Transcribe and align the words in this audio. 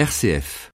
RCF. 0.00 0.70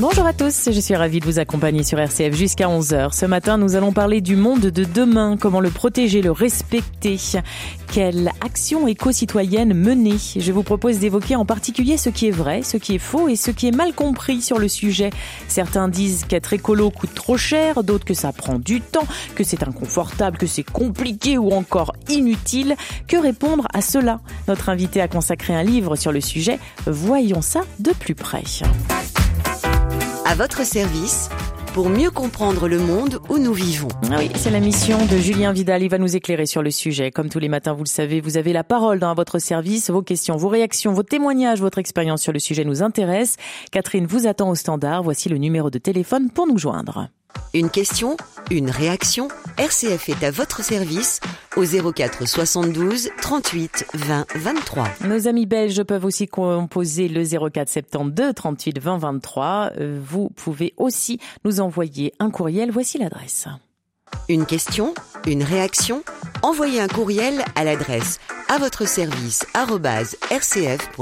Bonjour 0.00 0.26
à 0.26 0.32
tous, 0.32 0.68
je 0.70 0.78
suis 0.78 0.94
ravie 0.94 1.18
de 1.18 1.24
vous 1.24 1.40
accompagner 1.40 1.82
sur 1.82 1.98
RCF 1.98 2.32
jusqu'à 2.32 2.68
11h. 2.68 3.12
Ce 3.12 3.26
matin, 3.26 3.58
nous 3.58 3.74
allons 3.74 3.92
parler 3.92 4.20
du 4.20 4.36
monde 4.36 4.60
de 4.60 4.84
demain, 4.84 5.36
comment 5.36 5.58
le 5.58 5.70
protéger, 5.70 6.22
le 6.22 6.30
respecter, 6.30 7.16
quelle 7.92 8.30
action 8.40 8.86
éco-citoyenne 8.86 9.74
mener. 9.74 10.14
Je 10.36 10.52
vous 10.52 10.62
propose 10.62 11.00
d'évoquer 11.00 11.34
en 11.34 11.44
particulier 11.44 11.96
ce 11.96 12.10
qui 12.10 12.28
est 12.28 12.30
vrai, 12.30 12.62
ce 12.62 12.76
qui 12.76 12.94
est 12.94 13.00
faux 13.00 13.26
et 13.26 13.34
ce 13.34 13.50
qui 13.50 13.66
est 13.66 13.76
mal 13.76 13.92
compris 13.92 14.40
sur 14.40 14.60
le 14.60 14.68
sujet. 14.68 15.10
Certains 15.48 15.88
disent 15.88 16.24
qu'être 16.28 16.52
écolo 16.52 16.90
coûte 16.90 17.14
trop 17.14 17.36
cher, 17.36 17.82
d'autres 17.82 18.04
que 18.04 18.14
ça 18.14 18.30
prend 18.30 18.60
du 18.60 18.80
temps, 18.80 19.06
que 19.34 19.42
c'est 19.42 19.64
inconfortable, 19.64 20.38
que 20.38 20.46
c'est 20.46 20.62
compliqué 20.62 21.38
ou 21.38 21.50
encore 21.50 21.92
inutile. 22.08 22.76
Que 23.08 23.16
répondre 23.16 23.66
à 23.74 23.80
cela? 23.80 24.20
Notre 24.46 24.68
invité 24.68 25.00
a 25.00 25.08
consacré 25.08 25.56
un 25.56 25.64
livre 25.64 25.96
sur 25.96 26.12
le 26.12 26.20
sujet. 26.20 26.60
Voyons 26.86 27.42
ça 27.42 27.62
de 27.80 27.90
plus 27.90 28.14
près. 28.14 28.44
À 30.28 30.34
votre 30.34 30.62
service 30.62 31.30
pour 31.72 31.88
mieux 31.88 32.10
comprendre 32.10 32.68
le 32.68 32.78
monde 32.78 33.18
où 33.30 33.38
nous 33.38 33.54
vivons. 33.54 33.88
Ah 34.10 34.16
oui, 34.18 34.30
c'est 34.34 34.50
la 34.50 34.60
mission 34.60 34.98
de 35.06 35.16
Julien 35.16 35.54
Vidal. 35.54 35.82
Il 35.82 35.88
va 35.88 35.96
nous 35.96 36.16
éclairer 36.16 36.44
sur 36.44 36.62
le 36.62 36.70
sujet. 36.70 37.10
Comme 37.10 37.30
tous 37.30 37.38
les 37.38 37.48
matins, 37.48 37.72
vous 37.72 37.84
le 37.84 37.88
savez, 37.88 38.20
vous 38.20 38.36
avez 38.36 38.52
la 38.52 38.62
parole 38.62 38.98
dans 38.98 39.14
votre 39.14 39.38
service. 39.38 39.88
Vos 39.88 40.02
questions, 40.02 40.36
vos 40.36 40.48
réactions, 40.48 40.92
vos 40.92 41.02
témoignages, 41.02 41.62
votre 41.62 41.78
expérience 41.78 42.20
sur 42.20 42.34
le 42.34 42.40
sujet 42.40 42.66
nous 42.66 42.82
intéresse. 42.82 43.36
Catherine 43.72 44.04
vous 44.04 44.26
attend 44.26 44.50
au 44.50 44.54
standard. 44.54 45.02
Voici 45.02 45.30
le 45.30 45.38
numéro 45.38 45.70
de 45.70 45.78
téléphone 45.78 46.28
pour 46.28 46.46
nous 46.46 46.58
joindre. 46.58 47.08
Une 47.54 47.70
question, 47.70 48.16
une 48.50 48.70
réaction, 48.70 49.28
RCF 49.56 50.10
est 50.10 50.22
à 50.22 50.30
votre 50.30 50.62
service 50.62 51.20
au 51.56 51.64
04 51.64 52.28
72 52.28 53.10
38 53.20 53.86
20 53.94 54.26
23. 54.36 54.88
Nos 55.06 55.28
amis 55.28 55.46
belges 55.46 55.82
peuvent 55.82 56.04
aussi 56.04 56.28
composer 56.28 57.08
le 57.08 57.24
04 57.24 57.68
72 57.68 58.34
38 58.34 58.78
20 58.78 58.98
23. 58.98 59.72
Vous 60.02 60.28
pouvez 60.36 60.74
aussi 60.76 61.18
nous 61.44 61.60
envoyer 61.60 62.12
un 62.18 62.30
courriel. 62.30 62.70
Voici 62.70 62.98
l'adresse. 62.98 63.48
Une 64.28 64.46
question, 64.46 64.94
une 65.26 65.42
réaction, 65.42 66.02
envoyez 66.42 66.80
un 66.80 66.88
courriel 66.88 67.42
à 67.56 67.64
l'adresse 67.64 68.20
à 68.48 68.58
votre 68.58 68.86
service 68.86 69.44
rcf.fr. 69.54 70.98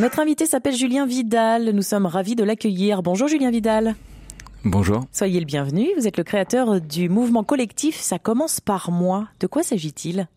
Notre 0.00 0.20
invité 0.20 0.46
s'appelle 0.46 0.76
Julien 0.76 1.06
Vidal. 1.06 1.70
Nous 1.70 1.82
sommes 1.82 2.06
ravis 2.06 2.36
de 2.36 2.44
l'accueillir. 2.44 3.02
Bonjour 3.02 3.28
Julien 3.28 3.50
Vidal. 3.50 3.96
Bonjour. 4.64 5.06
Soyez 5.10 5.40
le 5.40 5.46
bienvenu. 5.46 5.88
Vous 5.96 6.06
êtes 6.06 6.18
le 6.18 6.24
créateur 6.24 6.82
du 6.82 7.08
mouvement 7.08 7.44
collectif 7.44 7.96
Ça 7.98 8.18
commence 8.18 8.60
par 8.60 8.90
moi. 8.90 9.28
De 9.40 9.46
quoi 9.46 9.62
s'agit-il? 9.62 10.28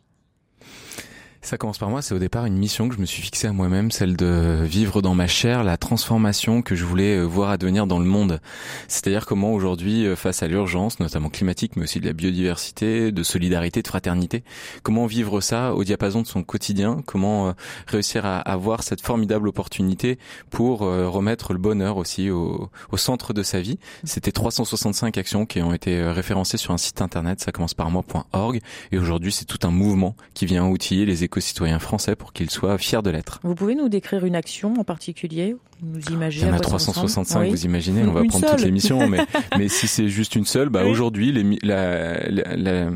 Ça 1.44 1.58
commence 1.58 1.78
par 1.78 1.90
moi, 1.90 2.02
c'est 2.02 2.16
au 2.16 2.20
départ 2.20 2.46
une 2.46 2.58
mission 2.58 2.88
que 2.88 2.96
je 2.96 3.02
me 3.02 3.06
suis 3.06 3.22
fixée 3.22 3.48
à 3.48 3.52
moi-même, 3.52 3.92
celle 3.92 4.16
de 4.16 4.62
vivre 4.64 5.02
dans 5.02 5.14
ma 5.14 5.28
chair 5.28 5.66
la 5.66 5.76
transformation 5.76 6.62
que 6.62 6.74
je 6.74 6.86
voulais 6.86 7.18
euh, 7.18 7.24
voir 7.24 7.50
advenir 7.50 7.86
dans 7.86 8.00
le 8.00 8.06
monde. 8.06 8.40
C'est-à-dire 8.88 9.26
comment 9.26 9.52
aujourd'hui, 9.52 10.06
euh, 10.06 10.16
face 10.16 10.42
à 10.42 10.48
l'urgence, 10.48 11.02
notamment 11.02 11.30
climatique, 11.30 11.76
mais 11.76 11.84
aussi 11.84 12.00
de 12.00 12.06
la 12.06 12.14
biodiversité, 12.14 13.12
de 13.12 13.24
solidarité, 13.24 13.82
de 13.82 13.88
fraternité, 13.88 14.44
comment 14.84 15.06
vivre 15.06 15.42
ça 15.42 15.74
au 15.74 15.84
diapason 15.84 16.22
de 16.22 16.28
son 16.28 16.44
quotidien, 16.44 17.02
comment 17.06 17.50
euh, 17.50 17.52
réussir 17.88 18.26
à 18.26 18.40
avoir 18.40 18.82
cette 18.82 19.02
formidable 19.02 19.50
opportunité 19.50 20.18
pour 20.50 20.80
remettre 20.80 21.54
le 21.54 21.60
bonheur 21.60 21.98
aussi 21.98 22.30
au, 22.30 22.70
au 22.92 22.98
centre 22.98 23.34
de 23.34 23.44
sa 23.44 23.60
vie? 23.60 23.80
C'était 24.06 24.32
365 24.32 25.18
actions 25.18 25.46
qui 25.46 25.62
ont 25.62 25.74
été 25.74 26.02
référencées 26.04 26.58
sur 26.58 26.72
un 26.72 26.78
site 26.78 27.02
internet, 27.02 27.42
ça 27.42 27.52
commence 27.52 27.74
par 27.74 27.92
moi.org, 27.92 28.60
et 28.92 28.98
aujourd'hui 28.98 29.32
c'est 29.32 29.46
tout 29.46 29.60
un 29.64 29.72
mouvement 29.72 30.16
qui 30.34 30.46
vient 30.46 30.66
outiller 30.66 31.06
les 31.06 31.24
citoyens 31.42 31.80
français 31.80 32.16
pour 32.16 32.34
qu'ils 32.34 32.50
soient 32.50 32.78
fiers 32.78 33.02
de 33.02 33.10
l'être. 33.10 33.40
Vous 33.44 33.56
pouvez 33.56 33.76
nous 33.76 33.90
décrire 33.90 34.26
une 34.26 34.36
action 34.36 34.74
en 34.80 34.84
particulier 34.84 35.56
nous 35.84 36.00
imaginez 36.12 36.46
Il 36.46 36.50
y 36.50 36.52
en 36.52 36.56
a 36.56 36.60
365, 36.60 37.50
vous 37.50 37.66
imaginez, 37.66 38.04
on 38.04 38.14
va 38.14 38.24
prendre 38.24 38.52
toutes 38.52 38.62
les 38.62 38.72
missions, 38.72 39.10
mais, 39.10 39.20
mais 39.58 39.68
si 39.68 39.88
c'est 39.88 40.08
juste 40.08 40.36
une 40.36 40.46
seule, 40.46 40.70
bah 40.70 40.86
aujourd'hui, 40.88 41.34
la, 41.62 42.30
la, 42.30 42.56
la, 42.56 42.90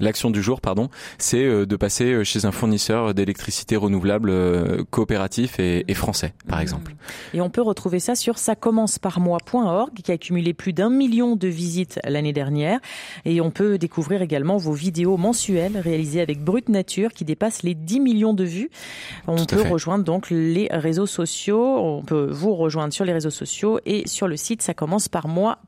L'action 0.00 0.30
du 0.30 0.42
jour, 0.42 0.60
pardon, 0.60 0.88
c'est 1.18 1.44
euh, 1.44 1.66
de 1.66 1.76
passer 1.76 2.12
euh, 2.12 2.24
chez 2.24 2.46
un 2.46 2.52
fournisseur 2.52 3.14
d'électricité 3.14 3.76
renouvelable 3.76 4.28
euh, 4.30 4.82
coopératif 4.90 5.60
et, 5.60 5.84
français, 5.94 6.34
par 6.48 6.58
mmh. 6.58 6.62
exemple. 6.62 6.94
Et 7.32 7.40
on 7.40 7.48
peut 7.48 7.62
retrouver 7.62 8.00
ça 8.00 8.16
sur 8.16 8.34
moi.org 8.72 9.92
qui 10.02 10.10
a 10.10 10.14
accumulé 10.14 10.52
plus 10.52 10.72
d'un 10.72 10.90
million 10.90 11.36
de 11.36 11.46
visites 11.46 12.00
l'année 12.04 12.32
dernière. 12.32 12.80
Et 13.24 13.40
on 13.40 13.50
peut 13.50 13.78
découvrir 13.78 14.22
également 14.22 14.56
vos 14.56 14.72
vidéos 14.72 15.16
mensuelles 15.16 15.78
réalisées 15.78 16.20
avec 16.20 16.42
Brut 16.42 16.68
Nature 16.68 17.12
qui 17.12 17.24
dépassent 17.24 17.62
les 17.62 17.74
10 17.74 18.00
millions 18.00 18.34
de 18.34 18.44
vues. 18.44 18.70
On 19.28 19.44
peut 19.44 19.62
rejoindre 19.62 20.04
donc 20.04 20.30
les 20.30 20.68
réseaux 20.70 21.06
sociaux. 21.06 21.78
On 21.78 22.02
peut 22.02 22.28
vous 22.30 22.54
rejoindre 22.54 22.92
sur 22.92 23.04
les 23.04 23.12
réseaux 23.12 23.30
sociaux 23.30 23.78
et 23.86 24.06
sur 24.06 24.26
le 24.26 24.36
site 24.36 24.62
ça 24.62 24.74
commence 24.74 25.08
par 25.08 25.28
moi 25.28 25.58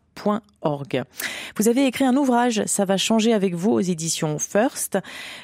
vous 1.56 1.69
avez 1.69 1.87
écrit 1.87 2.04
un 2.04 2.16
ouvrage, 2.16 2.62
ça 2.66 2.84
va 2.84 2.97
changer 2.97 3.32
avec 3.32 3.54
vous 3.54 3.71
aux 3.71 3.81
éditions 3.81 4.38
First. 4.38 4.99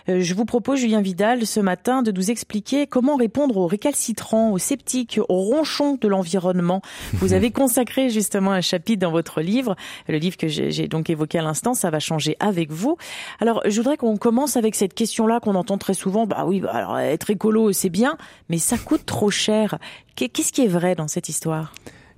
Euh, 0.09 0.21
je 0.21 0.35
vous 0.35 0.45
propose, 0.45 0.81
Julien 0.81 1.01
Vidal, 1.01 1.47
ce 1.47 1.61
matin, 1.61 2.03
de 2.03 2.11
nous 2.11 2.31
expliquer 2.31 2.87
comment 2.87 3.17
répondre 3.17 3.57
aux 3.57 3.67
récalcitrants, 3.67 4.51
aux 4.51 4.59
sceptiques, 4.59 5.21
aux 5.29 5.41
ronchons 5.41 5.99
de 6.01 6.09
l'environnement. 6.09 6.83
Vous 7.15 7.33
avez 7.33 7.51
consacré 7.51 8.11
justement 8.11 8.51
un 8.53 8.61
chapitre 8.61 9.01
dans 9.01 9.13
votre 9.13 9.41
livre, 9.41 9.77
le 10.09 10.19
livre 10.19 10.37
que 10.37 10.49
j'ai 10.49 10.89
donc 10.89 11.11
évoqué 11.11 11.39
à 11.39 11.43
l'instant, 11.43 11.75
ça 11.75 11.91
va 11.91 12.01
changer 12.01 12.37
avec 12.41 12.71
vous. 12.71 12.97
Alors, 13.41 13.63
je 13.65 13.77
voudrais 13.77 13.97
qu'on 13.97 14.17
commence 14.17 14.57
avec 14.57 14.75
cette 14.75 14.95
question-là 14.95 15.41
qu'on 15.41 15.55
entend 15.55 15.79
très 15.79 15.95
souvent. 15.95 16.27
Bah 16.27 16.45
oui, 16.47 16.61
bah 16.61 16.71
alors 16.73 16.99
être 16.99 17.31
écolo, 17.31 17.73
c'est 17.73 17.91
bien, 17.91 18.17
mais 18.49 18.59
ça 18.59 18.77
coûte 18.79 19.07
trop 19.07 19.31
cher. 19.31 19.79
Qu'est-ce 20.17 20.53
qui 20.53 20.63
est 20.63 20.69
vrai 20.69 20.95
dans 20.95 21.09
cette 21.09 21.29
histoire? 21.29 21.73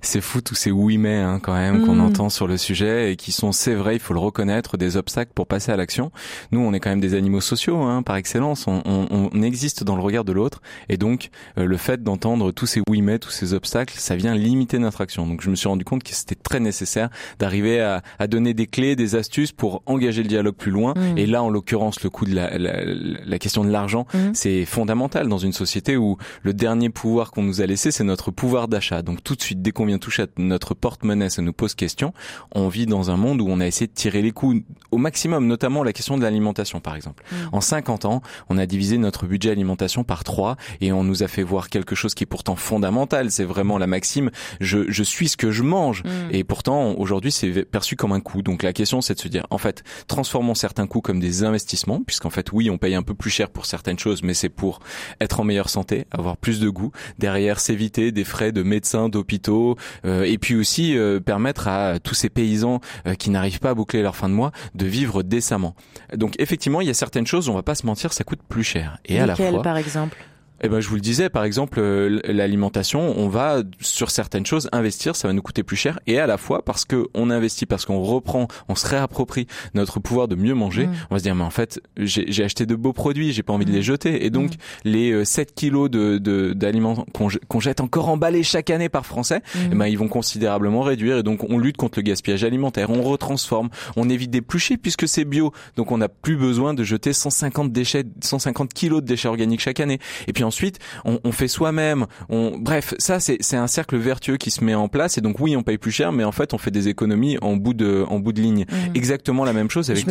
C'est 0.05 0.21
fou 0.21 0.41
tous 0.41 0.55
ces 0.55 0.71
oui 0.71 0.97
mais 0.97 1.17
hein, 1.17 1.39
quand 1.41 1.53
même 1.53 1.85
qu'on 1.85 1.95
mm. 1.95 2.01
entend 2.01 2.29
sur 2.29 2.47
le 2.47 2.57
sujet 2.57 3.11
et 3.11 3.15
qui 3.15 3.31
sont 3.31 3.51
c'est 3.51 3.73
vrai 3.73 3.95
il 3.95 3.99
faut 3.99 4.13
le 4.13 4.19
reconnaître 4.19 4.77
des 4.77 4.97
obstacles 4.97 5.31
pour 5.33 5.47
passer 5.47 5.71
à 5.71 5.77
l'action 5.77 6.11
nous 6.51 6.59
on 6.59 6.73
est 6.73 6.79
quand 6.79 6.89
même 6.89 6.99
des 6.99 7.13
animaux 7.13 7.41
sociaux 7.41 7.81
hein, 7.81 8.03
par 8.03 8.15
excellence 8.15 8.67
on, 8.67 8.81
on, 8.85 9.29
on, 9.33 9.41
existe 9.41 9.83
dans 9.83 9.95
le 9.95 10.01
regard 10.01 10.23
de 10.23 10.31
l'autre 10.31 10.61
et 10.89 10.97
donc 10.97 11.29
euh, 11.57 11.65
le 11.65 11.77
fait 11.77 12.03
d'entendre 12.03 12.51
tous 12.51 12.65
ces 12.65 12.81
oui 12.89 13.01
mais 13.01 13.19
tous 13.19 13.29
ces 13.29 13.53
obstacles 13.53 13.95
ça 13.97 14.15
vient 14.15 14.35
limiter 14.35 14.79
notre 14.79 15.01
action 15.01 15.27
donc 15.27 15.41
je 15.41 15.49
me 15.49 15.55
suis 15.55 15.67
rendu 15.67 15.85
compte 15.85 16.03
que 16.03 16.13
c'était 16.13 16.35
très 16.35 16.59
nécessaire 16.59 17.09
d'arriver 17.39 17.81
à, 17.81 18.01
à, 18.19 18.27
donner 18.27 18.53
des 18.53 18.67
clés 18.67 18.95
des 18.95 19.15
astuces 19.15 19.51
pour 19.51 19.83
engager 19.85 20.23
le 20.23 20.29
dialogue 20.29 20.55
plus 20.55 20.71
loin 20.71 20.93
mm. 20.95 21.17
et 21.17 21.25
là 21.25 21.43
en 21.43 21.49
l'occurrence 21.49 22.03
le 22.03 22.09
coup 22.09 22.25
de 22.25 22.35
la, 22.35 22.57
la, 22.57 22.83
la 22.85 23.39
question 23.39 23.63
de 23.63 23.69
l'argent 23.69 24.05
mm. 24.13 24.33
c'est 24.33 24.65
fondamental 24.65 25.27
dans 25.27 25.37
une 25.37 25.53
société 25.53 25.97
où 25.97 26.17
le 26.43 26.53
dernier 26.53 26.89
pouvoir 26.89 27.31
qu'on 27.31 27.43
nous 27.43 27.61
a 27.61 27.65
laissé 27.65 27.91
c'est 27.91 28.03
notre 28.03 28.31
pouvoir 28.31 28.67
d'achat 28.67 29.01
donc 29.01 29.23
tout 29.23 29.35
de 29.35 29.41
suite 29.41 29.61
dès 29.61 29.71
qu'on 29.71 29.85
vient 29.85 29.94
touche 29.97 30.19
à 30.19 30.27
notre 30.37 30.73
porte-monnaie, 30.73 31.29
ça 31.29 31.41
nous 31.41 31.53
pose 31.53 31.75
question. 31.75 32.13
On 32.53 32.67
vit 32.67 32.85
dans 32.85 33.11
un 33.11 33.17
monde 33.17 33.41
où 33.41 33.47
on 33.49 33.59
a 33.59 33.67
essayé 33.67 33.87
de 33.87 33.93
tirer 33.93 34.21
les 34.21 34.31
coups 34.31 34.63
au 34.91 34.97
maximum, 34.97 35.47
notamment 35.47 35.83
la 35.83 35.93
question 35.93 36.17
de 36.17 36.23
l'alimentation, 36.23 36.79
par 36.79 36.95
exemple. 36.95 37.23
Mm. 37.31 37.35
En 37.53 37.61
50 37.61 38.05
ans, 38.05 38.21
on 38.49 38.57
a 38.57 38.65
divisé 38.65 38.97
notre 38.97 39.25
budget 39.25 39.51
alimentation 39.51 40.03
par 40.03 40.23
trois 40.23 40.57
et 40.81 40.91
on 40.91 41.03
nous 41.03 41.23
a 41.23 41.27
fait 41.27 41.43
voir 41.43 41.69
quelque 41.69 41.95
chose 41.95 42.13
qui 42.13 42.23
est 42.23 42.27
pourtant 42.27 42.55
fondamental. 42.55 43.31
C'est 43.31 43.43
vraiment 43.43 43.77
la 43.77 43.87
maxime. 43.87 44.31
Je, 44.59 44.89
je 44.89 45.03
suis 45.03 45.29
ce 45.29 45.37
que 45.37 45.51
je 45.51 45.63
mange. 45.63 46.03
Mm. 46.03 46.09
Et 46.31 46.43
pourtant, 46.43 46.93
aujourd'hui, 46.97 47.31
c'est 47.31 47.65
perçu 47.65 47.95
comme 47.95 48.11
un 48.11 48.19
coût. 48.19 48.41
Donc 48.41 48.63
la 48.63 48.73
question, 48.73 49.01
c'est 49.01 49.15
de 49.15 49.19
se 49.19 49.27
dire, 49.27 49.45
en 49.49 49.57
fait, 49.57 49.83
transformons 50.07 50.55
certains 50.55 50.87
coûts 50.87 51.01
comme 51.01 51.19
des 51.19 51.43
investissements, 51.43 52.01
puisqu'en 52.01 52.29
fait, 52.29 52.51
oui, 52.51 52.69
on 52.69 52.77
paye 52.77 52.95
un 52.95 53.03
peu 53.03 53.13
plus 53.13 53.29
cher 53.29 53.49
pour 53.49 53.65
certaines 53.65 53.99
choses, 53.99 54.23
mais 54.23 54.33
c'est 54.33 54.49
pour 54.49 54.79
être 55.19 55.39
en 55.39 55.43
meilleure 55.43 55.69
santé, 55.69 56.05
avoir 56.11 56.37
plus 56.37 56.59
de 56.59 56.69
goût. 56.69 56.91
Derrière, 57.19 57.59
s'éviter 57.59 58.11
des 58.11 58.23
frais 58.23 58.51
de 58.51 58.63
médecins, 58.63 59.09
d'hôpitaux, 59.09 59.74
euh, 60.05 60.23
et 60.23 60.37
puis 60.37 60.55
aussi 60.55 60.97
euh, 60.97 61.19
permettre 61.19 61.67
à 61.67 61.99
tous 61.99 62.15
ces 62.15 62.29
paysans 62.29 62.81
euh, 63.07 63.15
qui 63.15 63.29
n'arrivent 63.29 63.59
pas 63.59 63.71
à 63.71 63.73
boucler 63.73 64.01
leur 64.01 64.15
fin 64.15 64.29
de 64.29 64.33
mois 64.33 64.51
de 64.73 64.85
vivre 64.85 65.23
décemment. 65.23 65.75
Donc 66.15 66.35
effectivement, 66.39 66.81
il 66.81 66.87
y 66.87 66.91
a 66.91 66.93
certaines 66.93 67.27
choses, 67.27 67.49
on 67.49 67.53
va 67.53 67.63
pas 67.63 67.75
se 67.75 67.85
mentir, 67.85 68.13
ça 68.13 68.23
coûte 68.23 68.39
plus 68.47 68.63
cher. 68.63 68.97
Et 69.05 69.19
à 69.19 69.25
la 69.25 69.35
fois, 69.35 69.61
par 69.61 69.77
exemple 69.77 70.17
eh 70.61 70.69
ben, 70.69 70.79
je 70.79 70.87
vous 70.87 70.95
le 70.95 71.01
disais, 71.01 71.29
par 71.29 71.43
exemple, 71.43 71.79
euh, 71.79 72.19
l'alimentation, 72.25 73.17
on 73.17 73.27
va 73.27 73.61
sur 73.81 74.09
certaines 74.09 74.45
choses 74.45 74.69
investir, 74.71 75.15
ça 75.15 75.27
va 75.27 75.33
nous 75.33 75.41
coûter 75.41 75.63
plus 75.63 75.75
cher, 75.75 75.99
et 76.07 76.19
à 76.19 76.27
la 76.27 76.37
fois 76.37 76.63
parce 76.63 76.85
que 76.85 77.07
on 77.13 77.29
investit, 77.29 77.65
parce 77.65 77.85
qu'on 77.85 78.01
reprend, 78.01 78.47
on 78.69 78.75
se 78.75 78.87
réapproprie 78.87 79.47
notre 79.73 79.99
pouvoir 79.99 80.27
de 80.27 80.35
mieux 80.35 80.53
manger, 80.53 80.87
mm. 80.87 80.93
on 81.09 81.15
va 81.15 81.19
se 81.19 81.23
dire 81.23 81.35
mais 81.35 81.43
en 81.43 81.49
fait 81.49 81.81
j'ai 81.97 82.43
acheté 82.43 82.65
de 82.65 82.75
beaux 82.75 82.93
produits, 82.93 83.33
j'ai 83.33 83.43
pas 83.43 83.53
envie 83.53 83.65
de 83.65 83.71
les 83.71 83.79
mm. 83.79 83.83
jeter, 83.83 84.25
et 84.25 84.29
donc 84.29 84.51
mm. 84.51 84.57
les 84.85 85.25
7 85.25 85.49
euh, 85.49 85.51
kilos 85.55 85.89
de 85.91 86.53
d'aliments 86.53 87.05
qu'on 87.13 87.59
jette 87.59 87.81
encore 87.81 88.09
emballés 88.09 88.43
chaque 88.43 88.69
année 88.69 88.89
par 88.89 89.05
Français, 89.05 89.41
eh 89.55 89.75
ben 89.75 89.87
ils 89.87 89.97
vont 89.97 90.07
considérablement 90.07 90.81
réduire, 90.81 91.17
et 91.17 91.23
donc 91.23 91.45
on 91.49 91.57
lutte 91.57 91.77
contre 91.77 91.99
le 91.99 92.03
gaspillage 92.03 92.43
alimentaire, 92.43 92.89
on 92.89 93.01
retransforme, 93.01 93.69
on 93.97 94.09
évite 94.09 94.31
d'éplucher 94.31 94.77
puisque 94.77 95.07
c'est 95.07 95.25
bio, 95.25 95.51
donc 95.75 95.91
on 95.91 95.97
n'a 95.97 96.09
plus 96.09 96.37
besoin 96.37 96.73
de 96.73 96.83
jeter 96.83 97.11
150 97.11 97.71
déchets, 97.71 98.05
150 98.21 98.73
kilos 98.73 99.01
de 99.01 99.07
déchets 99.07 99.27
organiques 99.27 99.61
chaque 99.61 99.79
année, 99.79 99.99
et 100.27 100.33
puis 100.33 100.44
ensuite 100.45 100.79
on, 101.03 101.19
on 101.23 101.31
fait 101.31 101.47
soi-même. 101.47 102.05
On, 102.29 102.57
bref, 102.57 102.93
ça 102.97 103.19
c'est 103.19 103.57
un 103.57 103.67
cercle 103.67 103.97
vertueux 103.97 104.37
qui 104.37 104.51
se 104.51 104.63
met 104.63 104.75
en 104.75 104.87
place 104.87 105.17
et 105.17 105.21
donc 105.21 105.39
oui 105.39 105.55
on 105.55 105.63
paye 105.63 105.77
plus 105.77 105.91
cher, 105.91 106.11
mais 106.11 106.23
en 106.23 106.31
fait 106.31 106.53
on 106.53 106.57
fait 106.57 106.71
des 106.71 106.87
économies 106.87 107.37
en 107.41 107.55
bout 107.55 107.73
de 107.73 108.05
en 108.07 108.19
bout 108.19 108.33
de 108.33 108.41
ligne. 108.41 108.65
Mmh. 108.69 108.95
Exactement 108.95 109.45
la 109.45 109.53
même 109.53 109.69
chose 109.69 109.89
avec 109.91 110.05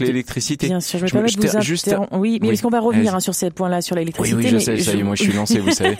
l'électricité. 0.00 0.68
Bien 0.68 0.80
sûr, 0.80 0.98
je 0.98 1.04
me 1.04 1.10
permets 1.10 1.28
de 1.30 1.58
vous 1.58 1.60
juste... 1.62 1.94
Oui, 2.12 2.38
mais 2.40 2.48
est-ce 2.48 2.62
qu'on 2.62 2.70
va 2.70 2.80
revenir 2.80 3.14
hein, 3.14 3.20
sur 3.20 3.34
ce 3.34 3.46
point-là 3.46 3.80
sur 3.80 3.96
l'électricité 3.96 4.36
Oui, 4.36 4.44
oui, 4.44 4.50
je 4.50 4.58
sais, 4.58 4.76
ça 4.78 4.92
y 4.94 5.00
est, 5.00 5.02
moi 5.02 5.14
je 5.14 5.22
suis 5.22 5.32
lancé, 5.36 5.58
vous 5.60 5.70
savez. 5.70 5.96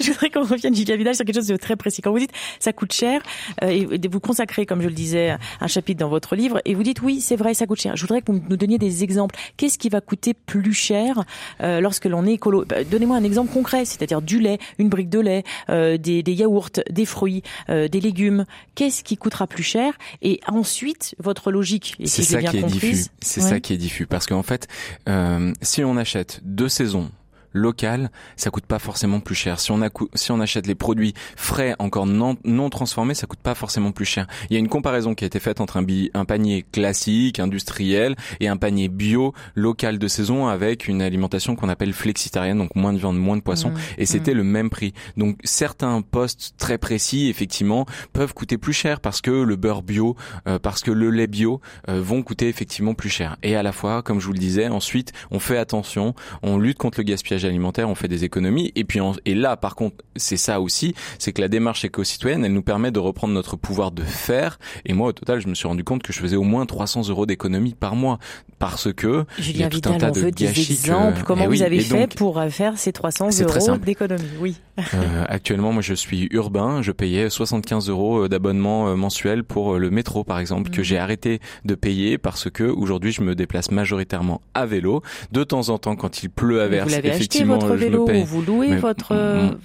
je 0.00 0.10
voudrais 0.10 0.30
qu'on 0.30 0.44
revienne 0.44 0.74
Julia 0.74 0.96
Vidal 0.96 1.14
sur 1.14 1.24
quelque 1.24 1.36
chose 1.36 1.46
de 1.46 1.56
très 1.56 1.76
précis. 1.76 2.02
Quand 2.02 2.12
vous 2.12 2.18
dites 2.18 2.32
ça 2.60 2.72
coûte 2.72 2.92
cher 2.92 3.20
euh, 3.62 3.68
et 3.68 4.08
vous 4.08 4.20
consacrez, 4.20 4.66
comme 4.66 4.82
je 4.82 4.88
le 4.88 4.94
disais, 4.94 5.36
un 5.60 5.66
chapitre 5.66 6.00
dans 6.00 6.08
votre 6.08 6.36
livre 6.36 6.60
et 6.64 6.74
vous 6.74 6.82
dites 6.82 7.02
oui 7.02 7.20
c'est 7.20 7.36
vrai 7.36 7.54
ça 7.54 7.66
coûte 7.66 7.80
cher. 7.80 7.96
Je 7.96 8.02
voudrais 8.02 8.22
que 8.22 8.32
vous 8.32 8.40
nous 8.48 8.56
donniez 8.56 8.78
des 8.78 9.02
exemples. 9.02 9.36
Qu'est-ce 9.56 9.78
qui 9.78 9.88
va 9.88 10.00
coûter 10.00 10.34
plus 10.34 10.72
cher 10.72 11.24
euh, 11.62 11.80
lorsque 11.80 12.06
l'on 12.06 12.26
est 12.26 12.34
écolo? 12.34 12.64
Bah, 12.64 12.84
Donnez-moi 12.98 13.16
un 13.16 13.22
exemple 13.22 13.52
concret, 13.52 13.84
c'est-à-dire 13.84 14.20
du 14.20 14.40
lait, 14.40 14.58
une 14.80 14.88
brique 14.88 15.08
de 15.08 15.20
lait, 15.20 15.44
euh, 15.70 15.98
des, 15.98 16.24
des, 16.24 16.32
yaourts, 16.32 16.70
des 16.90 17.04
fruits, 17.04 17.44
euh, 17.70 17.86
des 17.86 18.00
légumes. 18.00 18.44
Qu'est-ce 18.74 19.04
qui 19.04 19.16
coûtera 19.16 19.46
plus 19.46 19.62
cher 19.62 19.94
Et 20.20 20.40
ensuite, 20.48 21.14
votre 21.20 21.52
logique. 21.52 21.94
C'est 22.06 22.24
ça, 22.24 22.42
qui 22.42 22.56
est 22.56 22.62
diffus. 22.64 23.04
C'est 23.20 23.40
ça 23.40 23.60
qui 23.60 23.72
est 23.72 23.76
diffus. 23.76 24.08
Parce 24.08 24.26
qu'en 24.26 24.42
fait, 24.42 24.66
euh, 25.08 25.52
si 25.62 25.84
on 25.84 25.96
achète 25.96 26.40
deux 26.42 26.68
saisons 26.68 27.12
local, 27.52 28.10
ça 28.36 28.50
coûte 28.50 28.66
pas 28.66 28.78
forcément 28.78 29.20
plus 29.20 29.34
cher. 29.34 29.60
Si 29.60 29.72
on, 29.72 29.82
a, 29.82 29.88
si 30.14 30.32
on 30.32 30.40
achète 30.40 30.66
les 30.66 30.74
produits 30.74 31.14
frais, 31.36 31.74
encore 31.78 32.06
non, 32.06 32.36
non 32.44 32.70
transformés, 32.70 33.14
ça 33.14 33.26
coûte 33.26 33.40
pas 33.40 33.54
forcément 33.54 33.92
plus 33.92 34.04
cher. 34.04 34.26
Il 34.50 34.54
y 34.54 34.56
a 34.56 34.58
une 34.58 34.68
comparaison 34.68 35.14
qui 35.14 35.24
a 35.24 35.26
été 35.26 35.40
faite 35.40 35.60
entre 35.60 35.76
un, 35.76 35.86
un 36.14 36.24
panier 36.24 36.64
classique, 36.72 37.38
industriel, 37.38 38.16
et 38.40 38.48
un 38.48 38.56
panier 38.56 38.88
bio, 38.88 39.34
local 39.54 39.98
de 39.98 40.08
saison, 40.08 40.46
avec 40.46 40.88
une 40.88 41.02
alimentation 41.02 41.56
qu'on 41.56 41.68
appelle 41.68 41.92
flexitarienne, 41.92 42.58
donc 42.58 42.74
moins 42.74 42.92
de 42.92 42.98
viande, 42.98 43.18
moins 43.18 43.36
de 43.36 43.42
poisson, 43.42 43.70
mmh. 43.70 43.78
et 43.98 44.06
c'était 44.06 44.34
mmh. 44.34 44.38
le 44.38 44.44
même 44.44 44.70
prix. 44.70 44.92
Donc 45.16 45.38
certains 45.44 46.02
postes 46.02 46.54
très 46.58 46.78
précis, 46.78 47.28
effectivement, 47.28 47.86
peuvent 48.12 48.34
coûter 48.34 48.58
plus 48.58 48.72
cher 48.72 49.00
parce 49.00 49.20
que 49.20 49.30
le 49.30 49.56
beurre 49.56 49.82
bio, 49.82 50.16
euh, 50.46 50.58
parce 50.58 50.82
que 50.82 50.90
le 50.90 51.10
lait 51.10 51.26
bio 51.26 51.60
euh, 51.88 52.00
vont 52.00 52.22
coûter 52.22 52.48
effectivement 52.48 52.94
plus 52.94 53.10
cher. 53.10 53.36
Et 53.42 53.56
à 53.56 53.62
la 53.62 53.72
fois, 53.72 54.02
comme 54.02 54.20
je 54.20 54.26
vous 54.26 54.32
le 54.32 54.38
disais, 54.38 54.68
ensuite, 54.68 55.12
on 55.30 55.38
fait 55.38 55.58
attention, 55.58 56.14
on 56.42 56.58
lutte 56.58 56.78
contre 56.78 56.98
le 56.98 57.04
gaspillage 57.04 57.44
alimentaire, 57.48 57.88
on 57.88 57.94
fait 57.94 58.08
des 58.08 58.24
économies. 58.24 58.72
Et 58.74 58.84
puis, 58.84 59.00
et 59.24 59.34
là, 59.34 59.56
par 59.56 59.74
contre, 59.74 59.96
c'est 60.16 60.36
ça 60.36 60.60
aussi, 60.60 60.94
c'est 61.18 61.32
que 61.32 61.40
la 61.40 61.48
démarche 61.48 61.84
éco-citoyenne, 61.84 62.44
elle 62.44 62.52
nous 62.52 62.62
permet 62.62 62.90
de 62.90 62.98
reprendre 62.98 63.34
notre 63.34 63.56
pouvoir 63.56 63.90
de 63.90 64.02
faire. 64.02 64.58
Et 64.84 64.92
moi, 64.92 65.08
au 65.08 65.12
total, 65.12 65.40
je 65.40 65.48
me 65.48 65.54
suis 65.54 65.68
rendu 65.68 65.84
compte 65.84 66.02
que 66.02 66.12
je 66.12 66.20
faisais 66.20 66.36
au 66.36 66.42
moins 66.42 66.66
300 66.66 67.08
euros 67.08 67.26
d'économie 67.26 67.74
par 67.74 67.96
mois, 67.96 68.18
parce 68.58 68.92
que 68.92 69.24
Julien 69.38 69.54
il 69.54 69.60
y 69.60 69.64
a 69.64 69.68
tout 69.68 69.88
un 69.88 69.98
tas 69.98 70.10
de 70.10 70.30
des 70.30 70.60
exemples. 70.60 71.22
Comment 71.24 71.44
eh 71.44 71.48
vous 71.48 71.62
avez 71.62 71.80
fait 71.80 72.14
pour 72.14 72.42
faire 72.50 72.78
ces 72.78 72.92
300 72.92 73.30
euros 73.40 73.76
d'économie? 73.78 74.22
Oui. 74.40 74.56
Euh, 74.94 75.24
actuellement, 75.28 75.72
moi, 75.72 75.82
je 75.82 75.94
suis 75.94 76.28
urbain. 76.30 76.82
Je 76.82 76.92
payais 76.92 77.30
75 77.30 77.88
euros 77.88 78.24
euh, 78.24 78.28
d'abonnement 78.28 78.96
mensuel 78.96 79.44
pour 79.44 79.78
le 79.78 79.90
métro, 79.90 80.24
par 80.24 80.38
exemple, 80.38 80.70
que 80.70 80.80
mmh. 80.80 80.84
j'ai 80.84 80.98
arrêté 80.98 81.40
de 81.64 81.74
payer 81.74 82.18
parce 82.18 82.50
que 82.50 82.64
aujourd'hui, 82.64 83.12
je 83.12 83.22
me 83.22 83.34
déplace 83.34 83.70
majoritairement 83.70 84.40
à 84.54 84.66
vélo. 84.66 85.02
De 85.32 85.44
temps 85.44 85.68
en 85.68 85.78
temps, 85.78 85.96
quand 85.96 86.22
il 86.22 86.30
pleut 86.30 86.62
à 86.62 86.68
verse, 86.68 86.92
effectivement, 86.92 87.58
votre 87.58 87.74
vélo 87.74 88.06
je 88.08 88.14
ou 88.14 88.24
vous 88.24 88.42
louez 88.42 88.76
votre, 88.76 89.14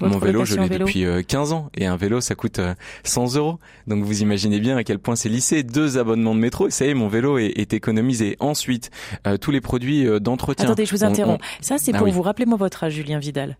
mon, 0.01 0.17
vélo, 0.17 0.45
je 0.45 0.57
l'ai 0.57 0.69
depuis 0.69 1.05
15 1.27 1.53
ans 1.53 1.69
et 1.75 1.85
un 1.85 1.95
vélo, 1.95 2.21
ça 2.21 2.35
coûte 2.35 2.59
100 3.03 3.35
euros. 3.35 3.59
Donc 3.87 4.03
vous 4.03 4.21
imaginez 4.21 4.59
bien 4.59 4.77
à 4.77 4.83
quel 4.83 4.99
point 4.99 5.15
c'est 5.15 5.29
lissé. 5.29 5.63
Deux 5.63 5.97
abonnements 5.97 6.35
de 6.35 6.39
métro, 6.39 6.67
et 6.67 6.71
ça 6.71 6.85
y 6.85 6.89
est, 6.89 6.93
mon 6.93 7.07
vélo 7.07 7.37
est, 7.37 7.53
est 7.55 7.73
économisé. 7.73 8.35
Ensuite, 8.39 8.91
tous 9.41 9.51
les 9.51 9.61
produits 9.61 10.07
d'entretien. 10.19 10.65
Attendez, 10.65 10.85
je 10.85 10.91
vous 10.91 11.03
interromps. 11.03 11.43
Ça, 11.61 11.77
c'est 11.77 11.93
ah 11.93 11.97
pour 11.97 12.07
vous. 12.07 12.21
Rappelez-moi 12.21 12.57
votre 12.57 12.83
âge, 12.83 12.93
Julien 12.93 13.19
Vidal. 13.19 13.57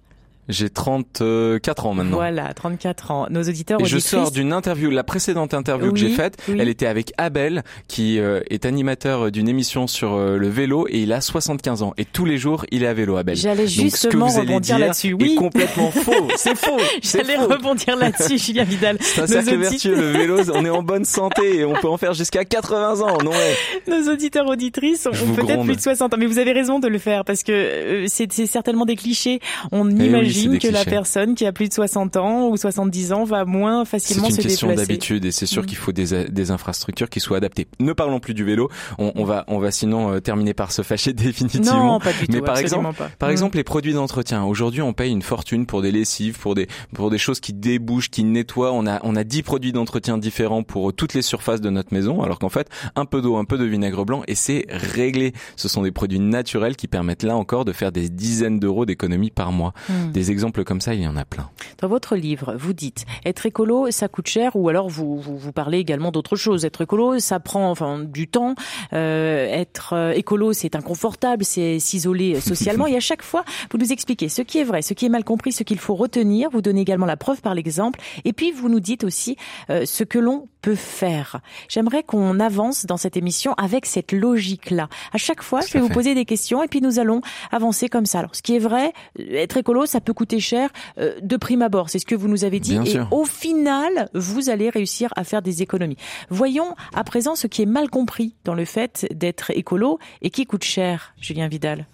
J'ai 0.50 0.70
34 0.70 1.86
ans 1.86 1.94
maintenant. 1.94 2.18
Voilà, 2.18 2.54
34 2.54 3.12
ans. 3.12 3.28
Nos 3.30 3.44
auditeurs 3.44 3.80
Et 3.82 3.86
je 3.86 3.98
sors 3.98 4.32
d'une 4.32 4.52
interview, 4.52 4.90
la 4.90 5.04
précédente 5.04 5.54
interview 5.54 5.92
que 5.92 6.00
j'ai 6.00 6.10
faite, 6.10 6.38
elle 6.48 6.70
était 6.70 6.88
avec 6.88 7.14
Abel, 7.18 7.64
qui 7.88 8.20
euh, 8.20 8.42
est 8.50 8.66
animateur 8.66 9.32
d'une 9.32 9.48
émission 9.48 9.88
sur 9.88 10.14
euh, 10.14 10.38
le 10.38 10.50
vélo 10.50 10.86
et 10.90 11.00
il 11.04 11.14
a 11.14 11.22
75 11.22 11.84
ans. 11.84 11.94
Et 11.98 12.06
tous 12.06 12.26
les 12.26 12.38
jours, 12.38 12.66
il 12.72 12.84
est 12.84 12.88
à 12.88 12.94
vélo, 12.94 13.16
Abel. 13.16 13.38
J'allais 13.38 13.68
justement 13.68 14.28
rebondir 14.28 14.80
là-dessus. 14.80 15.14
Oui. 15.14 15.36
complètement 15.36 15.92
faux. 15.92 16.28
C'est 16.36 16.58
faux. 16.58 16.78
J'allais 17.02 17.38
rebondir 17.38 17.96
là-dessus, 17.96 18.38
Julien 18.38 18.64
Vidal. 18.66 18.98
C'est 19.00 19.22
un 19.22 19.28
cercle 19.28 19.58
vertueux, 19.58 19.96
le 19.96 20.12
vélo. 20.12 20.40
On 20.54 20.66
est 20.66 20.70
en 20.70 20.84
bonne 20.84 21.06
santé 21.06 21.60
et 21.60 21.66
on 21.66 21.74
peut 21.74 21.88
en 21.88 21.98
faire 21.98 22.14
jusqu'à 22.14 22.44
80 22.44 23.02
ans, 23.02 23.18
non 23.24 23.32
ouais. 23.32 23.56
Nos 23.88 24.12
auditeurs 24.12 24.48
auditrices 24.48 25.08
ont 25.08 25.34
peut-être 25.36 25.64
plus 25.64 25.76
de 25.76 25.82
60 25.82 26.14
ans, 26.14 26.18
mais 26.20 26.26
vous 26.26 26.40
avez 26.40 26.52
raison 26.52 26.80
de 26.80 26.88
le 26.88 26.98
faire 26.98 27.24
parce 27.24 27.44
que 27.44 27.52
euh, 27.52 28.06
c'est 28.08 28.30
certainement 28.46 28.86
des 28.86 28.96
clichés. 28.96 29.40
On 29.72 29.90
eh 29.90 30.06
imagine 30.06 30.33
j'imagine 30.34 30.60
que 30.60 30.74
la 30.74 30.86
personne 30.86 31.36
qui 31.36 31.46
a 31.46 31.52
plus 31.52 31.70
de 31.70 31.74
60 31.74 32.18
ans 32.18 32.50
ou 32.50 32.58
70 32.58 33.14
ans 33.14 33.24
va 33.24 33.46
moins 33.46 33.86
facilement 33.86 34.30
se 34.30 34.36
déplacer. 34.36 34.50
C'est 34.58 34.66
une 34.66 34.70
question 34.72 34.86
d'habitude 34.86 35.26
et 35.26 35.32
c'est 35.32 35.46
sûr 35.46 35.64
mm. 35.64 35.66
qu'il 35.66 35.78
faut 35.78 35.92
des, 35.92 36.26
des, 36.30 36.52
infrastructures 36.52 37.10
qui 37.10 37.20
soient 37.20 37.38
adaptées. 37.38 37.68
Ne 37.80 37.94
parlons 37.94 38.20
plus 38.20 38.34
du 38.34 38.44
vélo. 38.44 38.70
On, 38.98 39.12
on 39.16 39.24
va, 39.24 39.44
on 39.48 39.60
va 39.60 39.72
sinon 39.72 40.14
euh, 40.14 40.20
terminer 40.20 40.54
par 40.54 40.72
se 40.72 40.82
fâcher 40.82 41.14
définitivement. 41.14 41.94
Non, 41.94 42.00
pas 42.00 42.14
du 42.14 42.28
tout. 42.28 42.34
Mais 42.34 42.42
par 42.42 42.58
exemple, 42.58 42.96
pas. 42.96 43.10
par 43.18 43.30
mm. 43.30 43.32
exemple, 43.32 43.58
les 43.58 43.64
produits 43.64 43.94
d'entretien. 43.94 44.44
Aujourd'hui, 44.44 44.82
on 44.82 44.94
paye 44.94 45.12
une 45.12 45.22
fortune 45.22 45.66
pour 45.66 45.82
des 45.82 45.92
lessives, 45.92 46.40
pour 46.40 46.56
des, 46.56 46.68
pour 46.94 47.10
des 47.10 47.18
choses 47.18 47.40
qui 47.40 47.54
débouchent, 47.54 48.10
qui 48.10 48.24
nettoient. 48.24 48.72
On 48.72 48.88
a, 48.88 49.00
on 49.04 49.16
a 49.16 49.24
10 49.24 49.44
produits 49.44 49.72
d'entretien 49.72 50.18
différents 50.18 50.64
pour 50.64 50.94
toutes 50.94 51.14
les 51.14 51.22
surfaces 51.22 51.62
de 51.62 51.70
notre 51.70 51.94
maison, 51.94 52.22
alors 52.22 52.40
qu'en 52.40 52.50
fait, 52.50 52.70
un 52.96 53.06
peu 53.06 53.22
d'eau, 53.22 53.38
un 53.38 53.46
peu 53.46 53.58
de 53.58 53.66
vinaigre 53.66 54.06
blanc 54.06 54.24
et 54.28 54.36
c'est 54.36 54.66
réglé. 54.70 55.34
Ce 55.56 55.68
sont 55.68 55.82
des 55.82 55.92
produits 55.92 56.20
naturels 56.20 56.76
qui 56.76 56.88
permettent 56.88 57.24
là 57.24 57.36
encore 57.36 57.66
de 57.66 57.72
faire 57.72 57.92
des 57.92 58.10
dizaines 58.10 58.60
d'euros 58.60 58.86
d'économie 58.86 59.32
par 59.32 59.52
mois. 59.52 59.74
Mm 59.90 60.14
des 60.14 60.23
exemples 60.32 60.64
comme 60.64 60.82
ça, 60.82 60.94
il 60.94 61.02
y 61.02 61.08
en 61.08 61.16
a 61.16 61.26
plein. 61.26 61.50
Dans 61.80 61.88
votre 61.88 62.16
livre, 62.16 62.56
vous 62.58 62.74
dites 62.74 63.06
être 63.26 63.46
écolo, 63.46 63.92
ça 63.92 64.08
coûte 64.08 64.28
cher, 64.28 64.56
ou 64.56 64.70
alors 64.70 64.90
vous 64.90 65.20
vous, 65.20 65.38
vous 65.38 65.52
parlez 65.52 65.80
également 65.80 66.12
d'autre 66.12 66.36
chose. 66.36 66.66
Être 66.66 66.82
écolo, 66.82 67.20
ça 67.20 67.40
prend 67.40 67.70
enfin 67.70 68.00
du 68.00 68.28
temps. 68.28 68.56
Euh, 68.94 69.46
être 69.46 69.94
euh, 69.94 70.12
écolo, 70.12 70.54
c'est 70.54 70.76
inconfortable, 70.76 71.44
c'est 71.44 71.80
s'isoler 71.80 72.40
socialement. 72.40 72.88
et 72.94 72.96
à 72.96 73.00
chaque 73.00 73.24
fois, 73.24 73.44
vous 73.72 73.78
nous 73.78 73.92
expliquez 73.92 74.30
ce 74.30 74.42
qui 74.42 74.60
est 74.60 74.64
vrai, 74.64 74.82
ce 74.82 74.94
qui 74.94 75.06
est 75.06 75.10
mal 75.10 75.24
compris, 75.24 75.52
ce 75.52 75.64
qu'il 75.64 75.80
faut 75.80 75.96
retenir. 75.96 76.50
Vous 76.52 76.62
donnez 76.62 76.82
également 76.82 77.06
la 77.06 77.18
preuve 77.18 77.42
par 77.42 77.54
l'exemple. 77.54 78.00
Et 78.26 78.34
puis 78.34 78.52
vous 78.52 78.70
nous 78.70 78.80
dites 78.80 79.04
aussi 79.04 79.38
euh, 79.70 79.86
ce 79.86 80.04
que 80.04 80.20
l'on 80.20 80.48
peut 80.64 80.76
faire. 80.76 81.42
J'aimerais 81.68 82.04
qu'on 82.04 82.40
avance 82.40 82.86
dans 82.86 82.98
cette 82.98 83.18
émission 83.18 83.54
avec 83.56 83.86
cette 83.86 84.14
logique-là. 84.14 84.88
À 85.12 85.18
chaque 85.18 85.44
fois, 85.44 85.60
je 85.62 85.74
vais 85.74 85.82
vous 85.82 85.90
poser 85.90 86.16
des 86.16 86.26
questions 86.26 86.64
et 86.64 86.68
puis 86.68 86.82
nous 86.82 87.00
allons 87.00 87.22
avancer 87.52 87.90
comme 87.90 88.06
ça. 88.06 88.20
Alors, 88.20 88.34
ce 88.34 88.42
qui 88.42 88.56
est 88.56 88.60
vrai, 88.60 88.94
être 89.20 89.58
écolo, 89.58 89.86
ça 89.86 90.00
peut 90.00 90.14
coûter 90.14 90.40
cher 90.40 90.70
euh, 90.98 91.20
de 91.22 91.36
prime 91.36 91.62
abord. 91.62 91.90
C'est 91.90 92.00
ce 92.00 92.06
que 92.06 92.16
vous 92.16 92.30
nous 92.30 92.46
avez 92.46 92.62
dit. 92.62 92.80
et 92.86 93.00
au 93.12 93.26
final, 93.26 94.10
vous 94.14 94.50
allez 94.50 94.70
réussir 94.70 95.12
à 95.18 95.26
faire 95.26 95.42
des 95.42 95.62
économies. 95.62 95.98
Voyons 96.30 96.76
à 96.94 97.04
présent 97.04 97.36
ce 97.36 97.48
qui 97.48 97.62
est 97.62 97.68
mal 97.68 97.90
compris 97.90 98.36
dans 98.46 98.56
le 98.56 98.66
fait 98.66 99.06
d'être 99.14 99.52
écolo 99.52 100.00
et 100.22 100.30
qui 100.30 100.46
coûte 100.46 100.64
cher, 100.64 101.14
Julien 101.20 101.50
Vidal. 101.50 101.86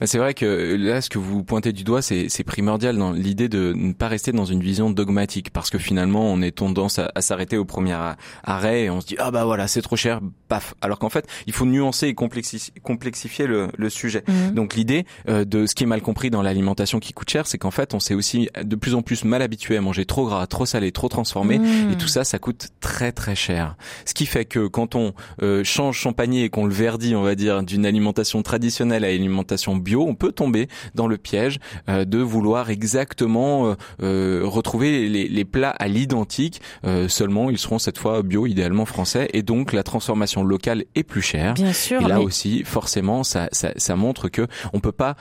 Bah, 0.00 0.06
c'est 0.06 0.18
vrai 0.18 0.34
que 0.34 0.76
là, 0.78 1.00
ce 1.00 1.08
que 1.08 1.18
vous 1.18 1.44
pointez 1.44 1.72
du 1.72 1.84
doigt, 1.84 2.02
c'est 2.02 2.44
primordial 2.44 2.96
dans 2.96 3.12
l'idée 3.12 3.48
de 3.48 3.72
ne 3.76 3.92
pas 3.92 4.08
rester 4.08 4.32
dans 4.32 4.44
une 4.44 4.60
vision 4.60 4.90
dogmatique, 4.90 5.50
parce 5.50 5.70
que 5.70 5.78
finalement, 5.78 6.30
on 6.32 6.42
est 6.42 6.52
tendance 6.52 6.98
à, 6.98 7.10
s'arrêter 7.20 7.56
au 7.56 7.64
premier 7.64 7.96
arrêt 8.42 8.84
et 8.84 8.90
on 8.90 9.00
se 9.00 9.06
dit 9.06 9.16
ah 9.18 9.30
bah 9.30 9.44
voilà, 9.44 9.68
c'est 9.68 9.82
trop 9.82 9.96
cher, 9.96 10.20
paf. 10.48 10.74
Alors 10.80 10.98
qu'en 10.98 11.10
fait, 11.10 11.26
il 11.46 11.52
faut 11.52 11.66
nuancer 11.66 12.08
et 12.08 12.14
complexifier, 12.14 13.46
le, 13.46 13.68
le, 13.76 13.90
sujet. 13.90 14.24
Mhm. 14.26 14.54
Donc 14.54 14.74
l'idée 14.74 15.04
euh, 15.28 15.44
de 15.44 15.66
ce 15.66 15.74
qui 15.74 15.84
est 15.84 15.86
mal 15.86 16.00
compris 16.00 16.30
dans 16.30 16.42
l'alimentation 16.42 16.98
qui 16.98 17.12
coûte 17.12 17.30
cher, 17.30 17.46
c'est 17.46 17.58
qu'en 17.58 17.70
fait, 17.70 17.94
on 17.94 18.00
s'est 18.00 18.14
aussi 18.14 18.48
de 18.62 18.76
plus 18.76 18.94
en 18.94 19.02
plus 19.02 19.24
mal 19.24 19.42
habitué 19.42 19.76
à 19.76 19.80
manger 19.80 20.06
trop 20.06 20.26
gras, 20.26 20.46
trop 20.46 20.66
salé, 20.66 20.92
trop 20.92 21.08
transformé, 21.08 21.58
mhm. 21.58 21.92
et 21.92 21.96
tout 21.96 22.08
ça, 22.08 22.24
ça 22.24 22.38
coûte 22.38 22.68
très 22.80 23.12
très 23.12 23.34
cher. 23.34 23.76
Ce 24.04 24.14
qui 24.14 24.26
fait 24.26 24.44
que 24.44 24.66
quand 24.66 24.94
on 24.94 25.14
euh, 25.42 25.64
change 25.64 26.00
son 26.00 26.12
panier 26.12 26.44
et 26.44 26.50
qu'on 26.50 26.66
le 26.66 26.74
verdit, 26.74 27.14
on 27.14 27.22
va 27.22 27.34
dire, 27.34 27.62
d'une 27.62 27.86
alimentation 27.86 28.42
traditionnelle 28.42 29.04
à 29.04 29.08
alimentation 29.08 29.69
bio, 29.76 30.06
on 30.06 30.14
peut 30.14 30.32
tomber 30.32 30.68
dans 30.94 31.06
le 31.06 31.18
piège 31.18 31.58
euh, 31.88 32.04
de 32.04 32.18
vouloir 32.18 32.70
exactement 32.70 33.66
euh, 33.66 33.74
euh, 34.02 34.42
retrouver 34.44 35.08
les, 35.08 35.44
plats 35.44 35.70
à 35.70 35.88
l'identique. 35.88 36.60
seulement, 37.08 37.50
ils 37.50 37.58
seront 37.58 37.78
cette 37.78 37.98
fois 37.98 38.22
bio, 38.22 38.46
idéalement 38.46 38.84
français, 38.84 39.28
et 39.32 39.42
donc 39.42 39.72
la 39.72 39.82
transformation 39.82 40.44
locale 40.44 40.84
est 40.94 41.02
plus 41.02 41.22
chère. 41.22 41.54
Bien 41.54 41.72
sûr. 41.72 42.02
Et 42.02 42.08
là 42.08 42.20
aussi, 42.20 42.62
forcément, 42.64 43.24
ça, 43.24 43.48
ça, 43.52 43.72
ça 43.76 43.96
montre 43.96 44.28
que 44.28 44.46
on 44.72 44.80
peut 44.80 44.92
pas 44.92 45.16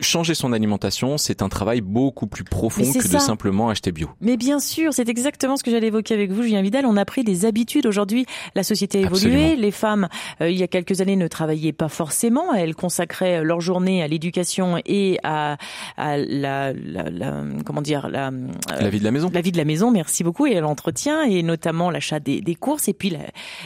changer 0.00 0.34
son 0.34 0.52
alimentation, 0.52 1.18
c'est 1.18 1.42
un 1.42 1.48
travail 1.48 1.80
beaucoup 1.80 2.26
plus 2.26 2.44
profond 2.44 2.82
que 2.82 3.12
de 3.12 3.18
simplement 3.18 3.68
acheter 3.68 3.92
bio. 3.92 4.08
Mais 4.20 4.36
bien 4.36 4.60
sûr, 4.60 4.92
c'est 4.92 5.08
exactement 5.08 5.56
ce 5.56 5.62
que 5.62 5.70
j'allais 5.70 5.88
évoquer 5.88 6.14
avec 6.14 6.30
vous, 6.30 6.42
Julien 6.42 6.62
Vidal. 6.62 6.86
On 6.86 6.96
a 6.96 7.04
pris 7.04 7.24
des 7.24 7.44
habitudes. 7.44 7.86
Aujourd'hui, 7.86 8.26
la 8.54 8.62
société 8.62 8.98
a 8.98 9.00
évolué. 9.02 9.56
Les 9.56 9.70
femmes, 9.70 10.08
euh, 10.40 10.50
il 10.50 10.56
y 10.56 10.62
a 10.62 10.68
quelques 10.68 11.00
années, 11.00 11.16
ne 11.16 11.28
travaillaient 11.28 11.72
pas 11.72 11.88
forcément. 11.88 12.54
Elles 12.54 12.74
consacraient 12.74 13.42
leur 13.42 13.60
journée 13.60 14.02
à 14.02 14.08
l'éducation 14.08 14.80
et 14.86 15.18
à, 15.22 15.56
à 15.96 16.16
la, 16.16 16.72
la, 16.72 17.10
la, 17.10 17.42
comment 17.64 17.82
dire, 17.82 18.08
la, 18.08 18.28
euh, 18.28 18.48
la 18.80 18.90
vie 18.90 19.00
de 19.00 19.04
la 19.04 19.10
maison. 19.10 19.30
La 19.32 19.40
vie 19.40 19.52
de 19.52 19.58
la 19.58 19.64
maison, 19.64 19.90
merci 19.90 20.24
beaucoup, 20.24 20.46
et 20.46 20.56
à 20.56 20.60
l'entretien, 20.60 21.22
et 21.22 21.42
notamment 21.42 21.90
l'achat 21.90 22.20
des, 22.20 22.40
des, 22.40 22.54
courses. 22.54 22.88
Et 22.88 22.92
puis, 22.92 23.14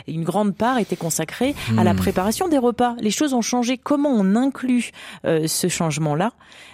une 0.07 0.25
grande 0.25 0.55
part 0.55 0.79
était 0.79 0.97
consacrée 0.97 1.55
à 1.77 1.85
la 1.85 1.95
hmm. 1.95 1.97
préparation 1.97 2.49
des 2.49 2.59
repas. 2.59 2.95
Les 3.01 3.11
choses 3.11 3.35
ont 3.35 3.43
changé. 3.43 3.79
Comment 3.79 4.11
on 4.11 4.37
inclut 4.37 4.91
euh, 5.25 5.47
ce 5.47 5.69
changement-là 5.69 6.22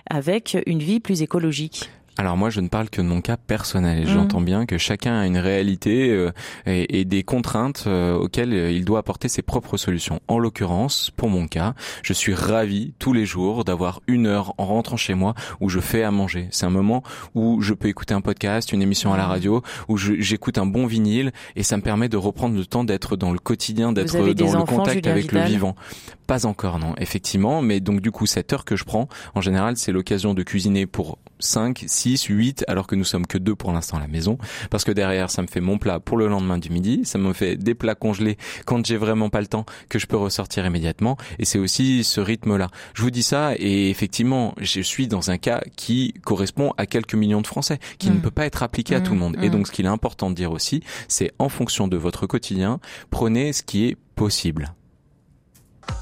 avec 0.09 0.57
une 0.67 0.81
vie 0.81 1.01
plus 1.01 1.23
écologique 1.23 1.91
alors 2.19 2.37
moi, 2.37 2.51
je 2.51 2.61
ne 2.61 2.67
parle 2.67 2.91
que 2.91 3.01
de 3.01 3.07
mon 3.07 3.21
cas 3.21 3.37
personnel. 3.37 4.03
Mmh. 4.03 4.09
J'entends 4.09 4.41
bien 4.41 4.67
que 4.67 4.77
chacun 4.77 5.21
a 5.21 5.27
une 5.27 5.39
réalité 5.39 6.11
euh, 6.11 6.33
et, 6.67 7.05
des 7.05 7.23
contraintes 7.23 7.85
euh, 7.87 8.17
auxquelles 8.17 8.53
euh, 8.53 8.73
il 8.73 8.85
doit 8.85 8.99
apporter 8.99 9.29
ses 9.29 9.41
propres 9.41 9.77
solutions. 9.77 10.19
En 10.27 10.41
l'occurrence, 10.41 11.13
pour 11.17 11.29
mon 11.29 11.47
cas, 11.47 11.75
je 12.03 12.13
suis 12.13 12.35
ravi 12.35 12.93
tous 12.99 13.13
les 13.13 13.25
jours 13.25 13.65
d'avoir 13.65 14.01
une 14.09 14.27
heure 14.27 14.53
en 14.59 14.67
rentrant 14.67 14.97
chez 14.97 15.15
moi 15.15 15.35
où 15.61 15.69
je 15.69 15.79
fais 15.79 16.03
à 16.03 16.11
manger. 16.11 16.49
C'est 16.51 16.67
un 16.67 16.71
moment 16.71 17.05
où 17.37 17.63
je 17.63 17.73
peux 17.73 17.87
écouter 17.87 18.15
un 18.15 18.21
podcast, 18.21 18.73
une 18.73 18.83
émission 18.83 19.13
à 19.15 19.17
la 19.17 19.27
mmh. 19.27 19.31
radio, 19.31 19.63
où 19.87 19.97
j'écoute 19.97 20.59
un 20.59 20.67
bon 20.67 20.87
vinyle 20.87 21.31
et 21.55 21.63
ça 21.63 21.77
me 21.77 21.83
permet 21.83 22.09
de 22.09 22.17
reprendre 22.17 22.57
le 22.57 22.67
temps 22.67 22.83
d'être 22.83 23.17
dans 23.17 23.31
le 23.31 23.39
quotidien, 23.39 23.93
d'être 23.93 24.13
dans 24.35 24.59
le 24.59 24.65
contact 24.65 25.07
avec 25.07 25.31
le 25.31 25.43
vivant. 25.43 25.77
Pas 26.27 26.47
encore, 26.47 26.79
non, 26.79 26.95
effectivement. 26.99 27.63
Mais 27.63 27.79
donc 27.79 28.01
du 28.01 28.11
coup, 28.11 28.27
cette 28.27 28.53
heure 28.53 28.65
que 28.65 28.75
je 28.75 28.85
prends, 28.85 29.09
en 29.37 29.41
général, 29.41 29.77
c'est 29.77 29.93
l'occasion 29.93 30.35
de 30.35 30.43
cuisiner 30.43 30.87
pour 30.87 31.19
5, 31.39 31.85
6, 31.87 32.08
8, 32.17 32.65
alors 32.69 32.87
que 32.87 32.95
nous 32.95 33.05
sommes 33.05 33.27
que 33.27 33.39
deux 33.39 33.55
pour 33.55 33.73
l'instant 33.73 33.99
à 33.99 34.01
la 34.01 34.09
maison. 34.09 34.39
Parce 34.71 34.85
que 34.85 34.93
derrière, 34.93 35.31
ça 35.31 35.43
me 35.43 35.47
fait 35.47 35.61
mon 35.61 35.79
plat 35.79 36.01
pour 36.01 36.17
le 36.17 36.29
lendemain 36.29 36.59
du 36.59 36.71
midi. 36.71 37.03
Ça 37.05 37.19
me 37.19 37.33
fait 37.33 37.57
des 37.57 37.75
plats 37.75 37.95
congelés 37.95 38.39
quand 38.65 38.85
j'ai 38.85 38.97
vraiment 38.97 39.29
pas 39.29 39.41
le 39.41 39.47
temps 39.47 39.67
que 39.89 39.99
je 39.99 40.07
peux 40.07 40.17
ressortir 40.17 40.65
immédiatement. 40.65 41.17
Et 41.39 41.45
c'est 41.45 41.59
aussi 41.59 42.05
ce 42.05 42.21
rythme-là. 42.21 42.69
Je 42.95 43.03
vous 43.03 43.11
dis 43.11 43.23
ça 43.23 43.53
et 43.57 43.91
effectivement, 43.91 44.55
je 44.61 44.81
suis 44.81 45.09
dans 45.09 45.31
un 45.31 45.39
cas 45.39 45.63
qui 45.77 46.15
correspond 46.23 46.73
à 46.77 46.87
quelques 46.87 47.15
millions 47.15 47.41
de 47.41 47.47
Français, 47.47 47.79
qui 47.99 48.11
ne 48.11 48.17
mm. 48.17 48.21
peut 48.21 48.31
pas 48.31 48.47
être 48.47 48.63
appliqué 48.63 48.95
à 48.95 49.01
tout 49.01 49.13
le 49.13 49.17
mm. 49.17 49.21
monde. 49.21 49.37
Et 49.43 49.49
mm. 49.49 49.53
donc, 49.53 49.67
ce 49.67 49.73
qu'il 49.73 49.85
est 49.85 49.89
important 49.89 50.31
de 50.31 50.35
dire 50.35 50.53
aussi, 50.53 50.83
c'est 51.09 51.33
en 51.39 51.49
fonction 51.49 51.89
de 51.89 51.97
votre 51.97 52.27
quotidien, 52.27 52.81
prenez 53.11 53.53
ce 53.53 53.63
qui 53.63 53.87
est 53.87 53.97
possible. 54.15 54.75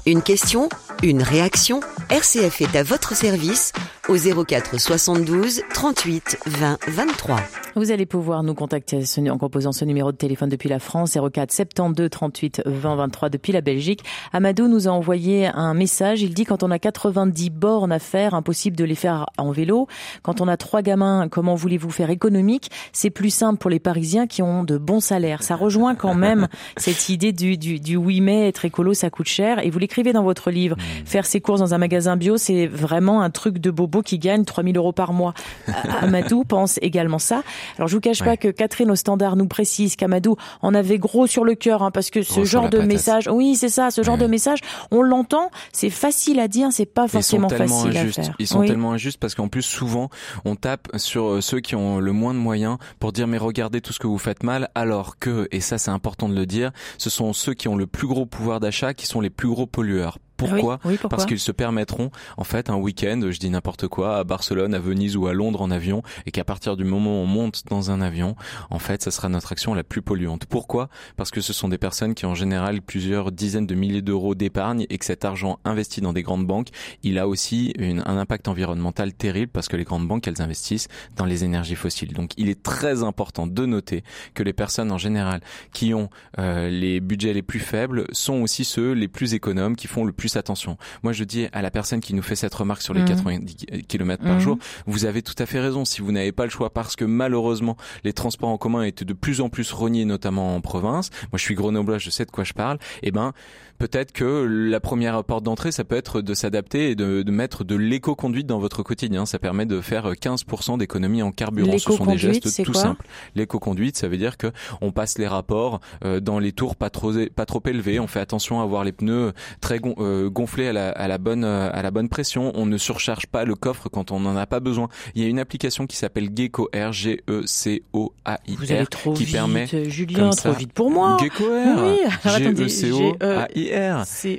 Une 0.05 0.21
question, 0.21 0.69
une 1.03 1.21
réaction 1.21 1.81
RCF 2.09 2.61
est 2.61 2.75
à 2.75 2.83
votre 2.83 3.15
service 3.15 3.73
au 4.09 4.15
04 4.15 4.79
72 4.79 5.63
38 5.73 6.37
20 6.45 6.77
23. 6.87 7.39
Vous 7.75 7.91
allez 7.91 8.05
pouvoir 8.05 8.41
nous 8.41 8.53
contacter 8.53 9.03
en 9.29 9.37
composant 9.37 9.71
ce 9.71 9.85
numéro 9.85 10.11
de 10.11 10.17
téléphone 10.17 10.49
depuis 10.49 10.69
la 10.69 10.79
France, 10.79 11.17
04 11.17 11.51
72 11.51 12.09
38 12.09 12.61
20 12.65 12.95
23 12.95 13.29
depuis 13.29 13.51
la 13.51 13.61
Belgique. 13.61 14.03
Amadou 14.31 14.67
nous 14.67 14.87
a 14.87 14.91
envoyé 14.91 15.47
un 15.47 15.73
message. 15.73 16.21
Il 16.21 16.33
dit 16.33 16.45
quand 16.45 16.63
on 16.63 16.71
a 16.71 16.79
90 16.79 17.49
bornes 17.49 17.91
à 17.91 17.99
faire, 17.99 18.33
impossible 18.33 18.77
de 18.77 18.85
les 18.85 18.95
faire 18.95 19.25
en 19.37 19.51
vélo. 19.51 19.87
Quand 20.23 20.41
on 20.41 20.47
a 20.47 20.57
trois 20.57 20.81
gamins, 20.81 21.27
comment 21.29 21.55
voulez-vous 21.55 21.91
faire 21.91 22.09
économique? 22.09 22.71
C'est 22.93 23.09
plus 23.09 23.29
simple 23.29 23.59
pour 23.59 23.69
les 23.69 23.79
Parisiens 23.79 24.25
qui 24.25 24.41
ont 24.41 24.63
de 24.63 24.77
bons 24.77 25.01
salaires. 25.01 25.43
Ça 25.43 25.55
rejoint 25.55 25.95
quand 25.95 26.15
même 26.15 26.47
cette 26.77 27.09
idée 27.09 27.33
du, 27.33 27.57
du, 27.57 27.79
du 27.79 27.97
oui 27.97 28.21
mais 28.21 28.47
être 28.47 28.63
écolo, 28.63 28.93
ça 28.93 29.09
coûte 29.09 29.27
cher. 29.27 29.63
Et 29.65 29.69
vous 29.69 29.79
l'écrivez 29.79 30.13
dans 30.13 30.23
votre 30.23 30.49
livre. 30.49 30.77
Hmm. 30.77 31.05
Faire 31.05 31.25
ses 31.25 31.41
courses 31.41 31.59
dans 31.59 31.73
un 31.73 31.77
magasin 31.77 32.15
bio, 32.15 32.37
c'est 32.37 32.67
vraiment 32.67 33.21
un 33.21 33.29
truc 33.29 33.59
de 33.59 33.69
bobo 33.69 33.96
qui 34.01 34.19
gagne 34.19 34.45
3000 34.45 34.77
euros 34.77 34.91
par 34.91 35.13
mois. 35.13 35.33
Amadou 36.01 36.43
pense 36.43 36.79
également 36.81 37.19
ça. 37.19 37.43
Alors 37.77 37.87
je 37.87 37.95
vous 37.95 38.01
cache 38.01 38.23
pas 38.23 38.37
que 38.37 38.49
Catherine 38.49 38.91
au 38.91 38.95
standard 38.95 39.35
nous 39.35 39.47
précise 39.47 39.95
qu'Amadou 39.95 40.35
en 40.61 40.73
avait 40.73 40.97
gros 40.97 41.27
sur 41.27 41.43
le 41.43 41.55
cœur 41.55 41.83
hein, 41.83 41.91
parce 41.91 42.09
que 42.09 42.21
ce 42.21 42.43
genre 42.43 42.69
de 42.69 42.79
message, 42.79 43.27
oui 43.31 43.55
c'est 43.55 43.69
ça, 43.69 43.91
ce 43.91 44.03
genre 44.03 44.17
de 44.17 44.27
message, 44.27 44.59
on 44.91 45.01
l'entend, 45.01 45.51
c'est 45.71 45.89
facile 45.89 46.39
à 46.39 46.47
dire, 46.47 46.69
c'est 46.71 46.85
pas 46.85 47.07
forcément 47.07 47.49
facile 47.49 47.97
à 47.97 48.05
faire. 48.05 48.35
Ils 48.39 48.47
sont 48.47 48.63
tellement 48.63 48.93
injustes 48.93 49.19
parce 49.19 49.35
qu'en 49.35 49.47
plus 49.47 49.61
souvent 49.61 50.09
on 50.45 50.55
tape 50.55 50.87
sur 50.95 51.25
euh, 51.25 51.41
ceux 51.41 51.59
qui 51.59 51.75
ont 51.75 51.99
le 51.99 52.11
moins 52.11 52.33
de 52.33 52.39
moyens 52.39 52.77
pour 52.99 53.11
dire 53.11 53.27
mais 53.27 53.37
regardez 53.37 53.81
tout 53.81 53.93
ce 53.93 53.99
que 53.99 54.07
vous 54.07 54.17
faites 54.17 54.43
mal 54.43 54.69
alors 54.75 55.19
que 55.19 55.47
et 55.51 55.59
ça 55.59 55.77
c'est 55.77 55.91
important 55.91 56.29
de 56.29 56.35
le 56.35 56.45
dire, 56.45 56.71
ce 56.97 57.09
sont 57.09 57.33
ceux 57.33 57.53
qui 57.53 57.67
ont 57.67 57.75
le 57.75 57.87
plus 57.87 58.07
gros 58.07 58.25
pouvoir 58.25 58.59
d'achat 58.59 58.93
qui 58.93 59.05
sont 59.05 59.21
les 59.21 59.29
plus 59.29 59.49
gros 59.49 59.65
pollueurs. 59.65 60.17
Pourquoi, 60.37 60.79
Parce 61.09 61.25
qu'ils 61.25 61.39
se 61.39 61.51
permettront 61.51 62.11
en 62.37 62.43
fait 62.43 62.69
un 62.69 62.75
week-end, 62.75 63.19
je 63.29 63.39
dis 63.39 63.49
n'importe 63.49 63.87
quoi, 63.87 64.17
à 64.17 64.23
Barcelone, 64.23 64.73
à 64.73 64.79
Venise 64.79 65.17
ou 65.17 65.27
à 65.27 65.33
Londres 65.33 65.61
en 65.61 65.71
avion, 65.71 66.03
et 66.25 66.31
qu'à 66.31 66.43
partir 66.43 66.77
du 66.77 66.83
moment 66.83 67.19
où 67.21 67.23
on 67.23 67.25
monte 67.25 67.63
dans 67.69 67.91
un 67.91 68.01
avion, 68.01 68.35
en 68.69 68.79
fait, 68.79 69.01
ça 69.01 69.11
sera 69.11 69.29
notre 69.29 69.51
action 69.51 69.73
la 69.73 69.83
plus 69.83 70.01
polluante. 70.01 70.45
Pourquoi 70.45 70.89
Parce 71.15 71.31
que 71.31 71.41
ce 71.41 71.53
sont 71.53 71.69
des 71.69 71.77
personnes 71.77 72.13
qui 72.13 72.25
ont 72.25 72.31
en 72.31 72.35
général 72.35 72.81
plusieurs 72.81 73.31
dizaines 73.31 73.67
de 73.67 73.75
milliers 73.75 74.01
d'euros 74.01 74.35
d'épargne 74.35 74.85
et 74.89 74.97
que 74.97 75.05
cet 75.05 75.25
argent 75.25 75.59
investi 75.65 76.01
dans 76.01 76.13
des 76.13 76.23
grandes 76.23 76.45
banques, 76.45 76.69
il 77.03 77.17
a 77.17 77.27
aussi 77.27 77.73
une, 77.77 78.03
un 78.05 78.17
impact 78.17 78.47
environnemental 78.47 79.13
terrible 79.13 79.51
parce 79.51 79.67
que 79.67 79.75
les 79.75 79.83
grandes 79.83 80.07
banques, 80.07 80.27
elles 80.27 80.41
investissent 80.41 80.87
dans 81.15 81.25
les 81.25 81.43
énergies 81.43 81.75
fossiles. 81.75 82.13
Donc, 82.13 82.31
il 82.37 82.49
est 82.49 82.61
très 82.61 83.03
important 83.03 83.47
de 83.47 83.65
noter 83.65 84.03
que 84.33 84.43
les 84.43 84.53
personnes 84.53 84.91
en 84.91 84.97
général 84.97 85.41
qui 85.73 85.93
ont 85.93 86.09
euh, 86.39 86.69
les 86.69 86.99
budgets 86.99 87.33
les 87.33 87.41
plus 87.41 87.59
faibles 87.59 88.05
sont 88.11 88.41
aussi 88.41 88.65
ceux 88.65 88.91
les 88.91 89.07
plus 89.07 89.33
économes, 89.33 89.75
qui 89.75 89.87
font 89.87 90.05
le 90.05 90.11
plus 90.11 90.26
attention. 90.35 90.77
Moi, 91.03 91.13
je 91.13 91.23
dis 91.23 91.47
à 91.53 91.61
la 91.61 91.71
personne 91.71 92.01
qui 92.01 92.13
nous 92.13 92.21
fait 92.21 92.35
cette 92.35 92.53
remarque 92.53 92.81
sur 92.81 92.93
les 92.93 93.05
90 93.05 93.55
mmh. 93.71 93.81
km 93.87 94.23
par 94.23 94.35
mmh. 94.35 94.39
jour, 94.39 94.57
vous 94.85 95.05
avez 95.05 95.21
tout 95.21 95.35
à 95.37 95.45
fait 95.45 95.59
raison. 95.59 95.85
Si 95.85 96.01
vous 96.01 96.11
n'avez 96.11 96.31
pas 96.31 96.43
le 96.43 96.49
choix, 96.49 96.71
parce 96.71 96.95
que 96.95 97.05
malheureusement, 97.05 97.77
les 98.03 98.13
transports 98.13 98.49
en 98.49 98.57
commun 98.57 98.83
étaient 98.83 99.05
de 99.05 99.13
plus 99.13 99.41
en 99.41 99.49
plus 99.49 99.71
rognés, 99.71 100.05
notamment 100.05 100.55
en 100.55 100.61
province. 100.61 101.09
Moi, 101.31 101.37
je 101.37 101.43
suis 101.43 101.55
grenoblois, 101.55 101.97
je 101.97 102.09
sais 102.09 102.25
de 102.25 102.31
quoi 102.31 102.43
je 102.43 102.53
parle. 102.53 102.79
Eh 103.03 103.11
ben, 103.11 103.33
peut-être 103.77 104.11
que 104.11 104.45
la 104.45 104.79
première 104.79 105.23
porte 105.23 105.43
d'entrée, 105.43 105.71
ça 105.71 105.83
peut 105.83 105.95
être 105.95 106.21
de 106.21 106.33
s'adapter 106.33 106.91
et 106.91 106.95
de, 106.95 107.21
de 107.21 107.31
mettre 107.31 107.63
de 107.63 107.75
l'éco-conduite 107.75 108.47
dans 108.47 108.59
votre 108.59 108.83
quotidien. 108.83 109.25
Ça 109.25 109.39
permet 109.39 109.65
de 109.65 109.81
faire 109.81 110.11
15% 110.11 110.77
d'économie 110.77 111.21
en 111.21 111.31
carburant. 111.31 111.77
Ce 111.77 111.91
sont 111.91 112.05
des 112.05 112.17
gestes 112.17 112.63
tout 112.63 112.73
simples. 112.73 113.05
L'éco-conduite, 113.35 113.97
ça 113.97 114.07
veut 114.07 114.17
dire 114.17 114.37
que 114.37 114.51
on 114.81 114.91
passe 114.91 115.17
les 115.17 115.27
rapports 115.27 115.79
euh, 116.03 116.19
dans 116.19 116.39
les 116.39 116.51
tours 116.51 116.75
pas 116.75 116.89
trop 116.89 117.13
pas 117.35 117.45
trop 117.45 117.61
élevés. 117.65 117.99
On 117.99 118.07
fait 118.07 118.19
attention 118.19 118.59
à 118.59 118.63
avoir 118.63 118.83
les 118.83 118.91
pneus 118.91 119.33
très 119.61 119.79
euh, 119.97 120.16
à 120.25 120.73
la, 120.73 120.89
à 120.89 121.07
la 121.07 121.17
bonne 121.17 121.43
euh, 121.43 121.69
à 121.71 121.81
la 121.81 121.91
bonne 121.91 122.09
pression. 122.09 122.51
On 122.55 122.65
ne 122.65 122.77
surcharge 122.77 123.27
pas 123.27 123.45
le 123.45 123.55
coffre 123.55 123.89
quand 123.89 124.11
on 124.11 124.19
n'en 124.19 124.35
a 124.35 124.45
pas 124.45 124.59
besoin. 124.59 124.89
Il 125.15 125.21
y 125.21 125.25
a 125.25 125.29
une 125.29 125.39
application 125.39 125.87
qui 125.87 125.97
s'appelle 125.97 126.29
Gecko 126.35 126.69
R 126.75 126.91
G 126.91 127.21
E 127.29 127.43
C 127.45 127.83
O 127.93 128.13
A 128.25 128.39
I 128.47 128.55
R 128.55 129.13
qui 129.13 129.25
permet 129.25 129.67
Julien, 129.89 130.29
trop 130.31 130.53
vite 130.53 130.73
pour 130.73 130.91
moi. 130.91 131.17
Gecko 131.19 131.43
R 131.45 131.83
oui. 131.83 131.99
G 132.37 132.63
E 132.63 132.67
C 132.67 132.91
O 132.91 133.15
A 133.21 133.47
I 133.55 133.69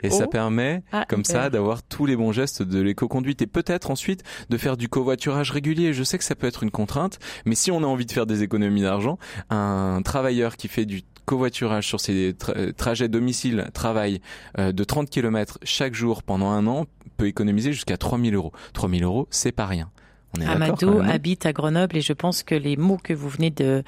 et 0.03 0.11
ça 0.11 0.27
permet, 0.27 0.83
comme 1.09 1.25
ça, 1.25 1.51
d'avoir 1.51 1.83
tous 1.83 2.07
les 2.07 2.17
bons 2.17 2.33
gestes 2.33 2.63
de 2.63 2.81
l'éco-conduite 2.81 3.43
et 3.43 3.47
peut-être 3.47 3.91
ensuite 3.91 4.23
de 4.51 4.57
faire 4.57 4.77
du 4.77 4.89
covoiturage 4.89 5.51
régulier. 5.51 5.93
Je 5.93 6.03
sais 6.03 6.19
que 6.19 6.25
ça 6.25 6.35
peut 6.35 6.47
être 6.47 6.63
une 6.63 6.71
contrainte, 6.71 7.19
mais 7.45 7.55
si 7.55 7.71
on 7.71 7.83
a 7.83 7.87
envie 7.87 8.07
de 8.07 8.13
faire 8.13 8.27
des 8.27 8.43
économies 8.43 8.83
d'argent, 8.83 9.19
un 9.51 10.01
travailleur 10.03 10.57
qui 10.57 10.69
fait 10.69 10.87
du 10.87 11.03
covoiturage 11.29 11.87
sur 11.87 12.01
ses 12.01 12.35
trajets 12.77 13.09
domicile-travail 13.09 14.23
euh, 14.59 14.73
de 14.73 14.83
30 14.83 15.11
km 15.11 15.59
chaque 15.63 15.95
jour 15.95 16.23
pendant 16.23 16.49
un 16.49 16.67
an 16.67 16.87
peut 17.19 17.27
économiser 17.27 17.73
jusqu'à 17.75 17.99
3000 17.99 18.35
euros. 18.35 18.53
3000 18.73 19.05
euros, 19.05 19.29
c'est 19.31 19.53
pas 19.53 19.67
rien. 19.67 19.91
Amadou 20.47 21.01
habite 21.01 21.47
à 21.47 21.53
Grenoble 21.53 21.97
et 21.97 22.01
je 22.01 22.13
pense 22.13 22.43
que 22.43 22.55
les 22.55 22.77
mots 22.77 22.99
que 23.03 23.13
vous 23.13 23.29
venez 23.29 23.51
de 23.51 23.83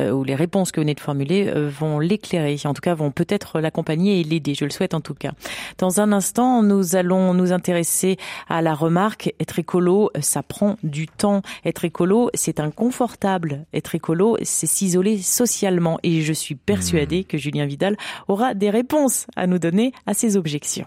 euh, 0.00 0.10
ou 0.10 0.24
les 0.24 0.34
réponses 0.34 0.72
que 0.72 0.80
vous 0.80 0.84
venez 0.84 0.94
de 0.94 1.00
formuler 1.00 1.48
euh, 1.48 1.68
vont 1.68 1.98
l'éclairer. 1.98 2.56
En 2.64 2.74
tout 2.74 2.80
cas, 2.80 2.94
vont 2.94 3.10
peut-être 3.10 3.60
l'accompagner 3.60 4.20
et 4.20 4.24
l'aider. 4.24 4.54
Je 4.54 4.64
le 4.64 4.70
souhaite 4.70 4.94
en 4.94 5.00
tout 5.00 5.14
cas. 5.14 5.32
Dans 5.78 6.00
un 6.00 6.12
instant, 6.12 6.62
nous 6.62 6.96
allons 6.96 7.34
nous 7.34 7.52
intéresser 7.52 8.16
à 8.48 8.62
la 8.62 8.74
remarque 8.74 9.32
être 9.40 9.58
écolo, 9.58 10.10
ça 10.20 10.42
prend 10.42 10.76
du 10.82 11.06
temps. 11.06 11.42
Être 11.64 11.84
écolo, 11.84 12.30
c'est 12.34 12.60
inconfortable. 12.60 13.64
Être 13.72 13.94
écolo, 13.94 14.36
c'est 14.42 14.66
s'isoler 14.66 15.18
socialement. 15.18 15.98
Et 16.02 16.22
je 16.22 16.32
suis 16.32 16.54
persuadée 16.54 17.20
mmh. 17.20 17.24
que 17.24 17.38
Julien 17.38 17.66
Vidal 17.66 17.96
aura 18.28 18.54
des 18.54 18.70
réponses 18.70 19.26
à 19.36 19.46
nous 19.46 19.58
donner 19.58 19.92
à 20.06 20.14
ces 20.14 20.36
objections. 20.36 20.86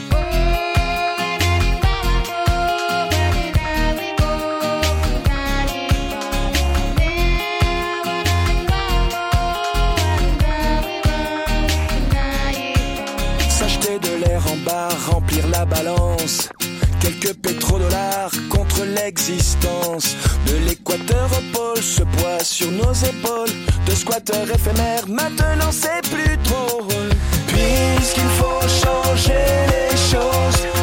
Quelques 16.99 17.33
pétrodollars 17.35 18.31
contre 18.49 18.83
l'existence. 18.83 20.15
De 20.45 20.57
l'équateur 20.67 21.29
au 21.31 21.57
pôle, 21.57 21.81
ce 21.81 22.03
poids 22.03 22.43
sur 22.43 22.69
nos 22.71 22.93
épaules. 22.93 23.55
De 23.85 23.91
squatteurs 23.91 24.49
éphémères, 24.53 25.07
maintenant 25.07 25.71
c'est 25.71 26.01
plus 26.11 26.37
drôle. 26.43 27.09
Puisqu'il 27.47 28.29
faut 28.37 28.61
changer 28.67 29.45
les 29.67 29.97
choses. 29.97 30.80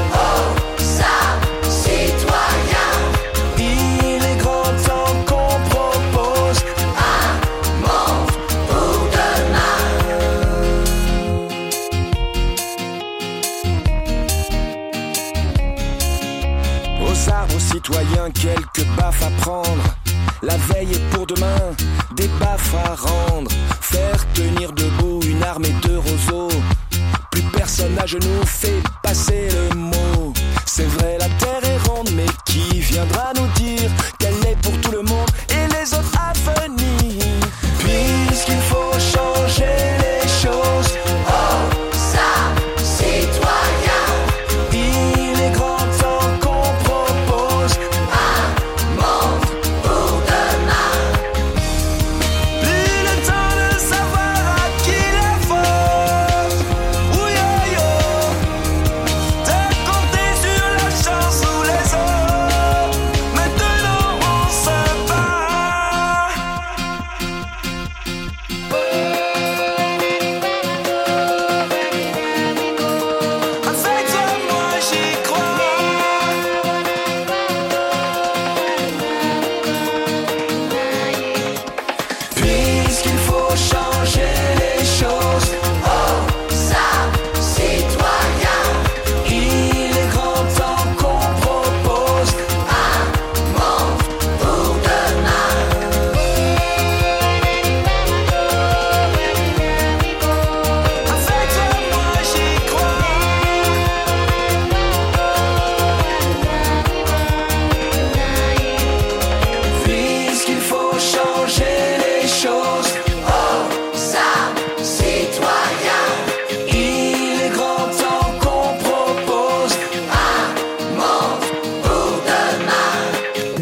Quelques 18.54 18.86
baffes 18.96 19.22
à 19.22 19.30
prendre. 19.42 19.82
La 20.42 20.56
veille 20.56 20.92
est 20.92 21.10
pour 21.10 21.26
demain, 21.26 21.58
des 22.16 22.28
baffes 22.40 22.74
à 22.74 22.94
rendre. 22.94 23.50
Faire 23.80 24.26
tenir 24.34 24.72
debout 24.72 25.20
une 25.26 25.42
armée 25.42 25.74
de 25.86 25.96
roseaux. 25.96 26.56
Plus 27.30 27.42
personne 27.56 27.98
à 27.98 28.06
genoux 28.06 28.44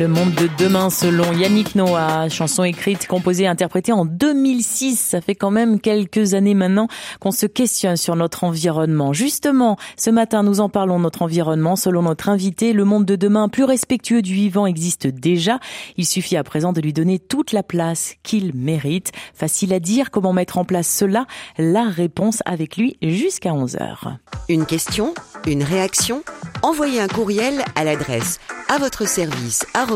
Le 0.07 0.13
monde 0.13 0.35
de 0.35 0.49
demain 0.57 0.89
selon 0.89 1.33
Yannick 1.33 1.75
Noah, 1.75 2.29
chanson 2.29 2.63
écrite, 2.63 3.09
composée, 3.09 3.49
interprétée 3.49 3.91
en 3.91 4.05
2006. 4.05 5.01
Ça 5.01 5.21
fait 5.21 5.35
quand 5.35 5.51
même 5.51 5.81
quelques 5.81 6.35
années 6.35 6.55
maintenant 6.55 6.87
qu'on 7.19 7.33
se 7.33 7.47
questionne 7.47 7.97
sur 7.97 8.15
notre 8.15 8.45
environnement. 8.45 9.13
Justement, 9.13 9.77
ce 9.97 10.11
matin, 10.11 10.45
nous 10.45 10.61
en 10.61 10.69
parlons 10.69 11.01
notre 11.01 11.23
environnement. 11.23 11.75
Selon 11.75 12.03
notre 12.03 12.29
invité, 12.29 12.73
le 12.73 12.85
monde 12.85 13.05
de 13.05 13.17
demain 13.17 13.49
plus 13.49 13.65
respectueux 13.65 14.23
du 14.23 14.33
vivant 14.33 14.67
existe 14.67 15.09
déjà. 15.09 15.59
Il 15.97 16.07
suffit 16.07 16.37
à 16.37 16.45
présent 16.45 16.73
de 16.73 16.81
lui 16.81 16.93
donner 16.93 17.19
toute 17.19 17.51
la 17.51 17.65
place 17.65 18.15
qu'il 18.23 18.55
mérite. 18.55 19.11
Facile 19.35 19.73
à 19.73 19.81
dire 19.81 20.13
comment 20.13 20.33
mettre 20.33 20.59
en 20.59 20.65
place 20.65 20.87
cela. 20.87 21.27
La 21.59 21.83
réponse 21.83 22.45
avec 22.47 22.77
lui 22.77 22.97
jusqu'à 23.03 23.53
11 23.53 23.79
heures. 23.81 24.19
Une 24.49 24.67
question 24.67 25.15
Une 25.49 25.65
réaction? 25.65 26.23
Envoyez 26.63 27.01
un 27.01 27.09
courriel 27.09 27.65
à 27.75 27.83
l'adresse 27.83 28.39
à 28.69 28.79
votre 28.79 29.07
service 29.07 29.65
arobase 29.75 29.96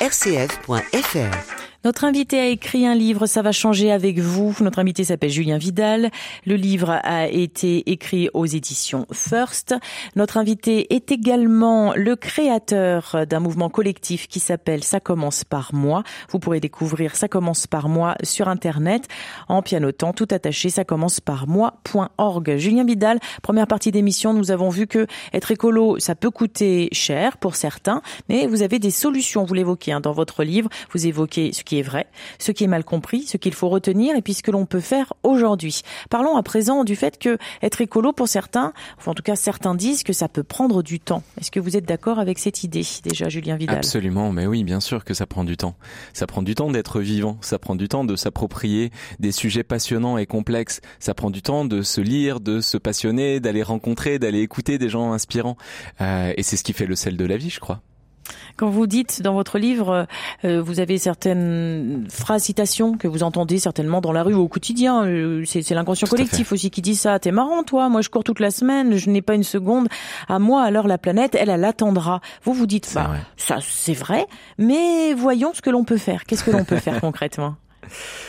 rcf.fr. 0.00 1.65
Notre 1.86 2.02
invité 2.02 2.40
a 2.40 2.46
écrit 2.46 2.84
un 2.84 2.96
livre, 2.96 3.26
ça 3.26 3.42
va 3.42 3.52
changer 3.52 3.92
avec 3.92 4.18
vous. 4.18 4.56
Notre 4.60 4.80
invité 4.80 5.04
s'appelle 5.04 5.30
Julien 5.30 5.56
Vidal. 5.56 6.10
Le 6.44 6.56
livre 6.56 6.98
a 7.04 7.28
été 7.28 7.88
écrit 7.92 8.28
aux 8.34 8.44
éditions 8.44 9.06
First. 9.12 9.72
Notre 10.16 10.36
invité 10.36 10.92
est 10.92 11.12
également 11.12 11.92
le 11.94 12.16
créateur 12.16 13.24
d'un 13.30 13.38
mouvement 13.38 13.68
collectif 13.68 14.26
qui 14.26 14.40
s'appelle 14.40 14.82
Ça 14.82 14.98
commence 14.98 15.44
par 15.44 15.72
moi. 15.74 16.02
Vous 16.30 16.40
pourrez 16.40 16.58
découvrir 16.58 17.14
Ça 17.14 17.28
commence 17.28 17.68
par 17.68 17.88
moi 17.88 18.16
sur 18.24 18.48
Internet 18.48 19.06
en 19.46 19.62
pianotant 19.62 20.12
tout 20.12 20.26
attaché 20.32 20.70
ça 20.70 20.84
commence 20.84 21.20
par 21.20 21.46
moi.org. 21.46 22.56
Julien 22.56 22.84
Vidal, 22.84 23.20
première 23.42 23.68
partie 23.68 23.92
d'émission, 23.92 24.34
nous 24.34 24.50
avons 24.50 24.70
vu 24.70 24.88
que 24.88 25.06
être 25.32 25.52
écolo, 25.52 26.00
ça 26.00 26.16
peut 26.16 26.32
coûter 26.32 26.88
cher 26.90 27.38
pour 27.38 27.54
certains, 27.54 28.02
mais 28.28 28.48
vous 28.48 28.62
avez 28.62 28.80
des 28.80 28.90
solutions, 28.90 29.44
vous 29.44 29.54
l'évoquez 29.54 29.92
hein, 29.92 30.00
dans 30.00 30.10
votre 30.10 30.42
livre. 30.42 30.68
Vous 30.92 31.06
évoquez 31.06 31.52
ce 31.52 31.62
qui 31.62 31.75
est 31.78 31.82
vrai, 31.82 32.06
ce 32.38 32.52
qui 32.52 32.64
est 32.64 32.68
mal 32.68 32.84
compris, 32.84 33.22
ce 33.22 33.36
qu'il 33.36 33.54
faut 33.54 33.68
retenir 33.68 34.16
et 34.16 34.22
puis 34.22 34.34
ce 34.34 34.42
que 34.42 34.50
l'on 34.50 34.66
peut 34.66 34.80
faire 34.80 35.12
aujourd'hui. 35.22 35.82
Parlons 36.10 36.36
à 36.36 36.42
présent 36.42 36.84
du 36.84 36.96
fait 36.96 37.18
que 37.18 37.38
être 37.62 37.80
écolo 37.80 38.12
pour 38.12 38.28
certains, 38.28 38.72
en 39.06 39.14
tout 39.14 39.22
cas 39.22 39.36
certains 39.36 39.74
disent 39.74 40.02
que 40.02 40.12
ça 40.12 40.28
peut 40.28 40.42
prendre 40.42 40.82
du 40.82 41.00
temps. 41.00 41.22
Est-ce 41.40 41.50
que 41.50 41.60
vous 41.60 41.76
êtes 41.76 41.84
d'accord 41.84 42.18
avec 42.18 42.38
cette 42.38 42.64
idée 42.64 42.84
déjà, 43.04 43.28
Julien 43.28 43.56
Vidal? 43.56 43.76
Absolument, 43.76 44.32
mais 44.32 44.46
oui, 44.46 44.64
bien 44.64 44.80
sûr 44.80 45.04
que 45.04 45.14
ça 45.14 45.26
prend 45.26 45.44
du 45.44 45.56
temps. 45.56 45.76
Ça 46.12 46.26
prend 46.26 46.42
du 46.42 46.54
temps 46.54 46.70
d'être 46.70 47.00
vivant, 47.00 47.38
ça 47.40 47.58
prend 47.58 47.74
du 47.74 47.88
temps 47.88 48.04
de 48.04 48.16
s'approprier 48.16 48.90
des 49.18 49.32
sujets 49.32 49.62
passionnants 49.62 50.18
et 50.18 50.26
complexes, 50.26 50.80
ça 50.98 51.14
prend 51.14 51.30
du 51.30 51.42
temps 51.42 51.64
de 51.64 51.82
se 51.82 52.00
lire, 52.00 52.40
de 52.40 52.60
se 52.60 52.76
passionner, 52.76 53.40
d'aller 53.40 53.62
rencontrer, 53.62 54.18
d'aller 54.18 54.40
écouter 54.40 54.78
des 54.78 54.88
gens 54.88 55.12
inspirants. 55.12 55.56
Euh, 56.00 56.32
et 56.36 56.42
c'est 56.42 56.56
ce 56.56 56.64
qui 56.64 56.72
fait 56.72 56.86
le 56.86 56.96
sel 56.96 57.16
de 57.16 57.24
la 57.24 57.36
vie, 57.36 57.50
je 57.50 57.60
crois. 57.60 57.80
Quand 58.56 58.68
vous 58.68 58.86
dites 58.86 59.22
dans 59.22 59.34
votre 59.34 59.58
livre, 59.58 60.06
euh, 60.44 60.62
vous 60.62 60.80
avez 60.80 60.98
certaines 60.98 62.06
phrases, 62.08 62.44
citations 62.44 62.96
que 62.96 63.08
vous 63.08 63.22
entendez 63.22 63.58
certainement 63.58 64.00
dans 64.00 64.12
la 64.12 64.22
rue 64.22 64.34
ou 64.34 64.42
au 64.42 64.48
quotidien. 64.48 65.04
Euh, 65.04 65.44
c'est 65.46 65.62
c'est 65.62 65.74
l'inconscient 65.74 66.08
collectif 66.08 66.52
aussi 66.52 66.70
qui 66.70 66.82
dit 66.82 66.94
ça. 66.94 67.18
T'es 67.18 67.32
marrant, 67.32 67.62
toi. 67.62 67.88
Moi, 67.88 68.00
je 68.00 68.08
cours 68.08 68.24
toute 68.24 68.40
la 68.40 68.50
semaine. 68.50 68.96
Je 68.96 69.10
n'ai 69.10 69.22
pas 69.22 69.34
une 69.34 69.42
seconde 69.42 69.88
à 70.28 70.38
moi. 70.38 70.62
Alors 70.62 70.86
la 70.86 70.98
planète, 70.98 71.34
elle, 71.34 71.50
elle 71.50 71.64
attendra. 71.64 72.20
Vous 72.44 72.52
vous 72.52 72.66
dites, 72.66 72.86
vrai. 72.92 73.20
ça, 73.36 73.58
c'est 73.60 73.94
vrai. 73.94 74.26
Mais 74.58 75.12
voyons 75.14 75.52
ce 75.54 75.62
que 75.62 75.70
l'on 75.70 75.84
peut 75.84 75.98
faire. 75.98 76.24
Qu'est-ce 76.24 76.44
que 76.44 76.50
l'on 76.50 76.64
peut 76.64 76.76
faire 76.78 77.00
concrètement? 77.00 77.56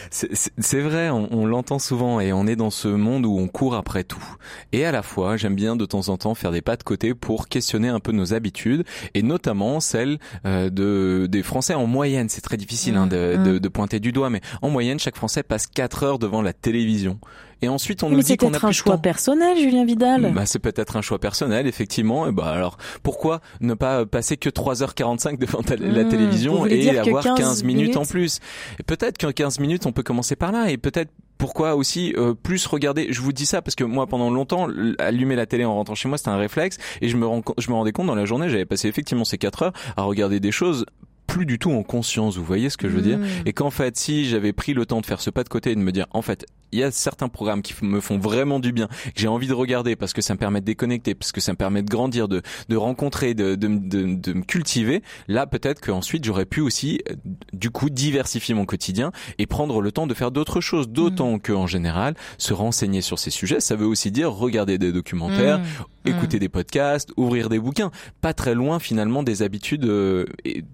C'est- 0.10 0.82
vrai, 0.82 1.10
on, 1.10 1.28
on 1.34 1.46
l'entend 1.46 1.80
souvent 1.80 2.20
et 2.20 2.32
on 2.34 2.48
est 2.48 2.56
dans 2.56 2.70
ce 2.70 2.88
monde 2.88 3.26
où 3.26 3.38
on 3.38 3.48
court 3.48 3.76
après 3.76 4.04
tout. 4.04 4.24
Et 4.72 4.86
à 4.86 4.92
la 4.92 5.02
fois, 5.02 5.38
j'aime 5.38 5.56
bien 5.56 5.76
de 5.76 5.86
temps 5.86 6.10
en 6.10 6.18
temps 6.18 6.36
faire 6.36 6.52
des 6.52 6.62
pas 6.62 6.76
de 6.78 6.84
côté 6.84 7.14
pour 7.14 7.48
questionner 7.48 7.90
un 7.90 8.00
peu 8.00 8.12
nos 8.12 8.34
habitudes 8.34 8.84
et 9.14 9.24
notamment 9.24 9.80
celles 9.80 10.20
euh, 10.46 10.70
de 10.70 11.28
des 11.30 11.44
Français 11.44 11.74
en 11.74 11.88
moyenne. 11.88 12.30
C'est 12.30 12.42
très 12.42 12.58
difficile 12.58 12.96
hein, 12.96 13.08
de, 13.08 13.18
Mmh, 13.38 13.44
de, 13.44 13.58
de 13.58 13.68
pointer 13.68 14.00
du 14.00 14.12
doigt, 14.12 14.30
mais 14.30 14.42
en 14.62 14.70
moyenne, 14.70 15.00
chaque 15.00 15.16
Français 15.16 15.44
passe 15.44 15.68
4 15.68 16.04
heures 16.04 16.20
devant 16.20 16.42
la 16.42 16.54
télévision. 16.54 17.20
Et 17.62 17.70
ensuite, 17.70 18.04
on 18.04 18.10
Mais 18.10 18.18
nous 18.18 18.24
dit 18.24 18.38
qu'on 18.38 18.48
a 18.48 18.50
peut-être 18.52 18.60
plus 18.62 18.68
un 18.68 18.72
choix 18.72 18.96
temps. 18.96 19.02
personnel, 19.02 19.58
Julien 19.58 19.86
Vidal. 19.86 20.32
Bah, 20.34 20.46
c'est 20.46 20.60
peut-être 20.60 20.96
un 20.96 21.02
choix 21.02 21.20
personnel, 21.20 21.68
effectivement. 21.68 22.28
Et 22.28 22.32
bah, 22.32 22.48
alors, 22.48 22.78
pourquoi 23.04 23.42
ne 23.62 23.74
pas 23.74 24.06
passer 24.06 24.38
que 24.38 24.50
3h45 24.50 25.38
devant 25.38 25.62
la 25.70 25.76
Mmh, 25.78 26.04
vous 26.04 26.10
télévision 26.10 26.66
et 26.66 26.98
avoir 26.98 27.24
15 27.24 27.38
15 27.38 27.64
minutes 27.64 27.98
en 27.98 28.06
plus? 28.06 28.40
Peut-être 28.86 29.18
qu'en 29.18 29.32
15 29.32 29.60
minutes, 29.60 29.86
on 29.86 29.92
peut 29.92 30.04
commencer 30.04 30.36
par 30.36 30.52
là. 30.52 30.70
Et 30.70 30.78
peut-être 30.78 31.12
pourquoi 31.38 31.76
aussi 31.76 32.14
euh, 32.18 32.34
plus 32.34 32.66
regarder? 32.66 33.08
Je 33.12 33.22
vous 33.22 33.32
dis 33.32 33.46
ça 33.46 33.62
parce 33.62 33.76
que 33.76 33.84
moi 33.84 34.08
pendant 34.08 34.30
longtemps 34.30 34.68
allumer 34.98 35.36
la 35.36 35.46
télé 35.46 35.66
en 35.66 35.76
rentrant 35.76 35.96
chez 35.96 36.10
moi 36.10 36.18
c'était 36.18 36.32
un 36.32 36.38
réflexe 36.38 36.78
et 37.02 37.10
je 37.10 37.18
me 37.18 37.28
je 37.60 37.70
me 37.70 37.76
rendais 37.76 37.92
compte 37.92 38.08
dans 38.08 38.16
la 38.16 38.26
journée 38.26 38.50
j'avais 38.50 38.66
passé 38.66 38.88
effectivement 38.88 39.24
ces 39.24 39.38
4 39.38 39.62
heures 39.62 39.74
à 39.98 40.02
regarder 40.02 40.40
des 40.40 40.52
choses 40.52 40.86
plus 41.28 41.46
du 41.46 41.60
tout 41.60 41.72
en 41.72 41.84
conscience 41.84 42.38
vous 42.38 42.44
voyez 42.46 42.70
ce 42.70 42.78
que 42.78 42.90
je 42.90 42.96
veux 42.96 43.02
dire 43.02 43.18
Mmh. 43.18 43.26
et 43.46 43.54
qu'en 43.54 43.70
fait 43.70 43.98
si 43.98 44.26
j'avais 44.26 44.54
pris 44.54 44.74
le 44.74 44.86
temps 44.86 45.02
de 45.02 45.06
faire 45.06 45.22
ce 45.22 45.30
pas 45.30 45.44
de 45.44 45.50
côté 45.50 45.72
et 45.72 45.76
de 45.76 45.80
me 45.82 45.92
dire 45.92 46.08
en 46.12 46.22
fait 46.22 46.46
il 46.74 46.80
y 46.80 46.84
a 46.84 46.92
certains 46.92 47.30
programmes 47.30 47.62
qui 47.62 47.74
me 47.82 48.02
font 48.02 48.18
vraiment 48.18 48.60
du 48.60 48.74
bien 48.74 48.88
que 48.88 49.12
j'ai 49.16 49.30
envie 49.30 49.48
de 49.48 49.54
regarder 49.54 49.96
parce 49.96 50.12
que 50.12 50.22
ça 50.22 50.34
me 50.34 50.38
permet 50.40 50.60
de 50.60 50.66
déconnecter 50.66 51.16
parce 51.16 51.32
que 51.32 51.40
ça 51.40 51.54
me 51.54 51.58
permet 51.58 51.82
de 51.82 51.90
grandir 51.90 52.28
de 52.28 52.42
de 52.68 52.76
rencontrer 52.76 53.34
de 53.34 53.56
de, 53.56 53.68
de, 53.68 54.16
de 54.16 54.34
me 54.34 54.42
cultiver 54.44 55.02
là 55.30 55.48
peut-être 55.48 55.80
qu'ensuite 55.80 56.26
j'aurais 56.26 56.46
pu 56.46 56.60
aussi 56.62 57.02
euh, 57.10 57.16
du 57.54 57.70
coup 57.70 57.90
diversifier 57.90 58.54
mon 58.54 58.66
quotidien 58.66 59.12
et 59.38 59.46
prendre 59.46 59.82
le 59.82 59.92
temps 59.92 60.08
de 60.08 60.14
faire 60.14 60.32
d'autres 60.32 60.60
choses 60.62 60.90
d'autant 60.90 61.40
que 61.40 61.54
en 61.54 61.68
général 61.68 62.16
se 62.38 62.54
renseigner 62.54 63.02
sur 63.02 63.18
ces 63.18 63.32
sujets 63.32 63.60
ça 63.62 63.76
veut 63.76 63.88
aussi 63.88 64.12
dire 64.12 64.32
regarder 64.32 64.78
des 64.78 64.92
documentaires 64.92 65.62
Mmh. 66.06 66.10
écouter 66.10 66.40
des 66.40 66.48
podcasts, 66.50 67.12
ouvrir 67.18 67.50
des 67.50 67.60
bouquins, 67.60 67.92
pas 68.22 68.34
très 68.34 68.56
loin 68.56 68.80
finalement 68.80 69.24
des 69.24 69.42
habitudes 69.42 69.84
euh, 69.86 70.26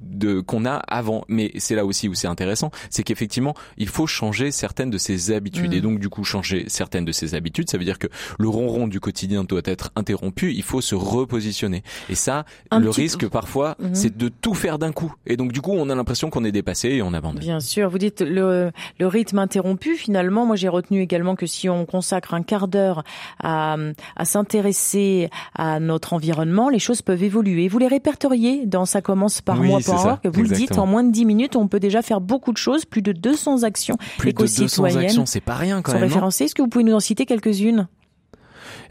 de 0.02 0.42
qu'on 0.44 0.66
a 0.66 0.76
avant. 0.76 1.24
Mais 1.28 1.52
c'est 1.58 1.76
là 1.76 1.86
aussi 1.86 2.08
où 2.08 2.14
c'est 2.14 2.28
intéressant, 2.28 2.72
c'est 2.90 3.04
qu'effectivement 3.04 3.54
il 3.78 3.88
faut 3.88 4.08
changer 4.08 4.52
certaines 4.52 4.90
de 4.90 4.98
ces 4.98 5.32
habitudes. 5.32 5.72
Mm. 5.72 5.74
Et 5.74 5.82
donc 5.82 6.00
du 6.00 6.10
coup 6.10 6.24
changer 6.24 6.66
certaines 6.68 7.06
de 7.06 7.12
ses 7.12 7.36
habitudes. 7.36 7.70
Ça 7.70 7.78
veut 7.78 7.86
dire 7.86 8.00
que 8.00 8.08
le 8.40 8.48
ronron 8.50 8.88
du 8.88 9.00
quotidien 9.00 9.44
doit 9.44 9.62
être 9.66 9.92
interrompu. 9.96 10.54
Il 10.54 10.64
faut 10.64 10.82
se 10.82 10.96
repositionner. 10.96 11.84
Et 12.10 12.16
ça, 12.16 12.46
Un 12.72 12.80
le 12.80 12.90
risque 12.90 13.28
parfois, 13.28 13.76
Mhm. 13.80 13.96
c'est 13.96 14.18
de 14.18 14.30
tout 14.30 14.54
faire 14.54 14.80
d'un 14.80 14.92
coup. 14.92 15.14
Et 15.26 15.38
donc 15.38 15.52
du 15.52 15.62
coup, 15.62 15.72
on 15.74 15.90
a 15.90 15.96
l'impression 15.96 16.30
qu'on 16.30 16.44
est 16.44 16.52
dépassé 16.52 16.90
et 16.90 17.02
on 17.02 17.14
abandonne. 17.14 17.40
Bien 17.42 17.60
sûr, 17.60 17.90
vous 17.90 17.98
dites 17.98 18.22
le, 18.22 18.72
le 19.00 19.08
rythme 19.08 19.40
interrompu. 19.40 19.96
Finalement, 19.96 20.46
moi 20.46 20.56
j'ai 20.56 20.68
retenu 20.70 21.02
également 21.02 21.36
que 21.36 21.46
si 21.46 21.70
on 21.70 21.86
consacre 21.86 22.34
un 22.34 22.44
quart 22.44 22.68
d'heure 22.68 23.04
à, 23.42 23.78
à 24.16 24.26
s'intéresser 24.26 25.30
à 25.56 25.80
notre 25.80 26.14
environnement, 26.14 26.70
les 26.70 26.80
choses 26.80 27.02
peuvent 27.02 27.24
évoluer. 27.24 27.68
Vous 27.68 27.80
les 27.80 27.88
répertoriez 27.88 28.66
dans 28.66 28.86
ça 28.86 29.02
commence 29.02 29.42
par 29.42 29.60
Oui, 29.60 29.68
moi.org. 29.68 29.84
c'est 29.84 29.98
ça, 29.98 30.20
Vous 30.34 30.44
le 30.44 30.50
dites, 30.50 30.78
en 30.78 30.86
moins 30.86 31.04
de 31.04 31.12
10 31.12 31.26
minutes, 31.26 31.56
on 31.56 31.68
peut 31.68 31.80
déjà 31.80 32.02
faire 32.02 32.22
beaucoup 32.22 32.52
de 32.52 32.58
choses, 32.58 32.86
plus 32.86 33.02
de 33.02 33.12
200 33.12 33.64
actions 33.64 33.98
Plus 34.18 34.34
de 34.34 34.38
200 34.38 34.64
éco-citoyennes 34.64 35.06
actions, 35.06 35.26
c'est 35.26 35.42
pas 35.42 35.56
rien 35.56 35.82
quand 35.82 35.92
sont 35.92 36.00
même. 36.00 36.10
non 36.10 36.14
référencées. 36.14 36.46
Est-ce 36.46 36.56
que 36.56 36.62
vous 36.62 36.68
pouvez 36.68 36.84
nous 36.84 36.94
en 36.94 37.00
citer 37.00 37.26
quelques-unes? 37.26 37.88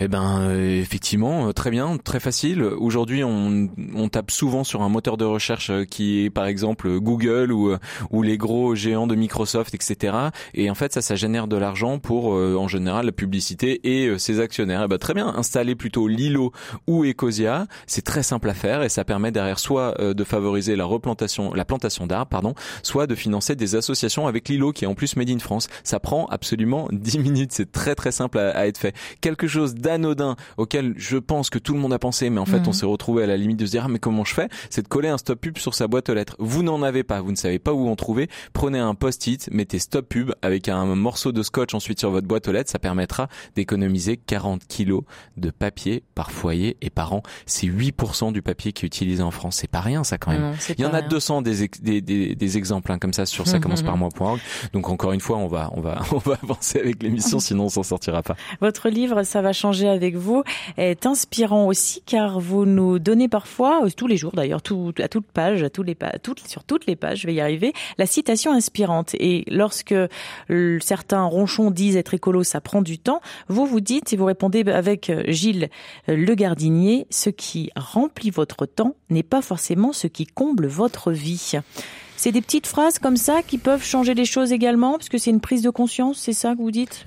Eh 0.01 0.09
ben, 0.09 0.41
euh, 0.43 0.81
effectivement, 0.81 1.49
euh, 1.49 1.53
très 1.53 1.71
bien, 1.71 1.97
très 1.99 2.21
facile. 2.21 2.63
Aujourd'hui, 2.63 3.25
on, 3.25 3.69
on 3.95 4.09
tape 4.09 4.31
souvent 4.31 4.65
sur 4.65 4.83
un 4.83 4.89
moteur 4.89 5.17
de 5.17 5.25
recherche 5.25 5.71
euh, 5.71 5.85
qui 5.85 6.25
est, 6.25 6.31
par 6.31 6.47
exemple, 6.47 6.99
Google 6.99 7.53
ou, 7.53 7.75
ou 8.11 8.23
les 8.23 8.39
gros 8.39 8.75
géants 8.75 9.07
de 9.07 9.15
Microsoft, 9.15 9.75
etc. 9.75 10.17
Et 10.55 10.71
en 10.71 10.75
fait, 10.75 10.93
ça, 10.93 11.03
ça 11.03 11.15
génère 11.15 11.47
de 11.47 11.57
l'argent 11.57 11.99
pour, 11.99 12.27
en 12.33 12.69
général, 12.69 13.07
la 13.07 13.13
publicité 13.13 13.81
et 13.85 14.19
ses 14.19 14.41
actionnaires. 14.41 14.83
Eh 14.85 14.89
ben, 14.89 14.99
très 14.99 15.15
bien, 15.15 15.29
installer 15.37 15.75
plutôt 15.75 16.09
Lilo 16.09 16.53
ou 16.87 17.05
Ecosia, 17.05 17.67
c'est 17.87 18.03
très 18.03 18.23
simple 18.23 18.49
à 18.51 18.55
faire 18.55 18.83
et 18.83 18.89
ça 18.89 19.05
permet 19.05 19.33
derrière 19.33 19.59
soit 19.59 19.97
de 19.99 20.25
favoriser 20.25 20.77
la 20.77 20.85
replantation, 20.85 21.55
la 21.55 21.65
plantation 21.65 22.07
d'arbres, 22.07 22.29
pardon, 22.29 22.55
soit 22.83 23.07
de 23.07 23.15
financer 23.15 23.55
des 23.57 23.75
associations 23.75 24.27
avec 24.27 24.49
Lilo 24.49 24.73
qui 24.73 24.85
est 24.85 24.89
en 24.89 24.95
plus 24.95 25.17
made 25.17 25.31
in 25.31 25.39
France. 25.39 25.69
Ça 25.85 26.01
prend 26.01 26.27
absolument 26.27 26.89
10 26.93 27.19
minutes, 27.19 27.53
c'est 27.53 27.71
très 27.71 27.95
très 27.95 28.13
simple 28.13 28.39
à, 28.39 28.51
à 28.51 28.67
être 28.67 28.79
fait. 28.79 28.95
Quelque 29.21 29.47
chose 29.47 29.75
d'anodin 29.83 30.37
auquel 30.57 30.95
je 30.97 31.19
pense 31.19 31.51
que 31.51 31.59
tout 31.59 31.75
le 31.75 31.81
monde 31.81 31.93
a 31.93 31.99
pensé, 31.99 32.31
mais 32.31 32.41
en 32.41 32.47
fait 32.47 32.61
Mhm. 32.61 32.69
on 32.69 32.73
s'est 32.73 32.87
retrouvé 32.87 33.25
à 33.25 33.27
la 33.27 33.37
limite 33.37 33.59
de 33.59 33.67
se 33.67 33.73
dire 33.73 33.83
ah, 33.85 33.89
mais 33.89 33.99
comment 33.99 34.25
je 34.25 34.33
fais? 34.35 34.49
C'est 34.71 34.83
de 34.83 34.89
coller 34.89 35.09
un 35.09 35.19
stop 35.19 35.41
pub 35.41 35.59
sur 35.59 35.75
sa 35.75 35.89
boîte 35.89 36.09
aux 36.09 36.15
lettres. 36.15 36.37
Vous 36.39 36.63
n'en 36.63 36.83
avez 36.83 37.03
pas, 37.03 37.21
vous 37.21 37.31
ne 37.33 37.37
savez 37.37 37.59
pas 37.59 37.73
où 37.75 37.89
en 37.89 37.97
trouver. 37.97 38.29
Prenez 38.53 38.79
un 38.79 38.95
post-it, 38.95 39.49
mettez 39.53 39.79
stop 39.79 40.09
pub 40.09 40.33
avec 40.41 40.69
un 40.69 40.87
morceau 40.95 41.33
de 41.33 41.43
scotch 41.43 41.75
ensuite 41.75 41.99
sur 41.99 42.11
votre 42.11 42.27
boîte 42.27 42.49
aux 42.49 42.53
lettres, 42.53 42.71
ça 42.71 42.79
permettra 42.79 43.29
d'économiser 43.57 44.17
40 44.17 44.67
kilos 44.67 45.03
de 45.37 45.51
papier 45.51 46.05
par 46.15 46.31
foyer 46.31 46.77
et 46.81 46.91
par 46.91 47.13
an. 47.13 47.23
C'est 47.47 47.67
8% 47.67 48.33
du 48.33 48.43
papier 48.43 48.73
qui 48.73 48.85
est 48.85 48.89
utilisé 48.89 49.23
en 49.23 49.31
France. 49.31 49.57
C'est 49.57 49.71
pas 49.71 49.81
rien 49.81 50.05
ça 50.05 50.19
quand 50.19 50.31
même. 50.31 50.43
Non, 50.43 50.53
Il 50.79 50.81
y 50.81 50.87
en 50.87 50.95
a 50.95 50.99
rien. 50.99 51.09
200 51.09 51.43
des, 51.43 51.63
ex- 51.65 51.81
des, 51.81 52.01
des, 52.01 52.35
des 52.35 52.57
exemples 52.57 52.93
hein, 52.93 52.99
comme 52.99 53.13
ça 53.13 53.27
sur 53.27 53.47
ça 53.47 53.57
Mhm. 53.57 53.63
commence 53.63 53.83
par 53.83 53.97
moi.org. 53.97 54.41
Donc 54.73 54.89
encore 54.89 55.13
une 55.13 55.21
fois, 55.21 55.39
on 55.39 55.49
va 55.49 55.71
on 55.75 55.81
va 55.81 56.03
on 56.13 56.19
va 56.19 56.39
avancer 56.43 56.79
avec 56.79 57.03
l'émission, 57.03 57.39
sinon 57.41 57.65
on 57.65 57.69
s'en 57.69 57.83
sortira 57.83 58.23
pas. 58.23 58.37
Votre 58.61 58.89
livre, 58.89 59.23
ça 59.25 59.43
va 59.43 59.53
changer 59.53 59.72
avec 59.81 60.17
vous, 60.17 60.43
est 60.77 61.07
inspirant 61.07 61.67
aussi 61.67 62.03
car 62.05 62.41
vous 62.41 62.67
nous 62.67 62.99
donnez 62.99 63.29
parfois, 63.29 63.85
euh, 63.85 63.91
tous 63.97 64.07
les 64.07 64.17
jours 64.17 64.33
d'ailleurs, 64.33 64.63
tout, 64.63 64.93
à 64.99 65.09
toute 65.09 65.27
page, 65.27 65.63
à 65.63 65.71
tous 65.71 65.83
les 65.83 65.95
pa- 65.95 66.19
toutes, 66.19 66.47
sur 66.47 66.65
toutes 66.65 66.87
les 66.87 66.97
pages, 66.97 67.21
je 67.21 67.27
vais 67.27 67.35
y 67.35 67.41
arriver, 67.41 67.73
la 67.99 68.07
citation 68.07 68.53
inspirante. 68.53 69.15
Et 69.15 69.45
lorsque 69.49 69.93
euh, 69.93 70.79
certains 70.81 71.25
ronchons 71.25 71.71
disent 71.71 71.97
être 71.97 72.15
écolo, 72.15 72.43
ça 72.43 72.61
prend 72.61 72.83
du 72.83 72.99
temps, 72.99 73.21
vous 73.49 73.67
vous 73.67 73.81
dites 73.81 74.13
et 74.13 74.17
vous 74.17 74.27
répondez 74.27 74.63
avec 74.71 75.11
euh, 75.11 75.23
Gilles 75.29 75.71
Le 76.07 76.35
Gardinier, 76.35 77.07
ce 77.11 77.31
qui 77.31 77.71
remplit 77.77 78.31
votre 78.31 78.67
temps 78.67 78.95
n'est 79.11 79.23
pas 79.23 79.43
forcément 79.43 79.93
ce 79.93 80.07
qui 80.07 80.27
comble 80.27 80.67
votre 80.67 81.13
vie. 81.13 81.53
C'est 82.17 82.33
des 82.33 82.41
petites 82.41 82.67
phrases 82.67 82.99
comme 82.99 83.17
ça 83.17 83.43
qui 83.43 83.59
peuvent 83.59 83.85
changer 83.85 84.15
les 84.15 84.25
choses 84.25 84.53
également, 84.53 84.93
parce 84.93 85.09
que 85.09 85.19
c'est 85.19 85.31
une 85.31 85.41
prise 85.41 85.63
de 85.63 85.71
conscience, 85.71 86.19
c'est 86.19 86.33
ça 86.33 86.55
que 86.55 86.59
vous 86.59 86.71
dites? 86.71 87.07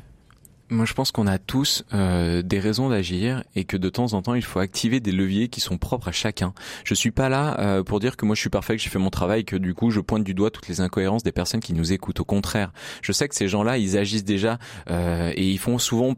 Moi, 0.69 0.85
je 0.85 0.93
pense 0.93 1.11
qu'on 1.11 1.27
a 1.27 1.37
tous 1.37 1.83
euh, 1.93 2.41
des 2.41 2.59
raisons 2.59 2.89
d'agir 2.89 3.43
et 3.55 3.65
que 3.65 3.77
de 3.77 3.87
temps 3.89 4.13
en 4.13 4.23
temps, 4.23 4.33
il 4.33 4.43
faut 4.43 4.59
activer 4.59 4.99
des 4.99 5.11
leviers 5.11 5.47
qui 5.47 5.61
sont 5.61 5.77
propres 5.77 6.07
à 6.07 6.11
chacun. 6.11 6.53
Je 6.83 6.95
suis 6.95 7.11
pas 7.11 7.29
là 7.29 7.59
euh, 7.59 7.83
pour 7.83 7.99
dire 7.99 8.17
que 8.17 8.25
moi 8.25 8.33
je 8.33 8.41
suis 8.41 8.49
parfait, 8.49 8.75
que 8.75 8.81
j'ai 8.81 8.89
fait 8.89 8.97
mon 8.97 9.11
travail, 9.11 9.45
que 9.45 9.55
du 9.55 9.75
coup 9.75 9.91
je 9.91 9.99
pointe 9.99 10.23
du 10.23 10.33
doigt 10.33 10.49
toutes 10.49 10.67
les 10.67 10.81
incohérences 10.81 11.21
des 11.21 11.31
personnes 11.31 11.59
qui 11.59 11.73
nous 11.73 11.93
écoutent. 11.93 12.19
Au 12.19 12.25
contraire, 12.25 12.73
je 13.03 13.11
sais 13.11 13.27
que 13.29 13.35
ces 13.35 13.47
gens-là, 13.47 13.77
ils 13.77 13.95
agissent 13.95 14.25
déjà 14.25 14.57
euh, 14.89 15.31
et 15.35 15.47
ils 15.47 15.59
font 15.59 15.77
souvent 15.77 16.15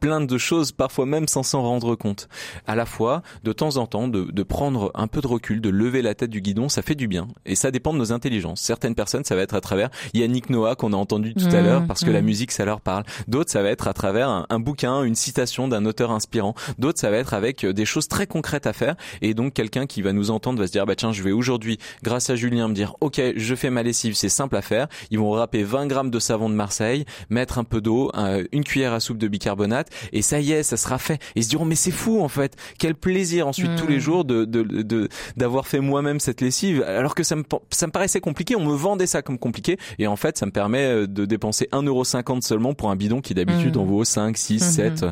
plein 0.00 0.20
de 0.20 0.38
choses, 0.38 0.72
parfois 0.72 1.06
même 1.06 1.28
sans 1.28 1.42
s'en 1.42 1.62
rendre 1.62 1.94
compte. 1.94 2.28
À 2.66 2.74
la 2.74 2.86
fois, 2.86 3.22
de 3.44 3.52
temps 3.52 3.76
en 3.76 3.86
temps, 3.86 4.08
de, 4.08 4.22
de 4.24 4.42
prendre 4.42 4.90
un 4.94 5.06
peu 5.06 5.20
de 5.20 5.26
recul, 5.26 5.60
de 5.60 5.68
lever 5.68 6.02
la 6.02 6.14
tête 6.14 6.30
du 6.30 6.40
guidon, 6.40 6.68
ça 6.68 6.82
fait 6.82 6.94
du 6.94 7.06
bien. 7.08 7.28
Et 7.46 7.54
ça 7.54 7.70
dépend 7.70 7.92
de 7.92 7.98
nos 7.98 8.12
intelligences. 8.12 8.60
Certaines 8.60 8.94
personnes, 8.94 9.24
ça 9.24 9.36
va 9.36 9.42
être 9.42 9.54
à 9.54 9.60
travers 9.60 9.90
Yannick 10.14 10.50
Noah 10.50 10.74
qu'on 10.76 10.92
a 10.92 10.96
entendu 10.96 11.34
tout 11.34 11.44
à 11.46 11.60
Mmh, 11.60 11.64
l'heure, 11.64 11.86
parce 11.86 12.02
que 12.04 12.10
la 12.10 12.22
mmh. 12.22 12.24
musique, 12.24 12.52
ça 12.52 12.64
leur 12.64 12.80
parle. 12.80 13.04
D'autres, 13.28 13.50
ça 13.50 13.62
va 13.62 13.68
être 13.70 13.86
à 13.88 13.92
travers 13.92 14.28
un, 14.28 14.46
un 14.48 14.58
bouquin, 14.60 15.02
une 15.04 15.14
citation 15.14 15.68
d'un 15.68 15.84
auteur 15.84 16.10
inspirant. 16.10 16.54
D'autres, 16.78 16.98
ça 16.98 17.10
va 17.10 17.18
être 17.18 17.34
avec 17.34 17.64
euh, 17.64 17.72
des 17.74 17.84
choses 17.84 18.08
très 18.08 18.26
concrètes 18.26 18.66
à 18.66 18.72
faire. 18.72 18.94
Et 19.20 19.34
donc, 19.34 19.52
quelqu'un 19.52 19.86
qui 19.86 20.00
va 20.02 20.12
nous 20.12 20.30
entendre 20.30 20.58
va 20.58 20.66
se 20.66 20.72
dire, 20.72 20.86
bah 20.86 20.96
tiens, 20.96 21.12
je 21.12 21.22
vais 21.22 21.32
aujourd'hui, 21.32 21.78
grâce 22.02 22.30
à 22.30 22.36
Julien, 22.36 22.68
me 22.68 22.74
dire, 22.74 22.94
ok, 23.00 23.20
je 23.36 23.54
fais 23.54 23.68
ma 23.70 23.82
lessive, 23.82 24.14
c'est 24.14 24.28
simple 24.30 24.56
à 24.56 24.62
faire. 24.62 24.86
Ils 25.10 25.18
vont 25.18 25.30
râper 25.32 25.62
20 25.62 25.86
grammes 25.86 26.10
de 26.10 26.18
savon 26.18 26.48
de 26.48 26.54
Marseille, 26.54 27.04
mettre 27.28 27.58
un 27.58 27.64
peu 27.64 27.80
d'eau, 27.80 28.10
un- 28.14 28.42
une 28.52 28.64
cuillère 28.64 28.92
à 28.94 29.00
soupe 29.00 29.18
de 29.18 29.28
bicarbonate, 29.28 29.88
et 30.12 30.22
ça 30.22 30.40
y 30.40 30.52
est, 30.52 30.62
ça 30.62 30.76
sera 30.76 30.98
fait. 30.98 31.14
Et 31.14 31.40
ils 31.40 31.44
se 31.44 31.48
diront, 31.48 31.64
mais 31.64 31.74
c'est 31.74 31.90
fou 31.90 32.20
en 32.22 32.28
fait. 32.28 32.56
Quel 32.78 32.94
plaisir 32.94 33.46
ensuite 33.46 33.70
Mm. 33.72 33.76
tous 33.76 33.86
les 33.86 34.00
jours 34.00 34.24
de 34.24 34.44
de 34.44 34.62
de- 34.62 35.08
d'avoir 35.36 35.66
fait 35.66 35.80
moi-même 35.80 36.20
cette 36.20 36.40
lessive, 36.40 36.82
alors 36.86 37.14
que 37.14 37.22
ça 37.22 37.36
me 37.36 37.44
ça 37.70 37.86
me 37.86 37.92
paraissait 37.92 38.20
compliqué. 38.20 38.56
On 38.56 38.64
me 38.64 38.74
vendait 38.74 39.06
ça 39.06 39.22
comme 39.22 39.38
compliqué, 39.38 39.76
et 39.98 40.06
en 40.06 40.16
fait, 40.16 40.38
ça 40.38 40.46
me 40.46 40.50
permet 40.50 40.84
euh, 40.84 41.06
de 41.06 41.24
dépenser 41.24 41.68
1,50€ 41.72 42.42
seulement 42.42 42.74
pour 42.74 42.90
un 42.90 42.96
bidon 42.96 43.20
qui 43.20 43.34
d'habitude 43.34 43.76
Mm. 43.76 43.80
en 43.80 43.84
vaut 43.84 44.04
5, 44.04 44.36
6, 44.36 44.62
Mhm. 44.62 44.70
7. 44.70 45.06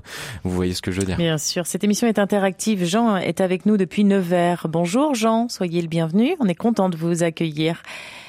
Vous 0.44 0.50
voyez 0.50 0.74
ce 0.74 0.82
que 0.82 0.90
je 0.90 1.00
veux 1.00 1.06
dire. 1.06 1.16
Bien 1.16 1.38
sûr, 1.38 1.66
cette 1.66 1.84
émission 1.84 2.06
est 2.06 2.18
interactive. 2.18 2.84
Jean 2.84 3.16
est 3.16 3.40
avec 3.40 3.66
nous 3.66 3.76
depuis 3.76 4.04
Nevers. 4.04 4.66
Bonjour 4.68 5.14
Jean, 5.14 5.48
soyez 5.48 5.80
le 5.82 5.88
bienvenu. 5.88 6.34
On 6.40 6.46
est 6.48 6.54
content 6.54 6.88
de 6.88 6.96
vous 6.96 7.22
accueillir. 7.22 7.82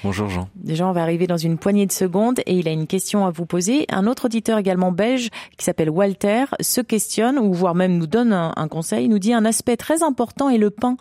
Bonjour 0.03 0.29
Jean. 0.29 0.47
Jean 0.65 0.91
va 0.93 1.01
arriver 1.01 1.27
dans 1.27 1.37
une 1.37 1.57
poignée 1.57 1.85
de 1.85 1.91
secondes 1.91 2.39
et 2.45 2.53
il 2.53 2.67
a 2.67 2.71
une 2.71 2.87
question 2.87 3.25
à 3.25 3.31
vous 3.31 3.45
poser. 3.45 3.85
Un 3.89 4.07
autre 4.07 4.25
auditeur 4.25 4.57
également 4.57 4.91
belge 4.93 5.29
qui 5.57 5.65
s'appelle 5.65 5.89
Walter 5.89 6.38
se 6.59 6.81
questionne 6.81 7.37
ou 7.37 7.53
voire 7.53 7.75
même 7.75 7.97
nous 7.97 8.07
donne 8.07 8.33
un, 8.33 8.53
un 8.55 8.67
conseil, 8.67 9.07
nous 9.09 9.19
dit 9.19 9.33
un 9.33 9.45
aspect 9.45 9.77
très 9.77 10.03
important 10.03 10.49
est 10.49 10.57
le 10.57 10.69
pain. 10.69 10.97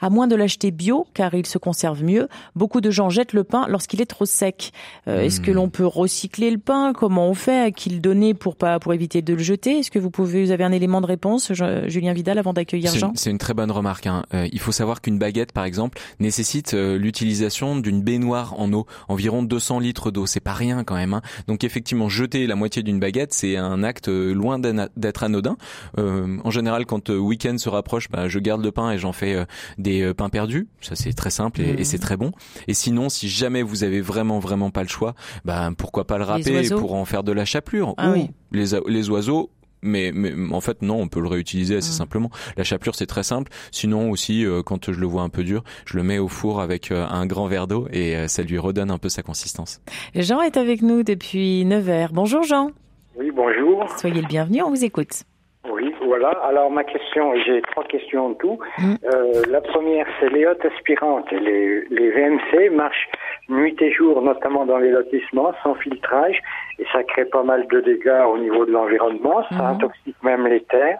À 0.00 0.10
moins 0.10 0.26
de 0.26 0.34
l'acheter 0.36 0.70
bio 0.70 1.06
car 1.14 1.34
il 1.34 1.46
se 1.46 1.58
conserve 1.58 2.02
mieux, 2.02 2.28
beaucoup 2.56 2.80
de 2.80 2.90
gens 2.90 3.08
jettent 3.10 3.32
le 3.32 3.44
pain 3.44 3.66
lorsqu'il 3.68 4.00
est 4.00 4.06
trop 4.06 4.24
sec. 4.24 4.72
Euh, 5.08 5.20
Est-ce 5.22 5.40
que 5.40 5.50
Hmm. 5.50 5.54
l'on 5.54 5.68
peut 5.70 5.86
recycler 5.86 6.50
le 6.50 6.58
pain? 6.58 6.92
Comment 6.94 7.28
on 7.28 7.34
fait? 7.34 7.60
À 7.60 7.70
qui 7.70 7.90
le 7.90 8.00
donner 8.00 8.34
pour 8.34 8.56
pas 8.56 8.78
pour 8.80 8.92
éviter 8.94 9.22
de 9.22 9.34
le 9.34 9.42
jeter? 9.42 9.78
Est-ce 9.78 9.90
que 9.90 9.98
vous 9.98 10.10
pouvez 10.10 10.44
vous 10.44 10.50
avez 10.50 10.64
un 10.64 10.72
élément 10.72 11.00
de 11.00 11.06
réponse, 11.06 11.52
Julien 11.52 12.12
Vidal, 12.12 12.38
avant 12.38 12.52
d'accueillir 12.52 12.92
Jean? 12.94 13.12
c'est 13.14 13.30
une 13.30 13.38
très 13.38 13.54
bonne 13.54 13.70
remarque. 13.70 14.06
hein. 14.06 14.24
Euh, 14.34 14.48
il 14.52 14.58
faut 14.60 14.72
savoir 14.72 15.00
qu'une 15.00 15.18
baguette, 15.18 15.52
par 15.52 15.64
exemple, 15.64 15.98
nécessite 16.20 16.74
euh, 16.74 16.96
l'utilisation 16.98 17.76
d'une 17.76 18.02
baignoire 18.02 18.58
en 18.58 18.72
eau, 18.72 18.86
environ 19.08 19.42
200 19.42 19.78
litres 19.80 20.10
d'eau. 20.10 20.26
C'est 20.26 20.40
pas 20.40 20.52
rien 20.54 20.84
quand 20.84 20.94
même. 20.94 21.14
hein. 21.14 21.22
Donc 21.48 21.64
effectivement, 21.64 22.08
jeter 22.08 22.46
la 22.46 22.54
moitié 22.56 22.82
d'une 22.82 22.98
baguette, 23.00 23.32
c'est 23.32 23.56
un 23.56 23.82
acte 23.82 24.08
euh, 24.08 24.32
loin 24.32 24.58
d'ana- 24.58 24.81
d'être 24.96 25.22
anodin. 25.22 25.56
Euh, 25.98 26.38
en 26.44 26.50
général, 26.50 26.86
quand 26.86 27.08
le 27.08 27.18
week-end 27.18 27.56
se 27.58 27.68
rapproche, 27.68 28.08
bah, 28.10 28.28
je 28.28 28.38
garde 28.38 28.64
le 28.64 28.72
pain 28.72 28.90
et 28.92 28.98
j'en 28.98 29.12
fais 29.12 29.34
euh, 29.34 29.44
des 29.78 30.02
euh, 30.02 30.14
pains 30.14 30.28
perdus. 30.28 30.68
Ça, 30.80 30.94
c'est 30.96 31.12
très 31.12 31.30
simple 31.30 31.60
et, 31.60 31.80
et 31.80 31.84
c'est 31.84 31.98
très 31.98 32.16
bon. 32.16 32.32
Et 32.68 32.74
sinon, 32.74 33.08
si 33.08 33.28
jamais 33.28 33.62
vous 33.62 33.84
avez 33.84 34.00
vraiment 34.00 34.38
vraiment 34.38 34.70
pas 34.70 34.82
le 34.82 34.88
choix, 34.88 35.14
bah, 35.44 35.70
pourquoi 35.76 36.06
pas 36.06 36.18
le 36.18 36.24
râper 36.24 36.68
pour 36.70 36.94
en 36.94 37.04
faire 37.04 37.22
de 37.24 37.32
la 37.32 37.44
chapelure 37.44 37.94
Ah 37.96 38.10
ou 38.10 38.12
oui. 38.14 38.30
les, 38.52 39.08
oiseaux 39.10 39.50
mais, 39.84 40.12
mais 40.14 40.32
en 40.54 40.60
fait 40.60 40.80
non, 40.82 41.00
on 41.00 41.08
peut 41.08 41.20
le 41.20 41.26
réutiliser 41.28 41.76
assez 41.76 41.90
Mm. 41.90 41.94
simplement. 41.94 42.30
La 42.56 42.62
chapelure 42.64 42.94
c'est 42.94 43.06
très 43.06 43.24
simple. 43.24 43.50
Sinon 43.72 44.10
aussi, 44.10 44.44
euh, 44.44 44.62
quand 44.62 44.92
je 44.92 44.98
le 45.00 45.06
vois 45.06 45.22
un 45.22 45.28
peu 45.28 45.42
dur, 45.42 45.64
je 45.86 45.96
le 45.96 46.04
mets 46.04 46.18
au 46.18 46.28
four 46.28 46.60
avec 46.60 46.92
euh, 46.92 47.04
un 47.08 47.26
grand 47.26 47.46
verre 47.48 47.66
d'eau 47.66 47.88
et 47.92 48.16
euh, 48.16 48.28
ça 48.28 48.42
lui 48.44 48.58
redonne 48.58 48.90
un 48.92 48.98
peu 48.98 49.08
sa 49.08 49.22
consistance. 49.22 49.80
Jean 50.14 50.40
est 50.40 50.56
avec 50.56 50.82
nous 50.82 51.02
depuis 51.02 51.64
Nevers. 51.64 52.12
Bonjour 52.12 52.44
Jean, 52.44 52.70
Oui, 53.16 53.30
bonjour. 53.30 53.88
soyez 53.98 54.20
le 54.22 54.26
bienvenu, 54.26 54.62
on 54.62 54.70
vous 54.70 54.84
écoute. 54.84 55.24
Oui, 55.70 55.94
voilà. 56.04 56.30
Alors 56.48 56.70
ma 56.70 56.82
question, 56.82 57.34
j'ai 57.44 57.62
trois 57.62 57.84
questions 57.84 58.26
en 58.26 58.34
tout. 58.34 58.58
Mm. 58.78 58.94
Euh, 59.14 59.42
la 59.48 59.60
première, 59.60 60.06
c'est 60.18 60.28
les 60.30 60.44
hottes 60.46 60.64
aspirantes. 60.64 61.30
Les, 61.30 61.84
les 61.88 62.10
VMC 62.10 62.70
marchent 62.70 63.08
nuit 63.48 63.76
et 63.80 63.92
jour, 63.92 64.20
notamment 64.22 64.66
dans 64.66 64.78
les 64.78 64.90
lotissements, 64.90 65.52
sans 65.62 65.74
filtrage, 65.76 66.40
et 66.80 66.84
ça 66.92 67.04
crée 67.04 67.26
pas 67.26 67.44
mal 67.44 67.66
de 67.68 67.80
dégâts 67.80 68.24
au 68.28 68.38
niveau 68.38 68.66
de 68.66 68.72
l'environnement. 68.72 69.44
Ça 69.50 69.54
Mhm. 69.56 69.74
intoxique 69.76 70.16
même 70.24 70.46
les 70.48 70.62
terres. 70.64 70.98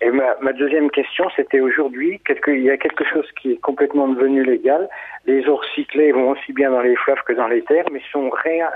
Et 0.00 0.10
ma, 0.12 0.52
deuxième 0.52 0.90
question, 0.90 1.24
c'était 1.34 1.58
aujourd'hui, 1.58 2.20
il 2.46 2.62
y 2.62 2.70
a 2.70 2.76
quelque 2.76 3.04
chose 3.04 3.26
qui 3.40 3.52
est 3.52 3.60
complètement 3.60 4.06
devenu 4.06 4.44
légal? 4.44 4.88
Les 5.26 5.44
eaux 5.48 5.56
recyclées 5.56 6.12
vont 6.12 6.30
aussi 6.30 6.52
bien 6.52 6.70
dans 6.70 6.82
les 6.82 6.94
fleuves 6.94 7.22
que 7.26 7.32
dans 7.32 7.48
les 7.48 7.62
terres, 7.62 7.86
mais 7.90 8.00
sont 8.12 8.30
réin, 8.30 8.70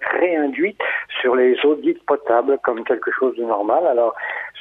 réinduites 0.00 0.80
sur 1.20 1.36
les 1.36 1.54
eaux 1.66 1.74
dites 1.74 2.02
potables 2.06 2.58
comme 2.64 2.82
quelque 2.84 3.10
chose 3.12 3.36
de 3.36 3.42
normal. 3.42 3.86
Alors, 3.86 4.14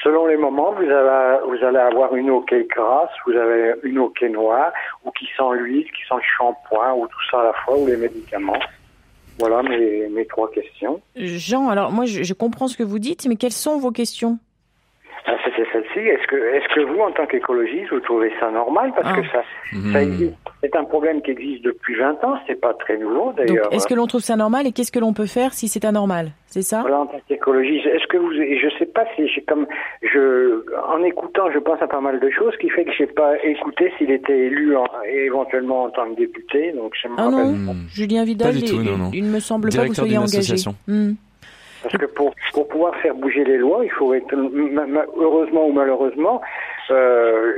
selon 0.03 0.27
les 0.27 0.36
moments, 0.36 0.73
vous 0.73 1.63
allez, 1.63 1.79
avoir 1.79 2.15
une 2.15 2.29
eau 2.29 2.41
qui 2.41 2.55
est 2.55 2.69
grasse, 2.69 3.12
vous 3.25 3.34
avez 3.34 3.73
une 3.84 3.99
eau 3.99 4.10
qui 4.10 4.25
est 4.25 4.29
noire, 4.29 4.73
ou 5.05 5.12
qui 5.12 5.25
sent 5.38 5.53
l'huile, 5.53 5.89
qui 5.91 6.01
sent 6.01 6.15
le 6.15 6.38
shampoing, 6.38 6.95
ou 6.95 7.07
tout 7.07 7.29
ça 7.31 7.39
à 7.39 7.43
la 7.45 7.53
fois, 7.53 7.77
ou 7.77 7.88
les 7.88 7.97
médicaments. 7.97 8.60
Voilà 9.39 9.63
mes, 9.63 10.25
trois 10.27 10.51
questions. 10.51 11.01
Jean, 11.15 11.69
alors 11.69 11.91
moi 11.91 12.03
je 12.05 12.34
comprends 12.34 12.67
ce 12.67 12.75
que 12.75 12.84
vous 12.84 12.99
dites, 12.99 13.25
mais 13.27 13.38
quelles 13.38 13.53
sont 13.53 13.79
vos 13.79 13.91
questions? 13.91 14.38
Ah, 15.27 15.36
C'était 15.45 15.67
celle-ci. 15.71 15.99
Est-ce 15.99 16.25
que, 16.27 16.36
est-ce 16.36 16.73
que 16.73 16.79
vous, 16.81 16.99
en 16.99 17.12
tant 17.12 17.25
qu'écologiste, 17.27 17.91
vous 17.91 17.99
trouvez 17.99 18.31
ça 18.39 18.49
normal? 18.51 18.91
Parce 18.95 19.07
Ah. 19.12 19.21
que 19.21 19.27
ça, 19.27 19.43
ça 19.93 20.01
existe. 20.03 20.34
C'est 20.63 20.75
un 20.75 20.84
problème 20.84 21.21
qui 21.21 21.31
existe 21.31 21.63
depuis 21.63 21.95
20 21.95 22.23
ans. 22.23 22.38
C'est 22.47 22.60
pas 22.60 22.73
très 22.73 22.97
nouveau, 22.97 23.31
d'ailleurs. 23.36 23.67
est-ce 23.71 23.88
que 23.88 23.93
l'on 23.93 24.07
trouve 24.07 24.21
ça 24.21 24.36
normal 24.36 24.67
et 24.67 24.71
qu'est-ce 24.71 24.91
que 24.91 24.99
l'on 24.99 25.13
peut 25.13 25.25
faire 25.27 25.53
si 25.53 25.67
c'est 25.67 25.86
anormal? 25.86 26.31
C'est 26.47 26.62
ça? 26.63 26.81
Voilà, 26.81 26.99
en 27.01 27.05
tant 27.05 27.19
qu'écologiste, 27.27 27.86
est-ce 27.86 28.05
que 28.07 28.17
vous, 28.17 28.34
je 28.34 28.69
sais 28.77 28.86
pas 28.86 29.05
si 29.15 29.27
j'ai 29.29 29.41
comme, 29.43 29.65
je, 30.01 30.63
en 30.91 31.01
écoutant, 31.03 31.49
je 31.51 31.60
pense 31.60 31.81
à 31.81 31.88
pas 31.88 32.01
mal 32.01 32.19
de 32.19 32.29
choses, 32.29 32.55
qui 32.60 32.69
fait 32.69 32.84
que 32.86 32.91
j'ai 32.91 33.07
pas 33.07 33.34
écouté 33.43 33.91
s'il 33.97 34.12
était 34.12 34.38
élu 34.38 34.75
en- 34.75 34.86
éventuellement 35.07 35.84
en 35.84 35.89
tant 35.91 36.10
que 36.12 36.15
député, 36.17 36.71
donc 36.73 36.93
je 37.01 37.07
me 37.07 37.13
Ah 37.17 37.29
non, 37.29 37.51
Hmm. 37.51 37.88
Julien 37.93 38.23
Vidal, 38.25 38.49
Pas 38.49 38.53
du 38.53 38.60
il- 38.65 38.69
tout, 38.69 38.81
il, 38.81 38.84
non, 38.91 38.97
non. 38.97 39.10
il 39.13 39.23
me 39.23 39.39
semble 39.39 39.69
pas 39.69 39.84
que 39.84 39.88
vous 39.88 39.93
Directeur 39.93 40.05
soyez 40.05 40.17
engagé. 40.17 40.55
Parce 41.84 41.98
que 41.98 42.06
pour, 42.06 42.34
pour 42.54 42.67
pouvoir 42.67 42.96
faire 42.98 43.15
bouger 43.15 43.44
les 43.44 43.58
lois, 43.58 43.84
il 43.84 43.91
faut 43.91 44.13
être, 44.13 44.34
heureusement 45.17 45.67
ou 45.67 45.72
malheureusement, 45.72 46.41
euh, 46.89 47.54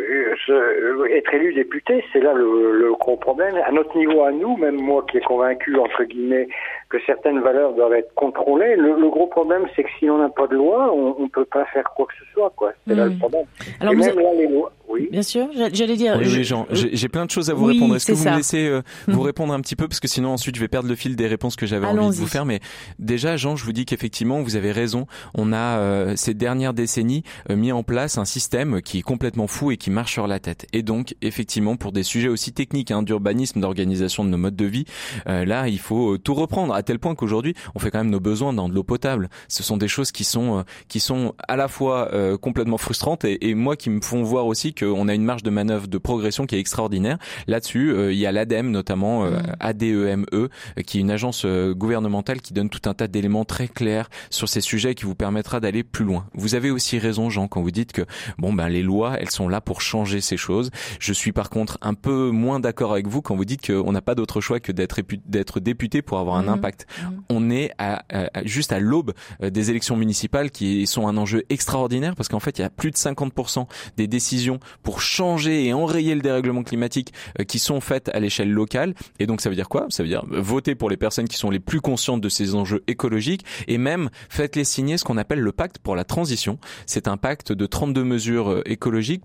se- 0.46 1.12
être 1.18 1.34
élu 1.34 1.54
député. 1.54 2.04
C'est 2.12 2.20
là 2.20 2.34
le, 2.34 2.78
le 2.80 2.94
gros 3.00 3.18
problème. 3.18 3.56
À 3.66 3.72
notre 3.72 3.98
niveau, 3.98 4.24
à 4.24 4.32
nous, 4.32 4.58
même 4.58 4.76
moi 4.76 5.06
qui 5.10 5.18
est 5.18 5.22
convaincu, 5.26 5.78
entre 5.78 6.04
guillemets, 6.04 6.48
que 6.90 6.98
certaines 7.06 7.40
valeurs 7.42 7.74
doivent 7.74 7.94
être 7.94 8.14
contrôlées, 8.16 8.76
le, 8.76 9.00
le 9.00 9.10
gros 9.10 9.28
problème, 9.28 9.64
c'est 9.76 9.84
que 9.84 9.90
si 10.00 10.10
on 10.10 10.18
n'a 10.18 10.30
pas 10.30 10.48
de 10.48 10.56
loi, 10.56 10.94
on 10.94 11.22
ne 11.24 11.28
peut 11.30 11.46
pas 11.46 11.66
faire 11.74 11.86
quoi 11.96 12.06
que 12.06 12.14
ce 12.20 12.32
soit. 12.34 12.52
quoi. 12.56 12.74
C'est 12.88 12.96
là 12.96 13.06
le 13.06 13.18
problème. 13.18 13.46
Alors 13.80 13.94
Et 13.94 13.98
vous 13.98 14.04
même 14.04 14.16
là, 14.20 14.30
les 14.38 14.48
lois, 14.48 14.72
oui. 14.90 15.08
Bien 15.12 15.22
sûr, 15.24 15.48
j'a- 15.56 15.70
j'allais 15.72 15.96
dire. 15.96 16.16
Oui, 16.18 16.26
je- 16.26 16.44
Jean, 16.44 16.66
j'ai 16.72 16.96
j'ai 16.96 17.08
plein 17.10 17.26
de 17.26 17.32
choses 17.32 17.50
à 17.50 17.54
vous 17.54 17.68
Oui, 17.68 17.74
répondre. 17.74 17.96
Est-ce 17.96 18.06
que 18.06 18.14
c'est 18.14 18.18
vous 18.20 18.24
ça. 18.26 18.32
me 18.32 18.38
laissez 18.38 18.68
euh, 18.68 18.82
Mhm. 19.08 19.14
vous 19.16 19.22
répondre 19.22 19.54
un 19.54 19.60
petit 19.62 19.76
peu? 19.76 19.88
Parce 19.88 20.00
que 20.00 20.08
sinon 20.08 20.30
ensuite 20.30 20.56
je 20.56 20.62
vais 20.62 20.68
perdre 20.68 20.88
le 20.90 20.96
fil 20.96 21.16
des 21.16 21.28
réponses 21.28 21.56
que 21.56 21.66
j'avais 21.66 21.86
envie 21.88 22.10
de 22.10 22.22
vous 22.22 22.28
faire. 22.28 22.46
Mais 22.46 22.60
déjà, 23.00 23.38
Jean, 23.38 23.56
je 23.56 23.64
vous 23.66 23.72
dis 23.74 23.86
qu'effectivement 23.86 24.42
vous 24.42 24.56
avez 24.56 24.72
raison. 24.72 25.08
On 25.36 25.52
a 25.54 25.78
euh, 25.80 26.14
ces 26.16 26.34
dernières 26.34 26.74
décennies 26.74 27.24
euh, 27.50 27.56
mis 27.56 27.72
en 27.72 27.84
place 27.84 28.18
un 28.18 28.26
système 28.26 28.82
qui 28.82 29.00
est 29.00 29.02
complètement 29.14 29.46
fou 29.46 29.70
et 29.72 29.78
qui 29.78 29.92
marche 29.92 30.14
sur 30.14 30.26
la 30.26 30.40
tête. 30.40 30.66
Et 30.74 30.82
donc 30.82 31.16
effectivement 31.22 31.76
pour 31.76 31.92
des 31.92 32.02
sujets 32.02 32.30
aussi 32.30 32.52
techniques 32.52 32.90
hein, 32.90 33.04
d'urbanisme, 33.04 33.60
d'organisation 33.62 34.26
de 34.26 34.30
nos 34.30 34.38
modes 34.38 34.56
de 34.56 34.66
vie, 34.66 34.86
euh, 35.28 35.46
là 35.46 35.68
il 35.68 35.78
faut 35.78 36.14
euh, 36.14 36.18
tout 36.18 36.34
reprendre 36.34 36.74
à 36.74 36.82
tel 36.82 36.98
point 36.98 37.14
qu'aujourd'hui 37.14 37.54
on 37.76 37.80
fait 37.80 37.92
quand 37.92 38.00
même 38.00 38.10
nos 38.10 38.20
besoins 38.20 38.54
dans 38.54 38.68
de 38.70 38.74
l'eau 38.74 38.84
potable. 38.84 39.30
Ce 39.48 39.62
sont 39.62 39.78
des 39.78 39.88
choses 39.88 40.12
qui 40.12 40.24
sont 40.24 40.58
euh, 40.58 40.64
qui 40.88 41.00
sont 41.00 41.36
à 41.48 41.56
la 41.56 41.68
fois 41.68 42.10
euh, 42.14 42.38
complètement 42.38 42.80
frustrantes 42.80 43.24
et, 43.24 43.50
et 43.50 43.54
moi 43.54 43.76
qui 43.76 43.92
me 43.92 44.02
font 44.02 44.24
voir 44.24 44.48
aussi 44.48 44.74
qu'on 44.74 45.08
a 45.08 45.14
une 45.14 45.24
marge 45.24 45.44
de 45.44 45.52
manœuvre 45.52 45.88
de 45.88 45.98
progression 46.00 46.48
qui 46.48 46.56
est 46.56 46.60
extraordinaire. 46.60 47.18
Là-dessus, 47.48 47.92
euh, 47.92 48.12
il 48.12 48.18
y 48.18 48.26
a 48.26 48.32
l'ADEME 48.32 48.72
notamment, 48.72 49.26
euh, 49.26 49.30
Mhm. 49.30 49.56
ADEME, 49.60 50.26
euh, 50.34 50.48
qui 50.86 50.98
est 50.98 51.02
une 51.02 51.12
agence 51.12 51.46
gouvernementale 51.46 52.42
qui 52.42 52.54
donne 52.54 52.70
tout 52.70 52.90
un 52.90 52.94
tas 52.94 53.08
d'éléments 53.08 53.46
très 53.46 53.68
clairs 53.68 54.10
sur 54.30 54.50
ces 54.50 54.62
sujets 54.62 54.96
qui 54.96 55.06
vous 55.06 55.16
permettra 55.16 55.60
d'aller 55.60 55.84
plus 55.84 56.06
loin. 56.06 56.26
Vous 56.34 56.56
avez 56.56 56.72
aussi 56.72 56.98
raison, 56.98 57.30
Jean, 57.30 57.48
quand 57.48 57.62
vous 57.62 57.72
dites 57.72 57.92
que 57.92 58.04
bon 58.38 58.54
ben 58.54 58.70
les 58.70 58.82
lois, 58.82 59.03
elles 59.20 59.30
sont 59.30 59.48
là 59.48 59.62
pour 59.62 59.82
changer 59.82 60.22
ces 60.22 60.38
choses. 60.38 60.70
Je 61.00 61.14
suis 61.14 61.32
par 61.32 61.50
contre 61.50 61.78
un 61.82 61.94
peu 61.94 62.30
moins 62.32 62.60
d'accord 62.60 62.92
avec 62.94 63.08
vous 63.08 63.22
quand 63.22 63.36
vous 63.36 63.46
dites 63.46 63.66
qu'on 63.66 63.92
n'a 63.92 64.02
pas 64.02 64.16
d'autre 64.16 64.42
choix 64.42 64.60
que 64.60 64.72
d'être 64.72 65.00
épu- 65.00 65.22
d'être 65.26 65.60
député 65.60 66.02
pour 66.02 66.20
avoir 66.20 66.36
un 66.38 66.44
Mhm. 66.44 66.50
impact. 66.50 66.86
Mhm. 67.02 67.22
On 67.30 67.50
est 67.50 67.72
à, 67.78 68.04
à- 68.10 68.44
juste 68.46 68.72
à 68.72 68.80
l'aube 68.80 69.14
euh, 69.42 69.50
des 69.50 69.70
élections 69.70 69.96
municipales 69.96 70.52
qui 70.52 70.88
sont 70.88 71.08
un 71.08 71.18
enjeu 71.18 71.44
extraordinaire 71.50 72.16
parce 72.16 72.30
qu'en 72.30 72.40
fait 72.40 72.58
il 72.58 72.62
y 72.62 72.66
a 72.66 72.70
plus 72.70 72.92
de 72.92 72.98
50% 72.98 73.68
des 73.98 74.08
décisions 74.08 74.60
pour 74.84 75.02
changer 75.02 75.66
et 75.66 75.74
enrayer 75.74 76.16
le 76.16 76.22
dérèglement 76.22 76.64
climatique 76.64 77.14
euh, 77.40 77.44
qui 77.44 77.60
sont 77.60 77.82
faites 77.82 78.10
à 78.10 78.20
l'échelle 78.20 78.52
locale 78.52 78.94
et 79.20 79.26
donc 79.26 79.42
ça 79.42 79.50
veut 79.50 79.56
dire 79.56 79.70
quoi? 79.70 79.86
Ça 79.90 80.04
veut 80.04 80.10
dire 80.10 80.24
voter 80.30 80.76
pour 80.76 80.90
les 80.90 80.98
personnes 80.98 81.28
qui 81.28 81.38
sont 81.38 81.50
les 81.50 81.60
plus 81.60 81.82
conscientes 81.82 82.22
de 82.22 82.30
ces 82.30 82.56
enjeux 82.56 82.84
écologiques 82.88 83.46
et 83.68 83.78
même 83.78 84.10
faites-les 84.30 84.64
signer 84.64 84.98
ce 84.98 85.04
qu'on 85.04 85.18
appelle 85.18 85.40
le 85.40 85.52
pacte 85.52 85.80
pour 85.80 85.96
la 85.96 86.04
transition. 86.04 86.58
C'est 86.86 87.08
un 87.08 87.18
pacte 87.18 87.52
de 87.52 87.66
32 87.66 88.04
mesures 88.04 88.50
euh, 88.50 88.62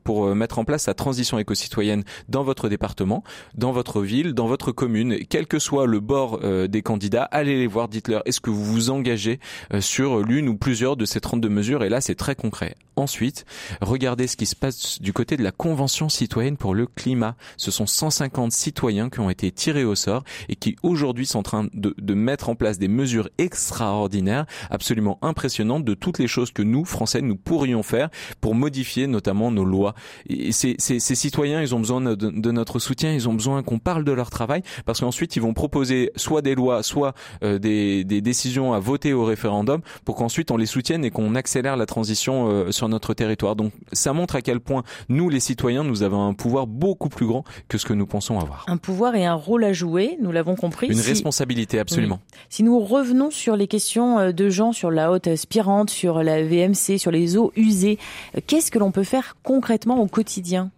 pour 0.02 0.26
euh, 0.26 0.34
mettre 0.34 0.58
en 0.58 0.64
place 0.64 0.86
la 0.86 0.94
transition 0.94 1.38
éco-citoyenne 1.38 2.04
dans 2.28 2.42
votre 2.42 2.68
département, 2.68 3.22
dans 3.54 3.72
votre 3.72 4.02
ville, 4.02 4.32
dans 4.32 4.46
votre 4.46 4.72
commune, 4.72 5.18
quel 5.28 5.46
que 5.46 5.58
soit 5.58 5.86
le 5.86 6.00
bord 6.00 6.40
euh, 6.42 6.66
des 6.68 6.82
candidats, 6.82 7.24
allez 7.24 7.56
les 7.56 7.66
voir, 7.66 7.88
dites-leur 7.88 8.22
est-ce 8.24 8.40
que 8.40 8.50
vous 8.50 8.64
vous 8.64 8.90
engagez 8.90 9.40
euh, 9.74 9.80
sur 9.80 10.20
l'une 10.20 10.48
ou 10.48 10.56
plusieurs 10.56 10.96
de 10.96 11.04
ces 11.04 11.20
32 11.20 11.48
mesures? 11.48 11.84
Et 11.84 11.88
là 11.88 12.00
c'est 12.00 12.14
très 12.14 12.34
concret. 12.34 12.74
Ensuite, 12.98 13.44
regardez 13.80 14.26
ce 14.26 14.36
qui 14.36 14.44
se 14.44 14.56
passe 14.56 15.00
du 15.00 15.12
côté 15.12 15.36
de 15.36 15.44
la 15.44 15.52
Convention 15.52 16.08
citoyenne 16.08 16.56
pour 16.56 16.74
le 16.74 16.86
climat. 16.86 17.36
Ce 17.56 17.70
sont 17.70 17.86
150 17.86 18.50
citoyens 18.50 19.08
qui 19.08 19.20
ont 19.20 19.30
été 19.30 19.52
tirés 19.52 19.84
au 19.84 19.94
sort 19.94 20.24
et 20.48 20.56
qui 20.56 20.74
aujourd'hui 20.82 21.24
sont 21.24 21.38
en 21.38 21.42
train 21.44 21.68
de, 21.72 21.94
de 21.96 22.14
mettre 22.14 22.48
en 22.48 22.56
place 22.56 22.76
des 22.76 22.88
mesures 22.88 23.28
extraordinaires, 23.38 24.46
absolument 24.68 25.20
impressionnantes 25.22 25.84
de 25.84 25.94
toutes 25.94 26.18
les 26.18 26.26
choses 26.26 26.50
que 26.50 26.62
nous, 26.62 26.84
Français, 26.84 27.22
nous 27.22 27.36
pourrions 27.36 27.84
faire 27.84 28.08
pour 28.40 28.56
modifier 28.56 29.06
notamment 29.06 29.52
nos 29.52 29.64
lois. 29.64 29.94
Et 30.28 30.50
ces, 30.50 30.74
ces, 30.78 30.98
ces 30.98 31.14
citoyens, 31.14 31.62
ils 31.62 31.76
ont 31.76 31.80
besoin 31.80 32.00
de, 32.00 32.50
notre 32.50 32.80
soutien, 32.80 33.12
ils 33.12 33.28
ont 33.28 33.34
besoin 33.34 33.62
qu'on 33.62 33.78
parle 33.78 34.02
de 34.02 34.12
leur 34.12 34.30
travail 34.30 34.62
parce 34.86 34.98
qu'ensuite 34.98 35.36
ils 35.36 35.42
vont 35.42 35.54
proposer 35.54 36.10
soit 36.16 36.42
des 36.42 36.56
lois, 36.56 36.82
soit 36.82 37.14
euh, 37.44 37.60
des, 37.60 38.02
des 38.02 38.20
décisions 38.22 38.72
à 38.72 38.80
voter 38.80 39.12
au 39.12 39.24
référendum 39.24 39.82
pour 40.04 40.16
qu'ensuite 40.16 40.50
on 40.50 40.56
les 40.56 40.66
soutienne 40.66 41.04
et 41.04 41.12
qu'on 41.12 41.36
accélère 41.36 41.76
la 41.76 41.86
transition 41.86 42.48
euh, 42.48 42.72
sur 42.72 42.87
notre 42.88 43.14
territoire. 43.14 43.56
Donc 43.56 43.72
ça 43.92 44.12
montre 44.12 44.36
à 44.36 44.42
quel 44.42 44.60
point 44.60 44.82
nous, 45.08 45.28
les 45.28 45.40
citoyens, 45.40 45.84
nous 45.84 46.02
avons 46.02 46.26
un 46.26 46.34
pouvoir 46.34 46.66
beaucoup 46.66 47.08
plus 47.08 47.26
grand 47.26 47.44
que 47.68 47.78
ce 47.78 47.86
que 47.86 47.92
nous 47.92 48.06
pensons 48.06 48.38
avoir. 48.40 48.64
Un 48.68 48.76
pouvoir 48.76 49.14
et 49.14 49.24
un 49.26 49.34
rôle 49.34 49.64
à 49.64 49.72
jouer, 49.72 50.18
nous 50.20 50.32
l'avons 50.32 50.56
compris. 50.56 50.88
Une 50.88 50.94
Si- 50.94 51.08
responsabilité, 51.08 51.78
absolument. 51.78 52.20
Si 52.48 52.62
nous 52.62 52.78
revenons 52.80 53.30
sur 53.30 53.56
les 53.56 53.66
questions 53.68 54.18
euh, 54.18 54.32
de 54.32 54.48
Jean, 54.48 54.72
sur 54.72 54.90
la 54.90 55.10
haute 55.12 55.26
aspirante, 55.26 55.90
sur 55.90 56.22
la 56.22 56.42
VMC, 56.42 56.98
sur 56.98 57.10
les 57.10 57.36
eaux 57.36 57.52
usées, 57.56 57.98
euh, 58.36 58.40
qu'est-ce 58.46 58.70
que 58.70 58.78
l'on 58.78 58.90
peut 58.92 59.04
faire 59.04 59.36
concrètement 59.42 60.00
au 60.00 60.06
quotidien? 60.06 60.70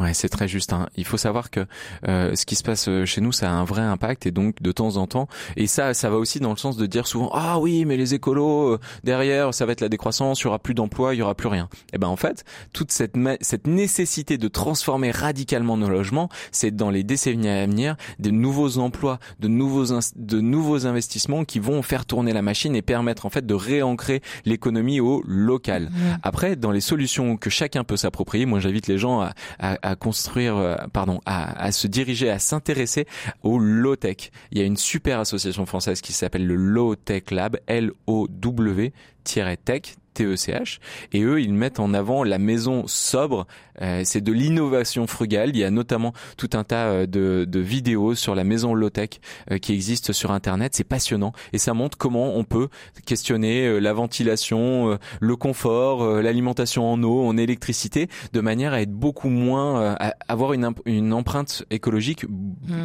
Ouais, 0.00 0.14
c'est 0.14 0.30
très 0.30 0.48
juste. 0.48 0.72
hein. 0.72 0.88
Il 0.96 1.04
faut 1.04 1.18
savoir 1.18 1.50
que 1.50 1.66
euh, 2.08 2.34
ce 2.34 2.46
qui 2.46 2.54
se 2.56 2.62
passe 2.62 2.88
euh, 2.88 3.04
chez 3.04 3.20
nous, 3.20 3.32
ça 3.32 3.50
a 3.50 3.52
un 3.52 3.64
vrai 3.64 3.82
impact 3.82 4.24
et 4.24 4.30
donc 4.30 4.62
de 4.62 4.72
temps 4.72 4.96
en 4.96 5.06
temps. 5.06 5.28
Et 5.56 5.66
ça, 5.66 5.92
ça 5.92 6.08
va 6.08 6.16
aussi 6.16 6.40
dans 6.40 6.50
le 6.50 6.56
sens 6.56 6.78
de 6.78 6.86
dire 6.86 7.06
souvent 7.06 7.30
ah 7.34 7.58
oui, 7.58 7.84
mais 7.84 7.98
les 7.98 8.14
écolos 8.14 8.74
euh, 8.74 8.80
derrière, 9.04 9.52
ça 9.52 9.66
va 9.66 9.72
être 9.72 9.82
la 9.82 9.90
décroissance, 9.90 10.40
il 10.40 10.44
y 10.44 10.46
aura 10.46 10.58
plus 10.58 10.72
d'emplois, 10.72 11.14
il 11.14 11.18
y 11.18 11.22
aura 11.22 11.34
plus 11.34 11.48
rien. 11.48 11.68
Et 11.92 11.98
ben 11.98 12.08
en 12.08 12.16
fait, 12.16 12.44
toute 12.72 12.92
cette 12.92 13.14
cette 13.42 13.66
nécessité 13.66 14.38
de 14.38 14.48
transformer 14.48 15.10
radicalement 15.10 15.76
nos 15.76 15.90
logements, 15.90 16.30
c'est 16.50 16.70
dans 16.74 16.88
les 16.90 17.04
décennies 17.04 17.48
à 17.48 17.66
venir 17.66 17.96
de 18.18 18.30
nouveaux 18.30 18.78
emplois, 18.78 19.18
de 19.38 19.48
nouveaux 19.48 19.98
de 20.16 20.40
nouveaux 20.40 20.86
investissements 20.86 21.44
qui 21.44 21.58
vont 21.58 21.82
faire 21.82 22.06
tourner 22.06 22.32
la 22.32 22.40
machine 22.42 22.74
et 22.74 22.82
permettre 22.82 23.26
en 23.26 23.30
fait 23.30 23.44
de 23.44 23.54
réancrer 23.54 24.22
l'économie 24.46 25.00
au 25.00 25.22
local. 25.26 25.90
Après, 26.22 26.56
dans 26.56 26.70
les 26.70 26.80
solutions 26.80 27.36
que 27.36 27.50
chacun 27.50 27.84
peut 27.84 27.98
s'approprier, 27.98 28.46
moi 28.46 28.60
j'invite 28.60 28.86
les 28.86 28.96
gens 28.96 29.20
à, 29.20 29.32
à, 29.58 29.76
à 29.82 29.89
construire, 29.96 30.56
euh, 30.56 30.76
pardon, 30.92 31.20
à, 31.26 31.62
à 31.62 31.72
se 31.72 31.86
diriger, 31.86 32.30
à 32.30 32.38
s'intéresser 32.38 33.06
au 33.42 33.58
low 33.58 33.96
tech. 33.96 34.30
Il 34.50 34.58
y 34.58 34.60
a 34.60 34.64
une 34.64 34.76
super 34.76 35.20
association 35.20 35.66
française 35.66 36.00
qui 36.00 36.12
s'appelle 36.12 36.46
le 36.46 36.56
Low 36.56 36.96
Tech 36.96 37.30
Lab, 37.30 37.58
L-O-W-Tech. 37.66 38.92
TECH 39.24 39.96
et 41.12 41.22
eux 41.22 41.40
ils 41.40 41.54
mettent 41.54 41.80
en 41.80 41.94
avant 41.94 42.24
la 42.24 42.38
maison 42.38 42.84
sobre. 42.86 43.46
Euh, 43.80 44.02
c'est 44.04 44.20
de 44.20 44.32
l'innovation 44.32 45.06
frugale. 45.06 45.50
Il 45.50 45.56
y 45.56 45.64
a 45.64 45.70
notamment 45.70 46.12
tout 46.36 46.50
un 46.52 46.64
tas 46.64 46.88
euh, 46.88 47.06
de, 47.06 47.46
de 47.48 47.60
vidéos 47.60 48.14
sur 48.14 48.34
la 48.34 48.44
maison 48.44 48.74
low 48.74 48.90
tech 48.90 49.20
euh, 49.50 49.56
qui 49.56 49.72
existent 49.72 50.12
sur 50.12 50.32
internet. 50.32 50.74
C'est 50.74 50.84
passionnant. 50.84 51.32
Et 51.54 51.58
ça 51.58 51.72
montre 51.72 51.96
comment 51.96 52.36
on 52.36 52.44
peut 52.44 52.68
questionner 53.06 53.66
euh, 53.66 53.78
la 53.78 53.94
ventilation 53.94 54.90
euh, 54.90 54.98
le 55.20 55.36
confort, 55.36 56.02
euh, 56.02 56.20
l'alimentation 56.20 56.92
en 56.92 57.02
eau, 57.02 57.24
en 57.26 57.38
électricité, 57.38 58.08
de 58.34 58.40
manière 58.40 58.74
à 58.74 58.82
être 58.82 58.92
beaucoup 58.92 59.30
moins, 59.30 59.80
euh, 59.80 59.94
à 59.98 60.14
avoir 60.28 60.52
une, 60.52 60.74
une 60.84 61.14
empreinte 61.14 61.64
écologique 61.70 62.26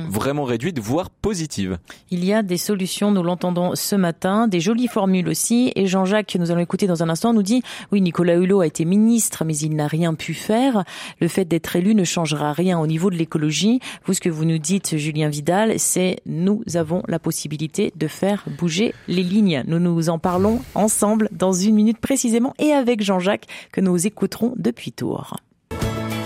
vraiment 0.10 0.46
réduite, 0.46 0.80
voire 0.80 1.10
positive. 1.10 1.78
Il 2.10 2.24
y 2.24 2.32
a 2.34 2.42
des 2.42 2.58
solutions, 2.58 3.12
nous 3.12 3.24
l'entendons 3.24 3.76
ce 3.76 3.96
matin, 3.96 4.48
des 4.48 4.62
jolies 4.62 4.88
formules 4.88 5.28
aussi. 5.28 5.74
Et 5.76 5.88
Jean-Jacques, 5.88 6.25
que 6.34 6.38
nous 6.38 6.52
allons 6.52 6.62
écouter 6.62 6.88
dans 6.88 7.04
un 7.04 7.10
instant, 7.10 7.34
nous 7.34 7.44
dit 7.44 7.62
oui, 7.92 8.02
Nicolas 8.02 8.36
Hulot 8.36 8.62
a 8.62 8.68
été 8.68 8.86
ministre, 8.86 9.46
mais 9.46 9.58
il 9.58 9.76
n'a 9.76 9.88
rien 9.88 10.14
pu 10.14 10.34
faire. 10.34 10.84
Le 11.22 11.28
fait 11.28 11.46
d'être 11.46 11.76
élu 11.76 11.96
ne 11.96 12.04
changera 12.04 12.54
rien 12.54 12.80
au 12.80 12.88
niveau 12.88 13.10
de 13.10 13.16
l'écologie. 13.16 13.80
Vous, 14.06 14.14
ce 14.14 14.22
que 14.22 14.30
vous 14.30 14.46
nous 14.46 14.58
dites, 14.58 14.98
Julien 14.98 15.30
Vidal, 15.30 15.74
c'est 15.78 16.18
nous 16.26 16.64
avons 16.76 17.04
la 17.08 17.20
possibilité 17.20 17.94
de 17.96 18.08
faire 18.08 18.44
bouger 18.58 18.94
les 19.08 19.24
lignes. 19.24 19.64
Nous 19.68 19.80
nous 19.80 20.10
en 20.10 20.20
parlons 20.20 20.62
ensemble 20.74 21.30
dans 21.32 21.54
une 21.54 21.76
minute 21.76 22.00
précisément 22.00 22.54
et 22.60 22.72
avec 22.72 23.02
Jean-Jacques 23.02 23.48
que 23.72 23.82
nous 23.82 24.08
écouterons 24.08 24.54
depuis 24.58 24.92
Tours. 24.92 25.38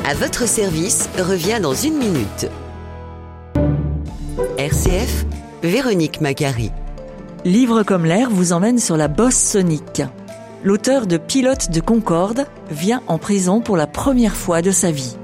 À 0.06 0.14
votre 0.16 0.48
service 0.48 1.10
revient 1.18 1.60
dans 1.62 1.74
une 1.74 1.98
minute. 1.98 2.50
RCF, 4.58 5.26
Véronique 5.62 6.22
Macari. 6.22 6.72
Livre 7.46 7.84
comme 7.84 8.06
l'air 8.06 8.30
vous 8.30 8.52
emmène 8.52 8.80
sur 8.80 8.98
la 8.98 9.08
bosse 9.08 9.38
sonique. 9.38 10.02
L'auteur 10.62 11.08
de 11.08 11.16
Pilote 11.16 11.72
de 11.72 11.80
Concorde 11.80 12.46
vient 12.70 13.02
en 13.08 13.18
prison 13.18 13.62
pour 13.62 13.78
la 13.78 13.88
première 13.88 14.36
fois 14.36 14.62
de 14.62 14.72
sa 14.72 14.92
vie. 14.92 15.16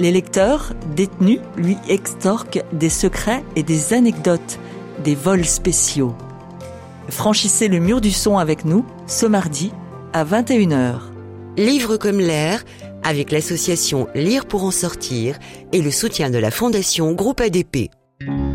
Les 0.00 0.10
lecteurs, 0.10 0.72
détenus, 0.96 1.38
lui 1.56 1.76
extorquent 1.88 2.64
des 2.72 2.88
secrets 2.88 3.44
et 3.54 3.62
des 3.62 3.92
anecdotes. 3.92 4.58
des 5.04 5.14
vols 5.14 5.46
spéciaux. 5.46 6.14
Franchissez 7.08 7.68
le 7.68 7.78
mur 7.78 8.02
du 8.02 8.10
son 8.10 8.36
avec 8.36 8.66
nous 8.66 8.84
ce 9.06 9.24
mardi 9.24 9.72
à 10.12 10.24
21h. 10.24 10.96
Livre 11.56 11.96
comme 11.96 12.18
l'air, 12.18 12.64
avec 13.02 13.30
l'association 13.30 14.08
Lire 14.14 14.44
pour 14.44 14.64
en 14.64 14.70
sortir 14.70 15.38
et 15.72 15.80
le 15.80 15.90
soutien 15.90 16.28
de 16.28 16.36
la 16.36 16.50
Fondation 16.50 17.12
Groupe 17.12 17.40
ADP. 17.40 17.90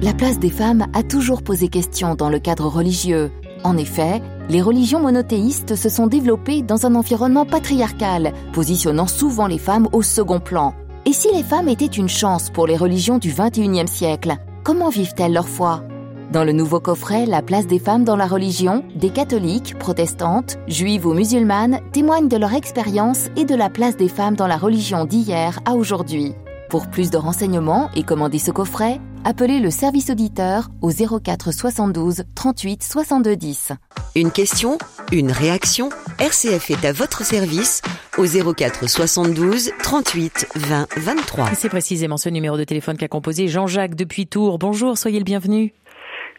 La 0.02 0.14
place 0.14 0.40
des 0.40 0.50
femmes 0.50 0.86
a 0.94 1.04
toujours 1.04 1.42
posé 1.42 1.70
question 1.70 2.16
dans 2.16 2.30
le 2.30 2.40
cadre 2.40 2.68
religieux. 2.68 3.32
En 3.64 3.78
effet, 3.78 4.22
les 4.50 4.62
religions 4.62 5.00
monothéistes 5.00 5.76
se 5.76 5.90
sont 5.90 6.08
développées 6.08 6.62
dans 6.62 6.86
un 6.86 6.96
environnement 6.96 7.46
patriarcal, 7.46 8.34
positionnant 8.52 9.08
souvent 9.08 9.48
les 9.48 9.58
femmes 9.58 9.88
au 9.94 10.02
second 10.02 10.40
plan. 10.40 10.76
Et 11.06 11.14
si 11.14 11.32
les 11.34 11.44
femmes 11.44 11.70
étaient 11.70 11.86
une 11.86 12.10
chance 12.10 12.50
pour 12.50 12.68
les 12.68 12.78
religions 12.78 13.20
du 13.20 13.34
XXIe 13.34 13.88
siècle, 13.88 14.36
comment 14.64 14.90
vivent-elles 14.90 15.34
leur 15.34 15.48
foi? 15.48 15.84
Dans 16.32 16.44
le 16.44 16.52
nouveau 16.52 16.80
coffret 16.80 17.26
La 17.26 17.42
place 17.42 17.68
des 17.68 17.80
femmes 17.80 18.04
dans 18.04 18.18
la 18.18 18.28
religion, 18.28 18.84
des 18.96 19.10
catholiques, 19.10 19.80
protestantes, 19.80 20.58
juives 20.68 21.06
ou 21.06 21.14
musulmanes 21.14 21.80
témoignent 21.94 22.28
de 22.28 22.38
leur 22.38 22.54
expérience 22.54 23.30
et 23.38 23.46
de 23.46 23.56
la 23.56 23.70
place 23.70 23.96
des 23.96 24.10
femmes 24.10 24.36
dans 24.36 24.48
la 24.48 24.58
religion 24.58 25.06
d'hier 25.06 25.60
à 25.66 25.76
aujourd'hui. 25.76 26.34
Pour 26.70 26.88
plus 26.88 27.12
de 27.12 27.18
renseignements 27.18 27.90
et 27.96 28.04
commander 28.04 28.40
ce 28.40 28.50
coffret, 28.50 29.00
appelez 29.24 29.60
le 29.60 29.70
service 29.70 30.10
auditeur 30.10 30.70
au 30.82 30.90
04 30.90 31.52
72 31.52 32.24
38 32.34 32.84
62 32.84 33.36
10. 33.36 33.72
Une 34.16 34.32
question, 34.32 34.78
une 35.12 35.32
réaction 35.32 35.90
RCF 36.20 36.72
est 36.72 36.86
à 36.86 36.92
votre 36.92 37.24
service 37.24 37.82
au 38.18 38.26
04 38.26 38.90
72 38.90 39.72
38 39.84 40.48
20 40.56 40.88
23. 40.98 41.52
Et 41.52 41.56
C'est 41.56 41.70
précisément 41.70 42.18
ce 42.18 42.30
numéro 42.30 42.58
de 42.58 42.64
téléphone 42.64 42.98
qu'a 42.98 43.08
composé 43.08 43.48
Jean-Jacques 43.48 43.96
depuis 43.96 44.26
Tours. 44.26 44.58
Bonjour, 44.58 44.98
soyez 44.98 45.20
le 45.20 45.26
bienvenu. 45.26 45.74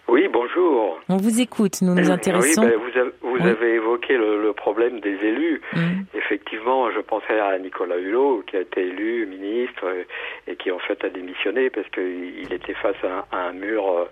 Oui, 0.08 0.28
bonjour. 0.32 1.00
On 1.08 1.16
vous 1.16 1.40
écoute, 1.40 1.82
nous 1.82 1.94
nous 1.94 2.10
intéressons. 2.10 2.62
Oui, 2.62 2.68
ben, 2.70 2.78
vous, 2.78 2.98
avez, 2.98 3.10
vous 3.22 3.32
Oui. 3.34 3.42
avez 3.42 3.74
évoqué 3.74 4.16
le, 4.16 4.40
le 4.40 4.52
problème 4.52 5.00
des 5.00 5.14
élus. 5.14 5.60
Mm. 5.72 6.02
Effectivement, 6.14 6.90
je 6.92 7.00
pensais 7.00 7.38
à 7.40 7.58
Nicolas 7.58 7.98
Hulot, 7.98 8.44
qui 8.46 8.56
a 8.56 8.60
été 8.60 8.82
élu 8.82 9.26
ministre 9.26 9.84
et 10.46 10.54
qui 10.56 10.70
en 10.70 10.78
fait 10.78 11.02
a 11.04 11.08
démissionné 11.08 11.70
parce 11.70 11.88
qu'il 11.88 12.52
était 12.52 12.74
face 12.74 12.96
à 13.02 13.08
un, 13.08 13.24
à 13.38 13.48
un 13.48 13.52
mur 13.52 14.06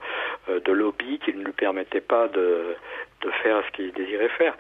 euh, 0.49 0.61
de 0.61 0.73
lobby 0.73 1.21
qui 1.25 1.33
ne 1.33 1.45
lui 1.45 1.53
permettait 1.53 2.01
pas 2.01 2.27
de, 2.29 2.75
de 3.25 3.31
faire 3.43 3.63
ce 3.67 3.73
qu'il 3.73 3.93
désirait 3.93 4.29
faire. 4.29 4.55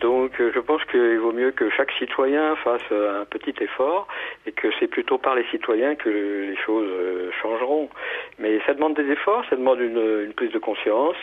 Donc 0.00 0.40
euh, 0.40 0.50
je 0.54 0.60
pense 0.60 0.84
qu'il 0.84 1.18
vaut 1.18 1.32
mieux 1.32 1.50
que 1.50 1.68
chaque 1.70 1.92
citoyen 1.92 2.56
fasse 2.56 2.82
euh, 2.92 3.22
un 3.22 3.24
petit 3.24 3.54
effort 3.60 4.06
et 4.46 4.52
que 4.52 4.68
c'est 4.78 4.86
plutôt 4.86 5.18
par 5.18 5.34
les 5.34 5.44
citoyens 5.50 5.94
que 5.94 6.08
les 6.08 6.56
choses 6.56 6.88
euh, 6.88 7.30
changeront. 7.42 7.88
Mais 8.38 8.60
ça 8.66 8.74
demande 8.74 8.94
des 8.94 9.10
efforts, 9.10 9.44
ça 9.50 9.56
demande 9.56 9.80
une, 9.80 10.24
une 10.26 10.32
prise 10.32 10.52
de 10.52 10.58
conscience 10.58 11.16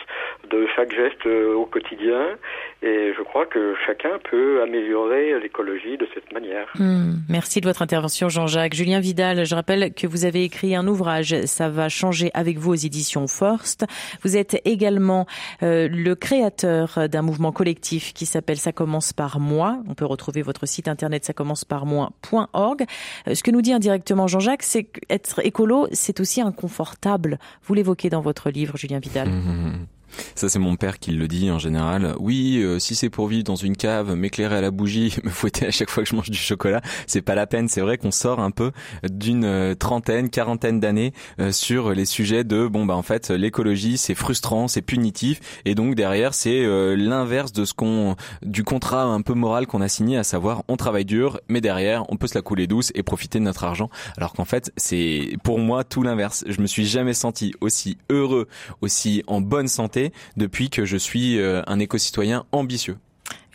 de 0.48 0.66
chaque 0.74 0.92
geste 0.94 1.26
au 1.26 1.66
quotidien 1.66 2.36
et 2.82 3.12
je 3.16 3.22
crois 3.22 3.46
que 3.46 3.74
chacun 3.86 4.18
peut 4.30 4.62
améliorer 4.62 5.38
l'écologie 5.40 5.96
de 5.98 6.06
cette 6.14 6.32
manière. 6.32 6.66
Hmm, 6.78 7.16
Merci 7.28 7.60
de 7.60 7.66
votre 7.66 7.82
intervention, 7.82 8.28
Jean-Jacques. 8.28 8.74
Julien 8.74 9.00
Vidal, 9.00 9.44
je 9.44 9.54
rappelle 9.54 9.92
que 9.92 10.06
vous 10.06 10.24
avez 10.24 10.44
écrit 10.44 10.74
un 10.74 10.86
ouvrage, 10.86 11.44
Ça 11.44 11.68
va 11.68 11.88
changer 11.88 12.30
avec 12.34 12.58
vous 12.58 12.72
aux 12.72 12.74
éditions 12.76 13.26
Forst. 13.26 13.84
Vous 14.22 14.36
êtes 14.36 14.60
également 14.64 15.26
euh, 15.62 15.88
le 15.90 16.14
créateur 16.14 17.08
d'un 17.08 17.22
mouvement 17.22 17.52
collectif 17.52 18.12
qui 18.14 18.26
s'appelle 18.26 18.56
Ça 18.56 18.72
commence 18.72 19.12
par 19.12 19.40
moi. 19.40 19.78
On 19.88 19.94
peut 19.94 20.06
retrouver 20.06 20.42
votre 20.42 20.66
site 20.66 20.88
internet 20.88 21.24
ça 21.24 21.32
commence 21.32 21.64
par 21.64 21.86
moi.org. 21.86 22.84
Euh, 23.28 23.34
Ce 23.34 23.42
que 23.42 23.50
nous 23.50 23.62
dit 23.62 23.72
indirectement 23.72 24.26
Jean-Jacques, 24.26 24.62
c'est 24.62 24.84
qu'être 24.84 25.44
écolo, 25.44 25.86
c'est 25.92 26.20
aussi 26.20 26.40
inconfortable. 26.40 27.38
Vous 27.64 27.74
l'évoquez 27.74 28.08
dans 28.10 28.20
votre 28.20 28.50
livre, 28.50 28.76
Julien 28.76 28.98
Vidal. 29.00 29.28
Mhm. 29.28 29.86
Ça 30.34 30.48
c'est 30.48 30.58
mon 30.58 30.76
père 30.76 30.98
qui 30.98 31.12
le 31.12 31.28
dit 31.28 31.50
en 31.50 31.58
général. 31.58 32.14
Oui, 32.18 32.58
euh, 32.62 32.78
si 32.78 32.94
c'est 32.94 33.10
pour 33.10 33.26
vivre 33.28 33.44
dans 33.44 33.56
une 33.56 33.76
cave, 33.76 34.14
m'éclairer 34.14 34.56
à 34.56 34.60
la 34.60 34.70
bougie, 34.70 35.16
me 35.24 35.30
fouetter 35.30 35.66
à 35.66 35.70
chaque 35.70 35.90
fois 35.90 36.02
que 36.02 36.08
je 36.08 36.16
mange 36.16 36.30
du 36.30 36.38
chocolat, 36.38 36.80
c'est 37.06 37.22
pas 37.22 37.34
la 37.34 37.46
peine. 37.46 37.68
C'est 37.68 37.80
vrai 37.80 37.98
qu'on 37.98 38.10
sort 38.10 38.40
un 38.40 38.50
peu 38.50 38.72
d'une 39.08 39.44
euh, 39.44 39.74
trentaine, 39.74 40.30
quarantaine 40.30 40.80
d'années 40.80 41.12
euh, 41.38 41.52
sur 41.52 41.92
les 41.92 42.04
sujets 42.04 42.44
de 42.44 42.66
bon 42.66 42.86
bah 42.86 42.96
en 42.96 43.02
fait 43.02 43.30
l'écologie 43.30 43.98
c'est 43.98 44.14
frustrant, 44.14 44.68
c'est 44.68 44.82
punitif 44.82 45.40
et 45.64 45.74
donc 45.74 45.94
derrière 45.94 46.34
c'est 46.34 46.64
euh, 46.64 46.96
l'inverse 46.96 47.52
de 47.52 47.64
ce 47.64 47.74
qu'on 47.74 48.16
du 48.42 48.64
contrat 48.64 49.02
un 49.02 49.20
peu 49.22 49.34
moral 49.34 49.66
qu'on 49.66 49.80
a 49.80 49.88
signé, 49.88 50.16
à 50.16 50.24
savoir 50.24 50.62
on 50.68 50.76
travaille 50.76 51.04
dur, 51.04 51.40
mais 51.48 51.60
derrière 51.60 52.04
on 52.08 52.16
peut 52.16 52.26
se 52.26 52.34
la 52.34 52.42
couler 52.42 52.66
douce 52.66 52.92
et 52.94 53.02
profiter 53.02 53.38
de 53.38 53.44
notre 53.44 53.64
argent. 53.64 53.90
Alors 54.16 54.32
qu'en 54.32 54.44
fait 54.44 54.72
c'est 54.76 55.36
pour 55.44 55.58
moi 55.58 55.84
tout 55.84 56.02
l'inverse. 56.02 56.44
Je 56.46 56.60
me 56.60 56.66
suis 56.66 56.86
jamais 56.86 57.14
senti 57.14 57.54
aussi 57.60 57.98
heureux, 58.08 58.48
aussi 58.80 59.22
en 59.26 59.40
bonne 59.40 59.68
santé 59.68 59.99
depuis 60.36 60.70
que 60.70 60.84
je 60.84 60.96
suis 60.96 61.38
euh, 61.38 61.62
un 61.66 61.78
éco-citoyen 61.78 62.44
ambitieux. 62.52 62.96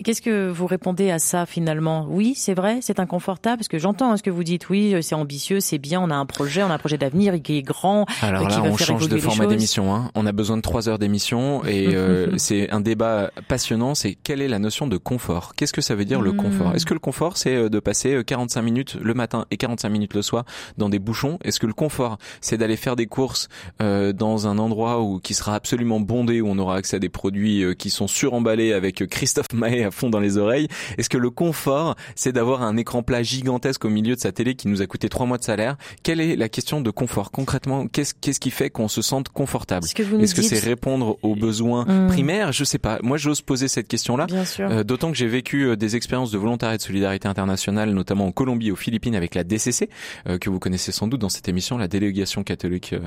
Qu'est-ce 0.03 0.21
que 0.21 0.49
vous 0.49 0.67
répondez 0.67 1.09
à 1.09 1.19
ça 1.19 1.45
finalement? 1.45 2.05
Oui, 2.09 2.33
c'est 2.35 2.53
vrai, 2.53 2.79
c'est 2.81 2.99
inconfortable 2.99 3.57
parce 3.57 3.67
que 3.67 3.77
j'entends 3.79 4.11
hein, 4.11 4.17
ce 4.17 4.23
que 4.23 4.29
vous 4.29 4.43
dites. 4.43 4.69
Oui, 4.69 4.93
euh, 4.93 5.01
c'est 5.01 5.15
ambitieux, 5.15 5.59
c'est 5.59 5.77
bien, 5.77 6.01
on 6.01 6.09
a 6.09 6.15
un 6.15 6.25
projet, 6.25 6.63
on 6.63 6.69
a 6.69 6.73
un 6.73 6.77
projet 6.77 6.97
d'avenir 6.97 7.41
qui 7.41 7.57
est 7.57 7.61
grand, 7.61 8.05
Alors 8.21 8.43
euh, 8.43 8.45
qui 8.47 8.55
là, 8.55 8.61
va 8.61 8.69
on 8.69 8.77
faire 8.77 8.87
change 8.87 9.07
de 9.07 9.17
format 9.17 9.45
d'émission. 9.45 9.93
Hein. 9.95 10.11
On 10.15 10.25
a 10.25 10.31
besoin 10.31 10.57
de 10.57 10.61
trois 10.61 10.89
heures 10.89 10.99
d'émission 10.99 11.63
et 11.65 11.95
euh, 11.95 12.33
c'est 12.37 12.69
un 12.71 12.81
débat 12.81 13.31
passionnant. 13.47 13.95
C'est 13.95 14.15
quelle 14.15 14.41
est 14.41 14.47
la 14.47 14.59
notion 14.59 14.87
de 14.87 14.97
confort? 14.97 15.53
Qu'est-ce 15.55 15.73
que 15.73 15.81
ça 15.81 15.95
veut 15.95 16.05
dire 16.05 16.21
le 16.21 16.33
Mm. 16.33 16.37
confort? 16.37 16.75
Est-ce 16.75 16.85
que 16.85 16.93
le 16.93 16.99
confort, 16.99 17.37
c'est 17.37 17.55
euh, 17.55 17.69
de 17.69 17.79
passer 17.79 18.15
euh, 18.15 18.23
45 18.23 18.61
minutes 18.61 18.97
le 19.01 19.13
matin 19.13 19.45
et 19.51 19.57
45 19.57 19.89
minutes 19.89 20.13
le 20.13 20.21
soir 20.21 20.43
dans 20.77 20.89
des 20.89 20.99
bouchons? 20.99 21.39
Est-ce 21.43 21.59
que 21.59 21.67
le 21.67 21.73
confort, 21.73 22.17
c'est 22.41 22.57
d'aller 22.57 22.75
faire 22.75 22.95
des 22.97 23.05
courses 23.07 23.47
euh, 23.81 24.11
dans 24.11 24.47
un 24.47 24.57
endroit 24.57 25.01
où 25.01 25.19
qui 25.19 25.33
sera 25.33 25.55
absolument 25.55 25.99
bondé, 26.01 26.41
où 26.41 26.47
on 26.49 26.57
aura 26.57 26.75
accès 26.75 26.97
à 26.97 26.99
des 26.99 27.09
produits 27.09 27.63
euh, 27.63 27.73
qui 27.73 27.89
sont 27.89 28.07
suremballés 28.07 28.73
avec 28.73 29.01
euh, 29.01 29.05
Christophe 29.07 29.53
Maé 29.53 29.84
à 29.85 29.91
fond 29.91 30.09
dans 30.09 30.19
les 30.19 30.37
oreilles 30.37 30.67
Est-ce 30.97 31.09
que 31.09 31.17
le 31.17 31.29
confort, 31.29 31.95
c'est 32.15 32.31
d'avoir 32.31 32.61
un 32.63 32.75
écran 32.77 33.03
plat 33.03 33.23
gigantesque 33.23 33.85
au 33.85 33.89
milieu 33.89 34.15
de 34.15 34.19
sa 34.19 34.31
télé 34.31 34.55
qui 34.55 34.67
nous 34.67 34.81
a 34.81 34.87
coûté 34.87 35.09
trois 35.09 35.25
mois 35.25 35.37
de 35.37 35.43
salaire? 35.43 35.77
Quelle 36.03 36.19
est 36.19 36.35
la 36.35 36.49
question 36.49 36.81
de 36.81 36.89
confort? 36.91 37.31
Concrètement 37.31 37.87
Qu'est-ce 37.87 38.13
qu'est-ce 38.19 38.39
qui 38.39 38.51
fait 38.51 38.69
qu'on 38.69 38.87
se 38.87 39.01
sente 39.01 39.29
confortable? 39.29 39.87
Que 39.95 40.03
Est-ce 40.21 40.35
que 40.35 40.41
dites- 40.41 40.49
c'est 40.49 40.59
répondre 40.59 41.17
aux 41.21 41.35
besoins 41.35 41.85
Mm. 41.85 42.07
primaires? 42.07 42.51
Je 42.51 42.63
sais 42.63 42.77
pas. 42.79 42.99
Moi, 43.03 43.17
j'ose 43.17 43.41
poser 43.41 43.67
cette 43.67 43.87
question-là. 43.87 44.25
Bien 44.25 44.45
sûr. 44.45 44.69
Euh, 44.69 44.83
D'autant 44.83 45.11
que 45.11 45.17
j'ai 45.17 45.27
vécu 45.27 45.63
euh, 45.67 45.75
des 45.75 45.95
expériences 45.95 46.31
de 46.31 46.37
volontariat 46.37 46.77
de 46.77 46.81
solidarité 46.81 47.27
internationale, 47.27 47.91
notamment 47.91 48.27
en 48.27 48.31
Colombie 48.31 48.67
et 48.67 48.71
aux 48.71 48.75
Philippines 48.75 49.15
avec 49.15 49.35
la 49.35 49.43
DCC, 49.43 49.89
euh, 50.27 50.37
que 50.37 50.49
vous 50.49 50.59
connaissez 50.59 50.91
sans 50.91 51.07
doute 51.07 51.21
dans 51.21 51.29
cette 51.29 51.47
émission, 51.47 51.77
la 51.77 51.87
délégation 51.87 52.43
catholique 52.43 52.93
euh, 52.93 52.99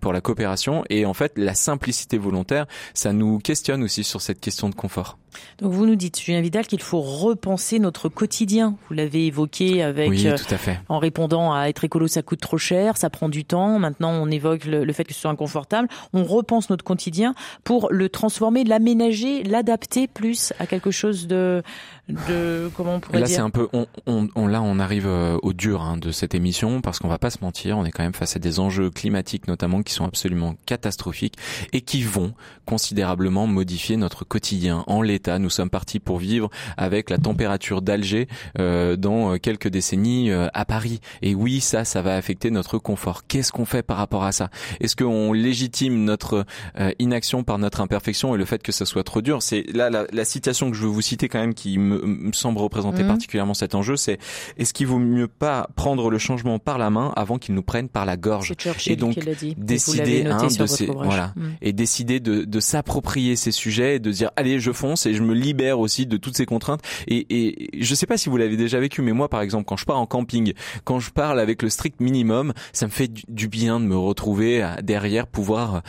pour 0.00 0.12
la 0.12 0.20
coopération. 0.20 0.84
Et 0.90 1.04
en 1.06 1.14
fait, 1.14 1.32
la 1.36 1.54
simplicité 1.54 2.18
volontaire, 2.18 2.66
ça 2.94 3.12
nous 3.12 3.38
questionne 3.38 3.82
aussi 3.82 4.04
sur 4.04 4.20
cette 4.20 4.40
question 4.40 4.68
de 4.68 4.74
confort. 4.74 5.18
Donc 5.60 5.72
vous 5.72 5.86
nous 5.86 5.96
dites, 5.96 6.21
Julien 6.24 6.40
Vidal, 6.40 6.66
qu'il 6.66 6.80
faut 6.80 7.00
repenser 7.00 7.78
notre 7.78 8.08
quotidien. 8.08 8.76
Vous 8.88 8.94
l'avez 8.94 9.26
évoqué 9.26 9.82
avec 9.82 10.10
oui, 10.10 10.26
euh, 10.26 10.36
tout 10.36 10.54
à 10.54 10.58
fait. 10.58 10.78
en 10.88 10.98
répondant 10.98 11.52
à 11.52 11.68
être 11.68 11.82
écolo, 11.84 12.06
ça 12.06 12.22
coûte 12.22 12.40
trop 12.40 12.58
cher, 12.58 12.96
ça 12.96 13.10
prend 13.10 13.28
du 13.28 13.44
temps. 13.44 13.78
Maintenant, 13.78 14.12
on 14.12 14.30
évoque 14.30 14.64
le, 14.64 14.84
le 14.84 14.92
fait 14.92 15.04
que 15.04 15.12
ce 15.12 15.20
soit 15.20 15.30
inconfortable. 15.30 15.88
On 16.12 16.24
repense 16.24 16.70
notre 16.70 16.84
quotidien 16.84 17.34
pour 17.64 17.88
le 17.90 18.08
transformer, 18.08 18.62
l'aménager, 18.62 19.42
l'adapter 19.42 20.06
plus 20.06 20.52
à 20.60 20.66
quelque 20.66 20.92
chose 20.92 21.26
de, 21.26 21.62
de 22.08 22.70
comment 22.76 22.96
on 22.96 23.00
pourrait 23.00 23.20
Là, 23.20 23.26
dire 23.26 23.36
c'est 23.36 23.42
un 23.42 23.50
peu, 23.50 23.68
on, 23.72 23.86
on, 24.06 24.28
on- 24.34 24.46
là, 24.46 24.60
on 24.60 24.78
arrive 24.78 25.06
euh, 25.06 25.38
au 25.42 25.52
dur 25.52 25.82
hein, 25.82 25.96
de 25.96 26.10
cette 26.10 26.34
émission 26.34 26.80
parce 26.80 26.98
qu'on 26.98 27.08
va 27.08 27.18
pas 27.18 27.30
se 27.30 27.38
mentir, 27.42 27.78
on 27.78 27.84
est 27.84 27.90
quand 27.90 28.02
même 28.02 28.12
face 28.12 28.36
à 28.36 28.38
des 28.38 28.58
enjeux 28.60 28.90
climatiques 28.90 29.46
notamment 29.48 29.82
qui 29.82 29.92
sont 29.92 30.04
absolument 30.04 30.56
catastrophiques 30.66 31.34
et 31.72 31.80
qui 31.80 32.02
vont 32.02 32.34
considérablement 32.66 33.46
modifier 33.46 33.96
notre 33.96 34.24
quotidien. 34.24 34.84
En 34.86 35.02
l'état, 35.02 35.38
nous 35.38 35.50
sommes 35.50 35.70
partis 35.70 36.00
pour 36.00 36.18
vivre 36.18 36.50
avec 36.76 37.08
la 37.10 37.18
température 37.18 37.82
d'Alger 37.82 38.28
euh, 38.58 38.96
dans 38.96 39.34
euh, 39.34 39.38
quelques 39.38 39.68
décennies 39.68 40.30
euh, 40.30 40.48
à 40.54 40.64
Paris. 40.64 41.00
Et 41.22 41.34
oui, 41.34 41.60
ça, 41.60 41.84
ça 41.84 42.02
va 42.02 42.16
affecter 42.16 42.50
notre 42.50 42.78
confort. 42.78 43.26
Qu'est-ce 43.26 43.52
qu'on 43.52 43.64
fait 43.64 43.82
par 43.82 43.96
rapport 43.96 44.24
à 44.24 44.32
ça? 44.32 44.50
Est-ce 44.80 44.96
qu'on 44.96 45.32
légitime 45.32 46.04
notre 46.04 46.44
euh, 46.78 46.90
inaction 46.98 47.44
par 47.44 47.58
notre 47.58 47.80
imperfection 47.80 48.34
et 48.34 48.38
le 48.38 48.44
fait 48.44 48.62
que 48.62 48.72
ça 48.72 48.84
soit 48.84 49.04
trop 49.04 49.22
dur? 49.22 49.42
C'est 49.42 49.64
là 49.72 49.88
la, 49.90 50.06
la 50.12 50.24
citation 50.24 50.70
que 50.70 50.76
je 50.76 50.82
veux 50.82 50.88
vous 50.88 51.00
citer 51.02 51.28
quand 51.28 51.40
même 51.40 51.54
qui 51.54 51.78
me, 51.78 51.91
me 52.04 52.32
semble 52.32 52.58
représenter 52.58 53.02
Mhm. 53.02 53.08
particulièrement 53.08 53.54
cet 53.54 53.74
enjeu, 53.74 53.96
c'est 53.96 54.18
est-ce 54.58 54.72
qu'il 54.72 54.86
vaut 54.86 54.98
mieux 54.98 55.28
pas 55.28 55.68
prendre 55.76 56.10
le 56.10 56.18
changement 56.18 56.58
par 56.58 56.78
la 56.78 56.90
main 56.90 57.12
avant 57.16 57.38
qu'il 57.38 57.54
nous 57.54 57.62
prenne 57.62 57.88
par 57.88 58.06
la 58.06 58.16
gorge 58.16 58.52
et 58.86 58.96
donc 58.96 59.18
dit. 59.40 59.54
Décider 59.58 60.24
hein, 60.26 60.46
de 60.46 60.66
ces 60.66 60.86
voilà 60.86 61.32
Mm. 61.36 61.42
et 61.62 61.72
décider 61.72 62.20
de, 62.20 62.44
de 62.44 62.60
s'approprier 62.60 63.36
ces 63.36 63.52
sujets 63.52 63.96
et 63.96 63.98
de 63.98 64.10
dire 64.10 64.30
allez 64.36 64.60
je 64.60 64.72
fonce 64.72 65.06
et 65.06 65.14
je 65.14 65.22
me 65.22 65.34
libère 65.34 65.78
aussi 65.78 66.06
de 66.06 66.16
toutes 66.16 66.36
ces 66.36 66.46
contraintes 66.46 66.80
et, 67.08 67.26
et 67.30 67.70
je 67.82 67.94
sais 67.94 68.06
pas 68.06 68.16
si 68.16 68.28
vous 68.28 68.36
l'avez 68.36 68.56
déjà 68.56 68.78
vécu 68.80 69.02
mais 69.02 69.12
moi 69.12 69.28
par 69.28 69.40
exemple 69.40 69.64
quand 69.64 69.76
je 69.76 69.84
pars 69.84 69.98
en 69.98 70.06
camping 70.06 70.52
quand 70.84 70.98
je 71.00 71.10
parle 71.10 71.38
avec 71.40 71.62
le 71.62 71.68
strict 71.70 72.00
minimum 72.00 72.52
ça 72.72 72.86
me 72.86 72.90
fait 72.90 73.08
du, 73.08 73.22
du 73.28 73.48
bien 73.48 73.80
de 73.80 73.84
me 73.86 73.96
retrouver 73.96 74.62
à- 74.62 74.82
derrière 74.82 75.26
pouvoir 75.26 75.76
euh, 75.76 75.80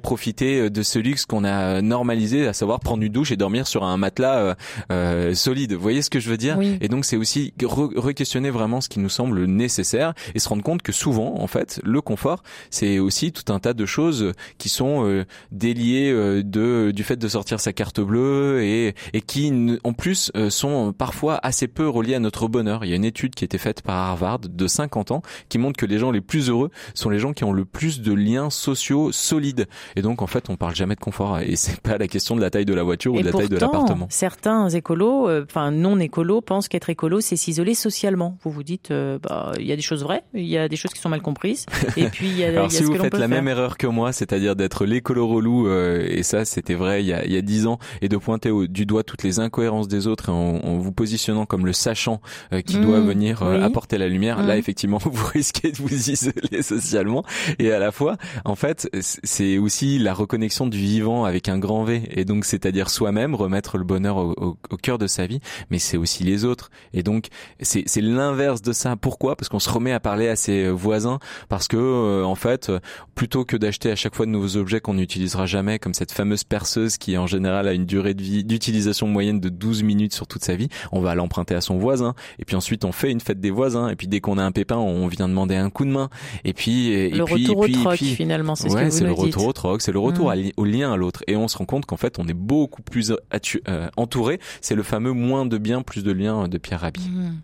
reprofiter 0.00 0.70
de 0.70 0.82
ce 0.82 0.98
luxe 0.98 1.26
qu'on 1.26 1.44
a 1.44 1.82
normalisé 1.82 2.46
à 2.46 2.52
savoir 2.52 2.80
prendre 2.80 3.02
une 3.02 3.12
douche 3.12 3.32
et 3.32 3.36
dormir 3.36 3.66
sur 3.66 3.84
un 3.84 3.96
matelas 3.96 4.38
euh, 4.38 4.54
euh, 4.92 5.34
solide. 5.40 5.72
Vous 5.72 5.80
voyez 5.80 6.02
ce 6.02 6.10
que 6.10 6.20
je 6.20 6.28
veux 6.30 6.36
dire 6.36 6.56
Oui. 6.58 6.76
Et 6.80 6.88
donc 6.88 7.04
c'est 7.04 7.16
aussi 7.16 7.52
re- 7.60 7.96
re-questionner 7.98 8.50
vraiment 8.50 8.80
ce 8.80 8.88
qui 8.88 9.00
nous 9.00 9.08
semble 9.08 9.44
nécessaire 9.44 10.14
et 10.34 10.38
se 10.38 10.48
rendre 10.48 10.62
compte 10.62 10.82
que 10.82 10.92
souvent, 10.92 11.34
en 11.40 11.46
fait, 11.46 11.80
le 11.84 12.00
confort, 12.00 12.42
c'est 12.70 12.98
aussi 12.98 13.32
tout 13.32 13.52
un 13.52 13.58
tas 13.58 13.72
de 13.74 13.86
choses 13.86 14.32
qui 14.58 14.68
sont 14.68 15.04
euh, 15.06 15.24
déliées 15.52 16.10
euh, 16.12 16.42
de 16.42 16.92
du 16.94 17.02
fait 17.04 17.16
de 17.16 17.28
sortir 17.28 17.60
sa 17.60 17.72
carte 17.72 18.00
bleue 18.00 18.62
et 18.62 18.94
et 19.12 19.20
qui 19.20 19.52
en 19.84 19.92
plus 19.92 20.30
euh, 20.36 20.50
sont 20.50 20.92
parfois 20.92 21.38
assez 21.42 21.68
peu 21.68 21.88
reliées 21.88 22.14
à 22.14 22.20
notre 22.20 22.48
bonheur. 22.48 22.84
Il 22.84 22.90
y 22.90 22.92
a 22.92 22.96
une 22.96 23.04
étude 23.04 23.34
qui 23.34 23.44
a 23.44 23.46
été 23.46 23.58
faite 23.58 23.82
par 23.82 23.96
Harvard 23.96 24.40
de 24.40 24.66
50 24.66 25.10
ans 25.10 25.22
qui 25.48 25.58
montre 25.58 25.76
que 25.78 25.86
les 25.86 25.98
gens 25.98 26.10
les 26.10 26.20
plus 26.20 26.48
heureux 26.50 26.70
sont 26.94 27.10
les 27.10 27.18
gens 27.18 27.32
qui 27.32 27.44
ont 27.44 27.52
le 27.52 27.64
plus 27.64 28.00
de 28.00 28.12
liens 28.12 28.50
sociaux 28.50 29.12
solides. 29.12 29.66
Et 29.96 30.02
donc 30.02 30.22
en 30.22 30.26
fait, 30.26 30.50
on 30.50 30.56
parle 30.56 30.74
jamais 30.74 30.94
de 30.94 31.00
confort 31.00 31.38
et 31.40 31.56
c'est 31.56 31.80
pas 31.80 31.98
la 31.98 32.08
question 32.08 32.36
de 32.36 32.40
la 32.40 32.50
taille 32.50 32.64
de 32.64 32.74
la 32.74 32.82
voiture 32.82 33.14
ou 33.14 33.20
de 33.20 33.24
la 33.26 33.32
taille 33.32 33.48
de 33.48 33.56
l'appartement. 33.56 34.06
certains 34.10 34.68
écolos, 34.68 35.28
enfin 35.44 35.70
non 35.70 35.98
écolos, 35.98 36.40
pensent 36.40 36.68
qu'être 36.68 36.90
écolo, 36.90 37.20
c'est 37.20 37.36
s'isoler 37.36 37.74
socialement. 37.74 38.36
Vous 38.42 38.50
vous 38.50 38.62
dites, 38.62 38.90
euh, 38.90 39.18
bah, 39.22 39.52
il 39.58 39.66
y 39.66 39.72
a 39.72 39.76
des 39.76 39.82
choses 39.82 40.02
vraies, 40.02 40.22
il 40.34 40.46
y 40.46 40.56
a 40.58 40.68
des 40.68 40.76
choses 40.76 40.92
qui 40.92 41.00
sont 41.00 41.08
mal 41.08 41.22
comprises, 41.22 41.66
et 41.96 42.06
puis 42.08 42.28
il 42.28 42.38
y 42.38 42.44
a, 42.44 42.48
il 42.50 42.54
y 42.54 42.56
a 42.56 42.58
Alors 42.58 42.70
ce 42.72 42.78
si 42.78 42.82
vous 42.84 42.92
que 42.92 42.98
faites 42.98 43.12
la 43.14 43.20
faire. 43.20 43.28
même 43.28 43.48
erreur 43.48 43.78
que 43.78 43.86
moi, 43.86 44.12
c'est-à-dire 44.12 44.56
d'être 44.56 44.84
l'écolo 44.86 45.26
relou, 45.28 45.68
euh, 45.68 46.06
et 46.08 46.22
ça 46.22 46.44
c'était 46.44 46.74
vrai 46.74 47.02
il 47.02 47.06
y 47.06 47.12
a 47.12 47.24
il 47.24 47.32
y 47.32 47.36
a 47.36 47.42
dix 47.42 47.66
ans, 47.66 47.78
et 48.02 48.08
de 48.08 48.16
pointer 48.16 48.50
au- 48.50 48.66
du 48.66 48.86
doigt 48.86 49.02
toutes 49.04 49.22
les 49.22 49.38
incohérences 49.40 49.88
des 49.88 50.06
autres 50.06 50.28
et 50.30 50.32
en, 50.32 50.56
en 50.64 50.78
vous 50.78 50.92
positionnant 50.92 51.46
comme 51.46 51.66
le 51.66 51.72
sachant 51.72 52.20
euh, 52.52 52.60
qui 52.62 52.78
Mmh, 52.78 52.82
doit 52.82 53.00
venir 53.00 53.42
euh, 53.42 53.58
oui. 53.58 53.64
apporter 53.64 53.98
la 53.98 54.08
lumière, 54.08 54.38
Mmh. 54.42 54.46
là 54.46 54.56
effectivement 54.56 54.98
vous 55.04 55.26
risquez 55.26 55.70
de 55.72 55.76
vous 55.76 56.10
isoler 56.10 56.62
socialement 56.62 57.24
et 57.58 57.72
à 57.72 57.78
la 57.78 57.92
fois 57.92 58.16
en 58.44 58.54
fait 58.54 58.88
c'est 59.00 59.58
aussi 59.58 59.98
la 59.98 60.14
reconnexion 60.14 60.66
du 60.66 60.78
vivant 60.78 61.24
avec 61.24 61.48
un 61.48 61.58
grand 61.58 61.84
V 61.84 62.02
et 62.10 62.24
donc 62.24 62.44
c'est-à-dire 62.44 62.90
soi-même 62.90 63.34
remettre 63.34 63.76
le 63.78 63.84
bonheur 63.84 64.16
au, 64.16 64.30
au- 64.36 64.56
au 64.70 64.76
cœur 64.76 64.98
de 64.98 65.06
sa 65.06 65.19
vie, 65.26 65.40
mais 65.70 65.78
c'est 65.78 65.96
aussi 65.96 66.24
les 66.24 66.44
autres 66.44 66.70
et 66.92 67.02
donc 67.02 67.26
c'est 67.60 67.84
l'inverse 68.00 68.62
de 68.62 68.72
ça. 68.72 68.96
Pourquoi? 68.96 69.36
Parce 69.36 69.48
qu'on 69.48 69.58
se 69.58 69.70
remet 69.70 69.92
à 69.92 70.00
parler 70.00 70.28
à 70.28 70.36
ses 70.36 70.68
voisins 70.70 71.18
parce 71.48 71.68
que 71.68 71.76
euh, 71.76 72.24
en 72.24 72.34
fait 72.34 72.68
euh, 72.70 72.80
plutôt 73.14 73.44
que 73.44 73.56
d'acheter 73.56 73.90
à 73.90 73.96
chaque 73.96 74.14
fois 74.14 74.26
de 74.26 74.30
nouveaux 74.30 74.56
objets 74.56 74.80
qu'on 74.80 74.94
n'utilisera 74.94 75.46
jamais, 75.46 75.78
comme 75.78 75.94
cette 75.94 76.12
fameuse 76.12 76.44
perceuse 76.44 76.96
qui 76.96 77.16
en 77.18 77.26
général 77.26 77.68
a 77.68 77.72
une 77.72 77.86
durée 77.86 78.14
de 78.14 78.22
vie 78.22 78.44
d'utilisation 78.44 79.06
moyenne 79.06 79.40
de 79.40 79.48
12 79.48 79.82
minutes 79.82 80.14
sur 80.14 80.26
toute 80.26 80.44
sa 80.44 80.54
vie, 80.56 80.68
on 80.92 81.00
va 81.00 81.14
l'emprunter 81.14 81.54
à 81.54 81.60
son 81.60 81.78
voisin. 81.78 82.14
Et 82.38 82.44
puis 82.44 82.56
ensuite 82.56 82.84
on 82.84 82.92
fait 82.92 83.10
une 83.10 83.20
fête 83.20 83.40
des 83.40 83.50
voisins. 83.50 83.88
Et 83.88 83.96
puis 83.96 84.08
dès 84.08 84.20
qu'on 84.20 84.38
a 84.38 84.42
un 84.44 84.52
pépin, 84.52 84.76
on 84.76 85.06
vient 85.08 85.28
demander 85.28 85.56
un 85.56 85.70
coup 85.70 85.84
de 85.84 85.90
main. 85.90 86.08
Et 86.44 86.52
puis 86.52 86.88
et 86.90 87.10
Le 87.10 87.24
puis, 87.24 87.46
retour 87.46 87.64
et 87.64 87.68
puis, 87.68 87.76
au 87.76 87.80
et 87.80 87.82
troc, 87.84 87.94
puis- 87.96 88.14
finalement, 88.14 88.54
c'est 88.54 88.68
ce 88.68 88.74
ouais, 88.74 88.80
que 88.86 88.90
vous 88.90 88.96
c'est 88.96 89.04
le 89.04 89.10
nous 89.10 89.16
dites. 89.16 89.24
retour 89.26 89.46
au 89.46 89.52
troc, 89.52 89.82
c'est 89.82 89.92
le 89.92 89.98
retour 89.98 90.26
Mm. 90.26 90.30
à 90.30 90.36
li- 90.36 90.52
au 90.56 90.64
lien 90.64 90.92
à 90.92 90.96
l'autre. 90.96 91.22
Et 91.26 91.36
on 91.36 91.48
se 91.48 91.56
rend 91.58 91.64
compte 91.66 91.86
qu'en 91.86 91.96
fait 91.96 92.18
on 92.18 92.26
est 92.26 92.34
beaucoup 92.34 92.82
plus 92.82 93.12
attu- 93.32 93.60
euh, 93.68 93.88
entouré. 93.96 94.40
C'est 94.60 94.74
le 94.74 94.82
fameux 94.82 95.09
moins 95.12 95.46
de 95.46 95.58
bien, 95.58 95.82
plus 95.82 96.02
de 96.02 96.12
liens 96.12 96.48
de 96.48 96.58
Pierre 96.58 96.80
Rabhi. 96.80 97.08
Mmh. 97.08 97.40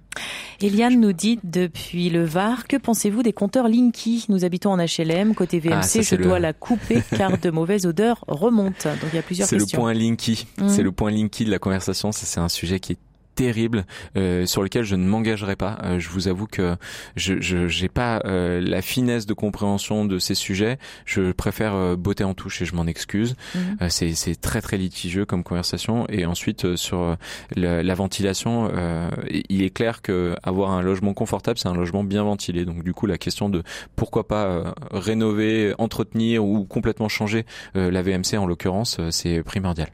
Eliane 0.62 0.98
nous 0.98 1.12
dit 1.12 1.38
depuis 1.44 2.08
le 2.08 2.24
Var, 2.24 2.66
que 2.66 2.78
pensez-vous 2.78 3.22
des 3.22 3.34
compteurs 3.34 3.68
Linky? 3.68 4.24
Nous 4.30 4.44
habitons 4.46 4.70
en 4.70 4.78
HLM, 4.78 5.34
côté 5.34 5.58
VMC, 5.60 5.72
Ah, 5.74 5.82
ça, 5.82 6.00
je 6.02 6.16
dois 6.16 6.38
la 6.38 6.54
couper 6.54 7.02
car 7.16 7.36
de 7.36 7.50
mauvaises 7.50 7.84
odeurs 7.84 8.24
remontent. 8.26 8.88
Donc 8.88 9.10
il 9.12 9.16
y 9.16 9.18
a 9.18 9.22
plusieurs 9.22 9.46
C'est 9.48 9.56
le 9.56 9.62
questions. 9.62 9.80
point 9.82 9.92
linky. 9.92 10.46
Mhm. 10.58 10.68
C'est 10.70 10.82
le 10.82 10.92
point 10.92 11.10
linky 11.10 11.44
de 11.44 11.50
la 11.50 11.58
conversation. 11.58 12.10
Ça, 12.10 12.24
c'est 12.24 12.40
un 12.40 12.48
sujet 12.48 12.80
qui 12.80 12.92
est 12.92 12.98
terrible 13.36 13.86
euh, 14.16 14.46
sur 14.46 14.62
lequel 14.62 14.82
je 14.82 14.96
ne 14.96 15.06
m'engagerai 15.06 15.54
pas. 15.54 15.78
Euh, 15.84 15.98
je 16.00 16.08
vous 16.08 16.26
avoue 16.26 16.46
que 16.46 16.76
je 17.14 17.36
j'ai 17.68 17.88
pas 17.88 18.20
euh, 18.24 18.60
la 18.60 18.82
finesse 18.82 19.26
de 19.26 19.34
compréhension 19.34 20.04
de 20.04 20.18
ces 20.18 20.34
sujets. 20.34 20.78
Je 21.04 21.30
préfère 21.30 21.74
euh, 21.74 21.94
botter 21.96 22.24
en 22.24 22.34
touche 22.34 22.62
et 22.62 22.64
je 22.64 22.74
m'en 22.74 22.86
excuse. 22.86 23.36
Mhm. 23.54 23.76
Euh, 23.82 23.88
c'est 23.88 24.40
très 24.40 24.60
très 24.60 24.78
litigieux 24.78 25.24
comme 25.24 25.44
conversation. 25.44 26.06
Et 26.08 26.26
ensuite 26.26 26.64
euh, 26.64 26.76
sur 26.76 27.16
la, 27.54 27.82
la 27.82 27.94
ventilation, 27.94 28.70
euh, 28.72 29.08
il 29.48 29.62
est 29.62 29.70
clair 29.70 30.02
que 30.02 30.34
avoir 30.42 30.70
un 30.70 30.82
logement 30.82 31.14
confortable, 31.14 31.58
c'est 31.58 31.68
un 31.68 31.74
logement 31.74 32.02
bien 32.02 32.24
ventilé. 32.24 32.64
Donc 32.64 32.82
du 32.82 32.94
coup, 32.94 33.06
la 33.06 33.18
question 33.18 33.48
de 33.48 33.62
pourquoi 33.94 34.26
pas 34.26 34.46
euh, 34.46 34.72
rénover, 34.90 35.74
entretenir 35.78 36.44
ou 36.44 36.64
complètement 36.64 37.08
changer 37.08 37.44
euh, 37.76 37.90
la 37.90 38.02
VMC 38.02 38.38
en 38.38 38.46
l'occurrence, 38.46 38.96
euh, 38.98 39.10
c'est 39.10 39.42
primordial. 39.42 39.88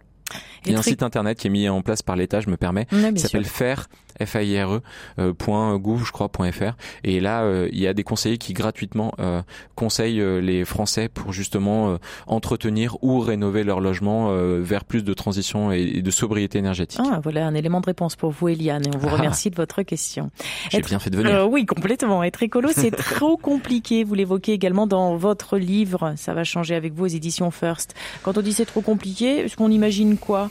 Il 0.65 0.73
y 0.73 0.75
a 0.75 0.79
un 0.79 0.83
site 0.83 1.03
internet 1.03 1.39
qui 1.39 1.49
est 1.49 1.51
mis 1.51 1.69
en 1.69 1.83
place 1.83 2.03
par 2.03 2.17
l'État, 2.17 2.41
je 2.41 2.49
me 2.49 2.57
permets, 2.57 2.87
qui 2.87 3.21
s'appelle 3.21 3.45
faire 3.45 3.89
FAIRE, 4.25 4.81
euh, 5.19 5.33
je 5.39 6.13
crois, 6.13 6.29
point 6.29 6.51
.fr. 6.53 6.73
Et 7.05 7.21
là, 7.21 7.43
euh, 7.43 7.69
il 7.73 7.79
y 7.81 7.87
a 7.87 7.95
des 7.95 8.05
conseillers 8.05 8.39
qui 8.39 8.53
gratuitement 8.53 9.13
euh, 9.19 9.43
conseillent 9.75 10.21
euh, 10.21 10.41
les 10.41 10.65
Français 10.65 11.09
pour 11.09 11.33
justement 11.33 11.91
euh, 11.91 11.97
entretenir 12.27 12.97
ou 13.03 13.21
rénover 13.21 13.65
leur 13.65 13.81
logement 13.81 14.29
euh, 14.31 14.61
vers 14.63 14.85
plus 14.85 15.03
de 15.05 15.15
transition 15.15 15.73
et, 15.73 16.03
de 16.03 16.11
sobriété 16.11 16.59
énergétique. 16.59 17.01
Ah, 17.05 17.21
voilà 17.23 17.47
un 17.47 17.55
élément 17.55 17.81
de 17.81 17.87
réponse 17.87 18.17
pour 18.17 18.31
vous, 18.31 18.49
Eliane, 18.49 18.87
et 18.87 18.91
on 18.95 18.99
vous 18.99 19.09
Ah. 19.11 19.17
remercie 19.17 19.51
de 19.51 19.57
votre 19.57 19.83
question. 19.83 20.31
J'ai 20.71 20.79
être- 20.79 20.89
bien 20.89 20.99
fait 20.99 21.11
de 21.11 21.17
venir. 21.17 21.35
Euh, 21.35 21.45
oui, 21.45 21.67
complètement. 21.67 22.23
Être 22.23 22.43
écolo, 22.43 22.71
c'est 22.75 22.91
trop 22.91 23.37
compliqué. 23.37 24.05
Vous 24.05 24.15
l'évoquez 24.15 24.53
également 24.53 24.87
dans 24.87 25.17
votre 25.17 25.59
livre. 25.59 26.15
Ça 26.17 26.35
va 26.35 26.45
changer 26.45 26.75
avec 26.75 26.93
vous 26.95 27.05
aux 27.05 27.09
éditions 27.09 27.51
First. 27.51 27.95
Quand 28.23 28.39
on 28.39 28.43
dit 28.43 28.53
c'est 28.53 28.67
trop 28.67 28.81
compliqué, 28.81 29.39
est-ce 29.41 29.57
qu'on 29.57 29.71
imagine 29.71 30.17
quoi? 30.17 30.51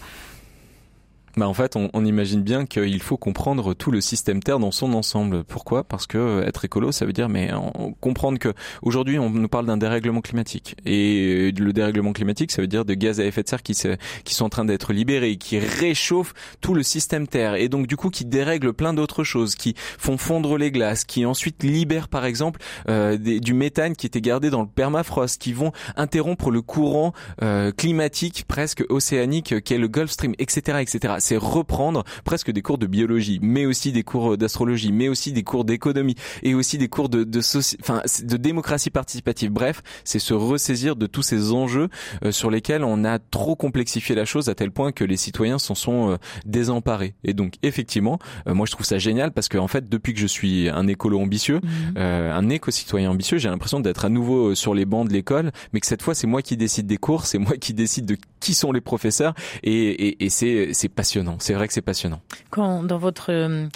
Bah 1.37 1.47
en 1.47 1.53
fait, 1.53 1.75
on, 1.75 1.89
on 1.93 2.03
imagine 2.05 2.41
bien 2.41 2.65
qu'il 2.65 3.01
faut 3.01 3.17
comprendre 3.17 3.73
tout 3.73 3.91
le 3.91 4.01
système 4.01 4.43
Terre 4.43 4.59
dans 4.59 4.71
son 4.71 4.93
ensemble. 4.93 5.43
Pourquoi? 5.43 5.83
Parce 5.83 6.05
que 6.07 6.17
euh, 6.17 6.45
être 6.45 6.65
écolo, 6.65 6.91
ça 6.91 7.05
veut 7.05 7.13
dire 7.13 7.29
mais 7.29 7.51
on- 7.53 7.93
comprendre 7.93 8.37
que 8.37 8.53
aujourd'hui 8.81 9.17
on 9.19 9.29
nous 9.29 9.47
parle 9.47 9.65
d'un 9.65 9.77
dérèglement 9.77 10.21
climatique 10.21 10.75
et 10.85 11.51
euh, 11.55 11.61
le 11.61 11.73
dérèglement 11.73 12.13
climatique, 12.13 12.51
ça 12.51 12.61
veut 12.61 12.67
dire 12.67 12.83
de 12.85 12.93
gaz 12.93 13.19
à 13.19 13.25
effet 13.25 13.43
de 13.43 13.47
serre 13.49 13.63
qui 13.63 13.73
se, 13.73 13.95
qui 14.23 14.33
sont 14.33 14.45
en 14.45 14.49
train 14.49 14.65
d'être 14.65 14.91
libérés, 14.93 15.37
qui 15.37 15.57
réchauffent 15.59 16.33
tout 16.59 16.73
le 16.73 16.83
système 16.83 17.27
Terre 17.27 17.55
et 17.55 17.69
donc 17.69 17.87
du 17.87 17.95
coup 17.95 18.09
qui 18.09 18.25
dérèglent 18.25 18.73
plein 18.73 18.93
d'autres 18.93 19.23
choses, 19.23 19.55
qui 19.55 19.73
font 19.97 20.17
fondre 20.17 20.57
les 20.57 20.71
glaces, 20.71 21.05
qui 21.05 21.25
ensuite 21.25 21.63
libèrent 21.63 22.07
par 22.09 22.25
exemple 22.25 22.59
euh, 22.89 23.17
du 23.17 23.53
méthane 23.53 23.95
qui 23.95 24.05
était 24.05 24.21
gardé 24.21 24.49
dans 24.49 24.61
le 24.61 24.67
permafrost, 24.67 25.41
qui 25.41 25.53
vont 25.53 25.71
interrompre 25.95 26.51
le 26.51 26.61
courant 26.61 27.13
euh, 27.41 27.71
climatique 27.71 28.43
presque 28.47 28.83
océanique 28.89 29.63
qu'est 29.63 29.77
le 29.77 29.87
Gulf 29.87 30.11
Stream, 30.11 30.33
etc., 30.39 30.79
etc. 30.81 31.13
C'est 31.21 31.37
reprendre 31.37 32.03
presque 32.25 32.51
des 32.51 32.61
cours 32.61 32.77
de 32.77 32.87
biologie, 32.87 33.39
mais 33.41 33.65
aussi 33.65 33.91
des 33.91 34.03
cours 34.03 34.37
d'astrologie, 34.37 34.91
mais 34.91 35.07
aussi 35.07 35.31
des 35.31 35.43
cours 35.43 35.63
d'économie 35.63 36.15
et 36.43 36.53
aussi 36.53 36.77
des 36.77 36.89
cours 36.89 37.07
de 37.07 37.23
de, 37.23 37.41
soci- 37.41 37.77
enfin, 37.81 38.01
de 38.23 38.37
démocratie 38.37 38.89
participative. 38.89 39.51
Bref, 39.51 39.81
c'est 40.03 40.19
se 40.19 40.33
ressaisir 40.33 40.95
de 40.95 41.07
tous 41.07 41.21
ces 41.21 41.51
enjeux 41.53 41.87
euh, 42.25 42.31
sur 42.31 42.49
lesquels 42.49 42.83
on 42.83 43.05
a 43.05 43.19
trop 43.19 43.55
complexifié 43.55 44.15
la 44.15 44.25
chose 44.25 44.49
à 44.49 44.55
tel 44.55 44.71
point 44.71 44.91
que 44.91 45.03
les 45.03 45.17
citoyens 45.17 45.59
s'en 45.59 45.75
sont 45.75 46.11
euh, 46.11 46.17
désemparés. 46.45 47.13
Et 47.23 47.33
donc 47.33 47.53
effectivement, 47.63 48.19
euh, 48.47 48.53
moi 48.53 48.65
je 48.65 48.71
trouve 48.71 48.85
ça 48.85 48.97
génial 48.97 49.31
parce 49.31 49.47
que 49.47 49.57
en 49.57 49.67
fait 49.67 49.87
depuis 49.89 50.13
que 50.13 50.19
je 50.19 50.27
suis 50.27 50.69
un 50.69 50.87
écolo 50.87 51.19
ambitieux, 51.19 51.61
euh, 51.97 52.33
un 52.33 52.49
éco-citoyen 52.49 53.11
ambitieux, 53.11 53.37
j'ai 53.37 53.49
l'impression 53.49 53.79
d'être 53.79 54.05
à 54.05 54.09
nouveau 54.09 54.49
euh, 54.49 54.55
sur 54.55 54.73
les 54.73 54.85
bancs 54.85 55.07
de 55.07 55.13
l'école, 55.13 55.51
mais 55.73 55.79
que 55.79 55.87
cette 55.87 56.01
fois 56.01 56.15
c'est 56.15 56.27
moi 56.27 56.41
qui 56.41 56.57
décide 56.57 56.87
des 56.87 56.97
cours, 56.97 57.25
c'est 57.25 57.37
moi 57.37 57.55
qui 57.57 57.73
décide 57.73 58.05
de 58.05 58.17
qui 58.39 58.53
sont 58.55 58.71
les 58.71 58.81
professeurs, 58.81 59.35
et, 59.61 59.71
et, 59.71 60.25
et 60.25 60.29
c'est 60.29 60.69
c'est 60.73 60.89
passionnant. 60.89 61.10
C'est 61.39 61.53
vrai 61.53 61.67
que 61.67 61.73
c'est 61.73 61.81
passionnant. 61.81 62.21
Quand 62.49 62.83
dans 62.83 62.97
votre 62.97 63.31
euh, 63.31 63.67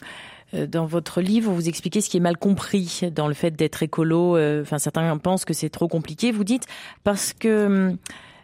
euh, 0.54 0.68
dans 0.68 0.86
votre 0.86 1.22
livre, 1.22 1.52
vous 1.52 1.68
expliquez 1.68 2.02
ce 2.02 2.10
qui 2.10 2.18
est 2.18 2.22
mal 2.22 2.38
compris 2.38 3.02
dans 3.14 3.28
le 3.28 3.34
fait 3.34 3.52
d'être 3.52 3.84
écolo. 3.84 4.38
euh, 4.38 4.62
Enfin, 4.62 4.78
certains 4.80 5.18
pensent 5.18 5.46
que 5.46 5.54
c'est 5.54 5.70
trop 5.70 5.88
compliqué. 5.88 6.32
Vous 6.32 6.44
dites 6.44 6.66
parce 7.04 7.34
que 7.34 7.66
hum, 7.66 7.98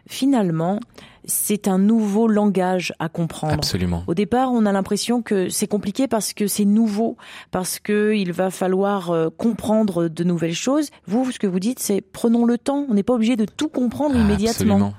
finalement, 0.08 0.80
c'est 1.24 1.68
un 1.68 1.78
nouveau 1.78 2.26
langage 2.26 2.92
à 2.98 3.08
comprendre. 3.08 3.54
Absolument. 3.54 4.02
Au 4.08 4.14
départ, 4.14 4.50
on 4.52 4.66
a 4.66 4.72
l'impression 4.72 5.22
que 5.22 5.48
c'est 5.48 5.68
compliqué 5.68 6.08
parce 6.08 6.32
que 6.32 6.48
c'est 6.48 6.64
nouveau, 6.64 7.16
parce 7.52 7.78
que 7.78 8.12
il 8.14 8.32
va 8.32 8.50
falloir 8.50 9.14
comprendre 9.36 10.08
de 10.08 10.24
nouvelles 10.24 10.56
choses. 10.56 10.90
Vous, 11.06 11.30
ce 11.30 11.38
que 11.38 11.46
vous 11.46 11.60
dites, 11.60 11.78
c'est 11.78 12.00
prenons 12.00 12.44
le 12.44 12.58
temps. 12.58 12.86
On 12.90 12.94
n'est 12.94 13.04
pas 13.04 13.14
obligé 13.14 13.36
de 13.36 13.44
tout 13.44 13.68
comprendre 13.68 14.16
immédiatement. 14.16 14.74
Absolument. 14.74 14.94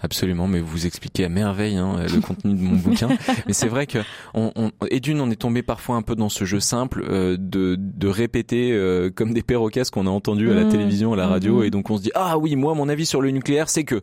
Absolument, 0.00 0.46
mais 0.46 0.60
vous 0.60 0.84
expliquez 0.86 1.24
à 1.24 1.28
merveille 1.30 1.76
hein, 1.76 1.96
le 2.12 2.20
contenu 2.20 2.54
de 2.54 2.60
mon 2.60 2.76
bouquin. 2.76 3.08
Mais 3.46 3.54
c'est 3.54 3.66
vrai 3.68 3.86
que 3.86 3.98
on, 4.34 4.52
on, 4.54 4.70
et 4.90 5.00
d'une, 5.00 5.20
on 5.22 5.30
est 5.30 5.36
tombé 5.40 5.62
parfois 5.62 5.96
un 5.96 6.02
peu 6.02 6.14
dans 6.14 6.28
ce 6.28 6.44
jeu 6.44 6.60
simple 6.60 7.02
euh, 7.08 7.36
de, 7.40 7.76
de 7.78 8.06
répéter 8.06 8.72
euh, 8.72 9.10
comme 9.10 9.32
des 9.32 9.42
perroquets 9.42 9.84
ce 9.84 9.90
qu'on 9.90 10.06
a 10.06 10.10
entendu 10.10 10.50
à 10.50 10.54
la 10.54 10.64
Mmh. 10.64 10.68
télévision, 10.68 11.12
à 11.14 11.16
la 11.16 11.26
radio, 11.26 11.60
Mhm. 11.60 11.64
et 11.64 11.70
donc 11.70 11.90
on 11.90 11.96
se 11.96 12.02
dit 12.02 12.10
ah 12.14 12.36
oui, 12.38 12.56
moi 12.56 12.74
mon 12.74 12.88
avis 12.90 13.06
sur 13.06 13.22
le 13.22 13.30
nucléaire, 13.30 13.70
c'est 13.70 13.84
que 13.84 14.02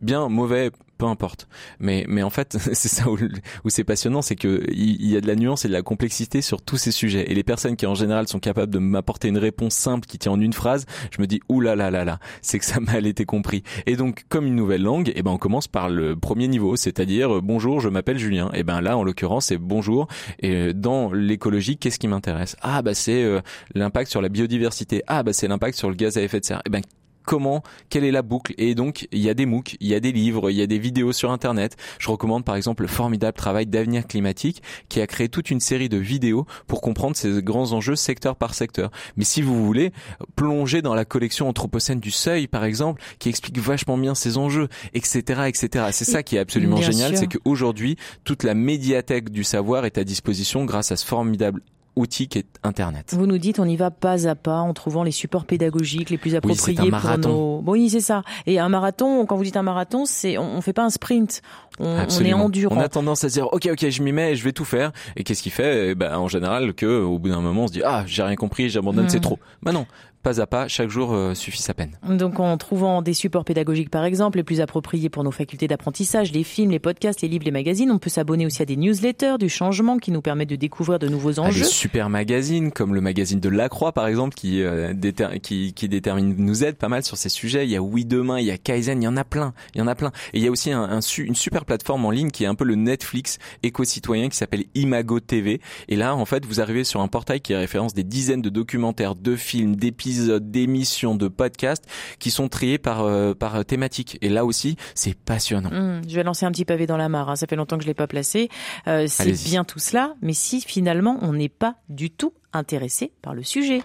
bien, 0.00 0.28
mauvais, 0.28 0.70
peu 0.98 1.06
importe. 1.06 1.48
Mais 1.78 2.04
mais 2.08 2.22
en 2.22 2.30
fait, 2.30 2.58
c'est 2.72 2.88
ça 2.88 3.08
où, 3.08 3.16
où 3.64 3.70
c'est 3.70 3.84
passionnant, 3.84 4.22
c'est 4.22 4.36
que 4.36 4.64
il 4.70 5.06
y 5.06 5.16
a 5.16 5.20
de 5.20 5.26
la 5.26 5.36
nuance 5.36 5.64
et 5.64 5.68
de 5.68 5.72
la 5.72 5.82
complexité 5.82 6.42
sur 6.42 6.60
tous 6.60 6.76
ces 6.76 6.90
sujets. 6.90 7.30
Et 7.30 7.34
les 7.34 7.44
personnes 7.44 7.76
qui 7.76 7.86
en 7.86 7.94
général 7.94 8.28
sont 8.28 8.40
capables 8.40 8.72
de 8.72 8.78
m'apporter 8.78 9.28
une 9.28 9.38
réponse 9.38 9.74
simple 9.74 10.06
qui 10.06 10.18
tient 10.18 10.32
en 10.32 10.40
une 10.40 10.52
phrase, 10.52 10.86
je 11.10 11.20
me 11.20 11.26
dis 11.26 11.40
ouh 11.48 11.60
là 11.60 11.76
là 11.76 11.90
là 11.90 12.04
là, 12.04 12.18
c'est 12.42 12.58
que 12.58 12.64
ça 12.64 12.80
m'a 12.80 12.98
été 12.98 13.24
compris. 13.24 13.62
Et 13.86 13.96
donc 13.96 14.24
comme 14.28 14.46
une 14.46 14.56
nouvelle 14.56 14.82
langue, 14.82 15.12
eh 15.14 15.22
ben 15.22 15.30
on 15.30 15.38
commence 15.38 15.68
par 15.68 15.88
le 15.88 16.16
premier 16.16 16.48
niveau, 16.48 16.76
c'est-à-dire 16.76 17.36
euh, 17.36 17.40
bonjour, 17.42 17.80
je 17.80 17.88
m'appelle 17.88 18.18
Julien. 18.18 18.50
Et 18.54 18.64
ben 18.64 18.80
là 18.80 18.96
en 18.96 19.04
l'occurrence 19.04 19.46
c'est 19.46 19.58
bonjour. 19.58 20.08
Et 20.40 20.54
euh, 20.54 20.72
dans 20.72 21.12
l'écologie, 21.12 21.76
qu'est-ce 21.76 21.98
qui 21.98 22.08
m'intéresse? 22.08 22.56
Ah 22.60 22.82
bah 22.82 22.94
c'est 22.94 23.22
euh, 23.22 23.40
l'impact 23.74 24.10
sur 24.10 24.20
la 24.20 24.28
biodiversité. 24.28 25.02
Ah 25.06 25.22
bah 25.22 25.32
c'est 25.32 25.48
l'impact 25.48 25.78
sur 25.78 25.88
le 25.88 25.94
gaz 25.94 26.16
à 26.18 26.22
effet 26.22 26.40
de 26.40 26.44
serre. 26.44 26.62
Et 26.66 26.70
ben 26.70 26.82
comment, 27.28 27.62
quelle 27.90 28.04
est 28.04 28.10
la 28.10 28.22
boucle. 28.22 28.54
Et 28.56 28.74
donc, 28.74 29.06
il 29.12 29.18
y 29.18 29.28
a 29.28 29.34
des 29.34 29.44
MOOC, 29.44 29.76
il 29.80 29.86
y 29.86 29.94
a 29.94 30.00
des 30.00 30.12
livres, 30.12 30.50
il 30.50 30.56
y 30.56 30.62
a 30.62 30.66
des 30.66 30.78
vidéos 30.78 31.12
sur 31.12 31.30
Internet. 31.30 31.76
Je 31.98 32.10
recommande 32.10 32.42
par 32.42 32.56
exemple 32.56 32.82
le 32.82 32.88
formidable 32.88 33.36
travail 33.36 33.66
d'avenir 33.66 34.06
climatique 34.06 34.62
qui 34.88 35.02
a 35.02 35.06
créé 35.06 35.28
toute 35.28 35.50
une 35.50 35.60
série 35.60 35.90
de 35.90 35.98
vidéos 35.98 36.46
pour 36.66 36.80
comprendre 36.80 37.16
ces 37.16 37.42
grands 37.42 37.72
enjeux 37.72 37.96
secteur 37.96 38.34
par 38.34 38.54
secteur. 38.54 38.90
Mais 39.18 39.24
si 39.24 39.42
vous 39.42 39.62
voulez 39.62 39.92
plonger 40.36 40.80
dans 40.80 40.94
la 40.94 41.04
collection 41.04 41.50
anthropocène 41.50 42.00
du 42.00 42.10
Seuil, 42.10 42.46
par 42.46 42.64
exemple, 42.64 43.02
qui 43.18 43.28
explique 43.28 43.58
vachement 43.58 43.98
bien 43.98 44.14
ces 44.14 44.38
enjeux, 44.38 44.68
etc., 44.94 45.42
etc. 45.48 45.84
C'est 45.92 46.06
ça 46.06 46.22
qui 46.22 46.36
est 46.36 46.40
absolument 46.40 46.76
Bien 46.76 46.90
génial, 46.90 47.18
c'est 47.18 47.26
qu'aujourd'hui, 47.26 47.96
toute 48.24 48.42
la 48.42 48.54
médiathèque 48.54 49.28
du 49.28 49.44
savoir 49.44 49.84
est 49.84 49.98
à 49.98 50.04
disposition 50.04 50.64
grâce 50.64 50.92
à 50.92 50.96
ce 50.96 51.04
formidable 51.04 51.60
outil 51.98 52.28
qui 52.28 52.38
est 52.38 52.46
Internet. 52.62 53.14
Vous 53.16 53.26
nous 53.26 53.38
dites 53.38 53.58
on 53.60 53.64
y 53.64 53.76
va 53.76 53.90
pas 53.90 54.26
à 54.28 54.34
pas 54.34 54.58
en 54.60 54.72
trouvant 54.72 55.02
les 55.02 55.10
supports 55.10 55.44
pédagogiques 55.44 56.10
les 56.10 56.18
plus 56.18 56.30
c'est 56.30 56.36
un 56.36 56.38
appropriés 56.38 56.76
pour 56.76 56.88
marathon. 56.90 57.28
nos. 57.28 57.60
Bon, 57.62 57.72
oui, 57.72 57.90
c'est 57.90 58.00
ça. 58.00 58.22
Et 58.46 58.58
un 58.58 58.68
marathon, 58.68 59.26
quand 59.26 59.36
vous 59.36 59.44
dites 59.44 59.56
un 59.56 59.62
marathon, 59.62 60.04
c'est 60.06 60.38
on, 60.38 60.56
on 60.56 60.60
fait 60.60 60.72
pas 60.72 60.84
un 60.84 60.90
sprint. 60.90 61.42
On, 61.80 61.84
on 62.08 62.24
est 62.24 62.32
endurant. 62.32 62.76
On 62.76 62.80
a 62.80 62.88
tendance 62.88 63.22
à 63.24 63.28
se 63.28 63.34
dire, 63.34 63.46
ok, 63.52 63.68
ok, 63.72 63.88
je 63.88 64.02
m'y 64.02 64.10
mets, 64.12 64.32
et 64.32 64.36
je 64.36 64.42
vais 64.42 64.52
tout 64.52 64.64
faire. 64.64 64.90
Et 65.16 65.22
qu'est-ce 65.22 65.42
qu'il 65.42 65.52
fait? 65.52 65.90
Eh 65.90 65.94
ben, 65.94 66.16
En 66.18 66.26
général, 66.28 66.74
que 66.74 66.86
au 67.02 67.18
bout 67.18 67.28
d'un 67.28 67.40
moment, 67.40 67.64
on 67.64 67.66
se 67.68 67.72
dit, 67.72 67.82
ah, 67.84 68.02
j'ai 68.06 68.22
rien 68.22 68.34
compris, 68.36 68.68
j'abandonne, 68.68 69.04
Mhm. 69.04 69.10
c'est 69.10 69.20
trop. 69.20 69.38
Bah 69.62 69.70
non, 69.72 69.86
pas 70.22 70.40
à 70.40 70.46
pas, 70.46 70.68
chaque 70.68 70.90
jour 70.90 71.12
euh, 71.14 71.34
suffit 71.34 71.62
sa 71.62 71.74
peine. 71.74 71.96
Donc 72.08 72.40
en 72.40 72.56
trouvant 72.58 73.02
des 73.02 73.14
supports 73.14 73.44
pédagogiques 73.44 73.90
par 73.90 74.04
exemple 74.04 74.38
les 74.38 74.44
plus 74.44 74.60
appropriés 74.60 75.08
pour 75.08 75.24
nos 75.24 75.30
facultés 75.30 75.68
d'apprentissage, 75.68 76.32
les 76.32 76.44
films, 76.44 76.70
les 76.70 76.78
podcasts, 76.78 77.20
les 77.22 77.28
livres, 77.28 77.44
les 77.44 77.50
magazines, 77.50 77.90
on 77.90 77.98
peut 77.98 78.10
s'abonner 78.10 78.44
aussi 78.46 78.60
à 78.62 78.64
des 78.64 78.76
newsletters 78.76 79.36
du 79.38 79.48
changement 79.48 79.98
qui 79.98 80.10
nous 80.10 80.20
permettent 80.22 80.48
de 80.50 80.56
découvrir 80.56 80.98
de 80.98 81.08
nouveaux 81.08 81.32
des 81.32 81.38
enjeux. 81.40 81.64
super 81.64 82.10
magazines 82.10 82.70
comme 82.72 82.94
le 82.94 83.00
magazine 83.00 83.40
de 83.40 83.48
La 83.48 83.68
Croix 83.68 83.92
par 83.92 84.06
exemple 84.06 84.34
qui, 84.34 84.62
euh, 84.62 84.92
déter- 84.94 85.40
qui 85.40 85.72
qui 85.74 85.88
détermine 85.88 86.34
nous 86.38 86.64
aide 86.64 86.76
pas 86.76 86.88
mal 86.88 87.02
sur 87.04 87.16
ces 87.16 87.28
sujets. 87.28 87.64
Il 87.64 87.70
y 87.70 87.76
a 87.76 87.82
Oui 87.82 88.04
demain, 88.04 88.38
il 88.40 88.46
y 88.46 88.50
a 88.50 88.58
Kaizen, 88.58 89.00
il 89.02 89.04
y 89.04 89.08
en 89.08 89.16
a 89.16 89.24
plein, 89.24 89.54
il 89.74 89.78
y 89.78 89.82
en 89.82 89.86
a 89.86 89.94
plein. 89.94 90.12
Et 90.32 90.38
il 90.38 90.42
y 90.44 90.48
a 90.48 90.50
aussi 90.50 90.70
un, 90.72 90.82
un 90.82 91.00
su- 91.00 91.24
une 91.24 91.34
super 91.34 91.64
plateforme 91.64 92.04
en 92.04 92.10
ligne 92.10 92.30
qui 92.30 92.44
est 92.44 92.46
un 92.48 92.54
peu 92.54 92.64
le 92.64 92.74
Netflix 92.74 93.38
éco-citoyen 93.62 94.28
qui 94.28 94.36
s'appelle 94.36 94.64
Imago 94.74 95.20
TV. 95.20 95.60
Et 95.88 95.96
là 95.96 96.14
en 96.16 96.24
fait 96.24 96.44
vous 96.46 96.60
arrivez 96.60 96.84
sur 96.84 97.00
un 97.00 97.08
portail 97.08 97.40
qui 97.40 97.54
référence 97.54 97.94
des 97.94 98.04
dizaines 98.04 98.42
de 98.42 98.48
documentaires, 98.48 99.14
de 99.14 99.36
films, 99.36 99.76
d'épisodes, 99.76 100.07
d'émissions, 100.40 101.14
de 101.14 101.28
podcasts 101.28 101.84
qui 102.18 102.30
sont 102.30 102.48
triés 102.48 102.78
par 102.78 103.02
euh, 103.04 103.34
par 103.34 103.64
thématique. 103.64 104.18
Et 104.22 104.28
là 104.28 104.44
aussi 104.44 104.76
c'est 104.94 105.14
passionnant. 105.16 105.70
Hum, 105.72 106.02
je 106.08 106.14
vais 106.14 106.22
lancer 106.22 106.46
un 106.46 106.50
petit 106.50 106.64
pavé 106.64 106.86
dans 106.86 106.96
la 106.96 107.08
mare. 107.08 107.30
hein. 107.30 107.36
Ça 107.36 107.46
fait 107.46 107.56
longtemps 107.56 107.76
que 107.78 107.82
je 107.82 107.88
l'ai 107.88 107.94
pas 107.94 108.06
placé. 108.06 108.48
Euh, 108.86 109.06
c'est 109.08 109.32
bien 109.44 109.64
tout 109.64 109.78
cela, 109.78 110.14
mais 110.22 110.32
si 110.32 110.60
finalement 110.60 111.18
on 111.22 111.32
n'est 111.32 111.48
pas 111.48 111.76
du 111.88 112.10
tout 112.10 112.32
intéressé 112.52 113.12
par 113.22 113.34
le 113.34 113.42
sujet, 113.42 113.82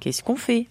qu'est-ce 0.00 0.22
qu'on 0.22 0.36
fait? 0.36 0.68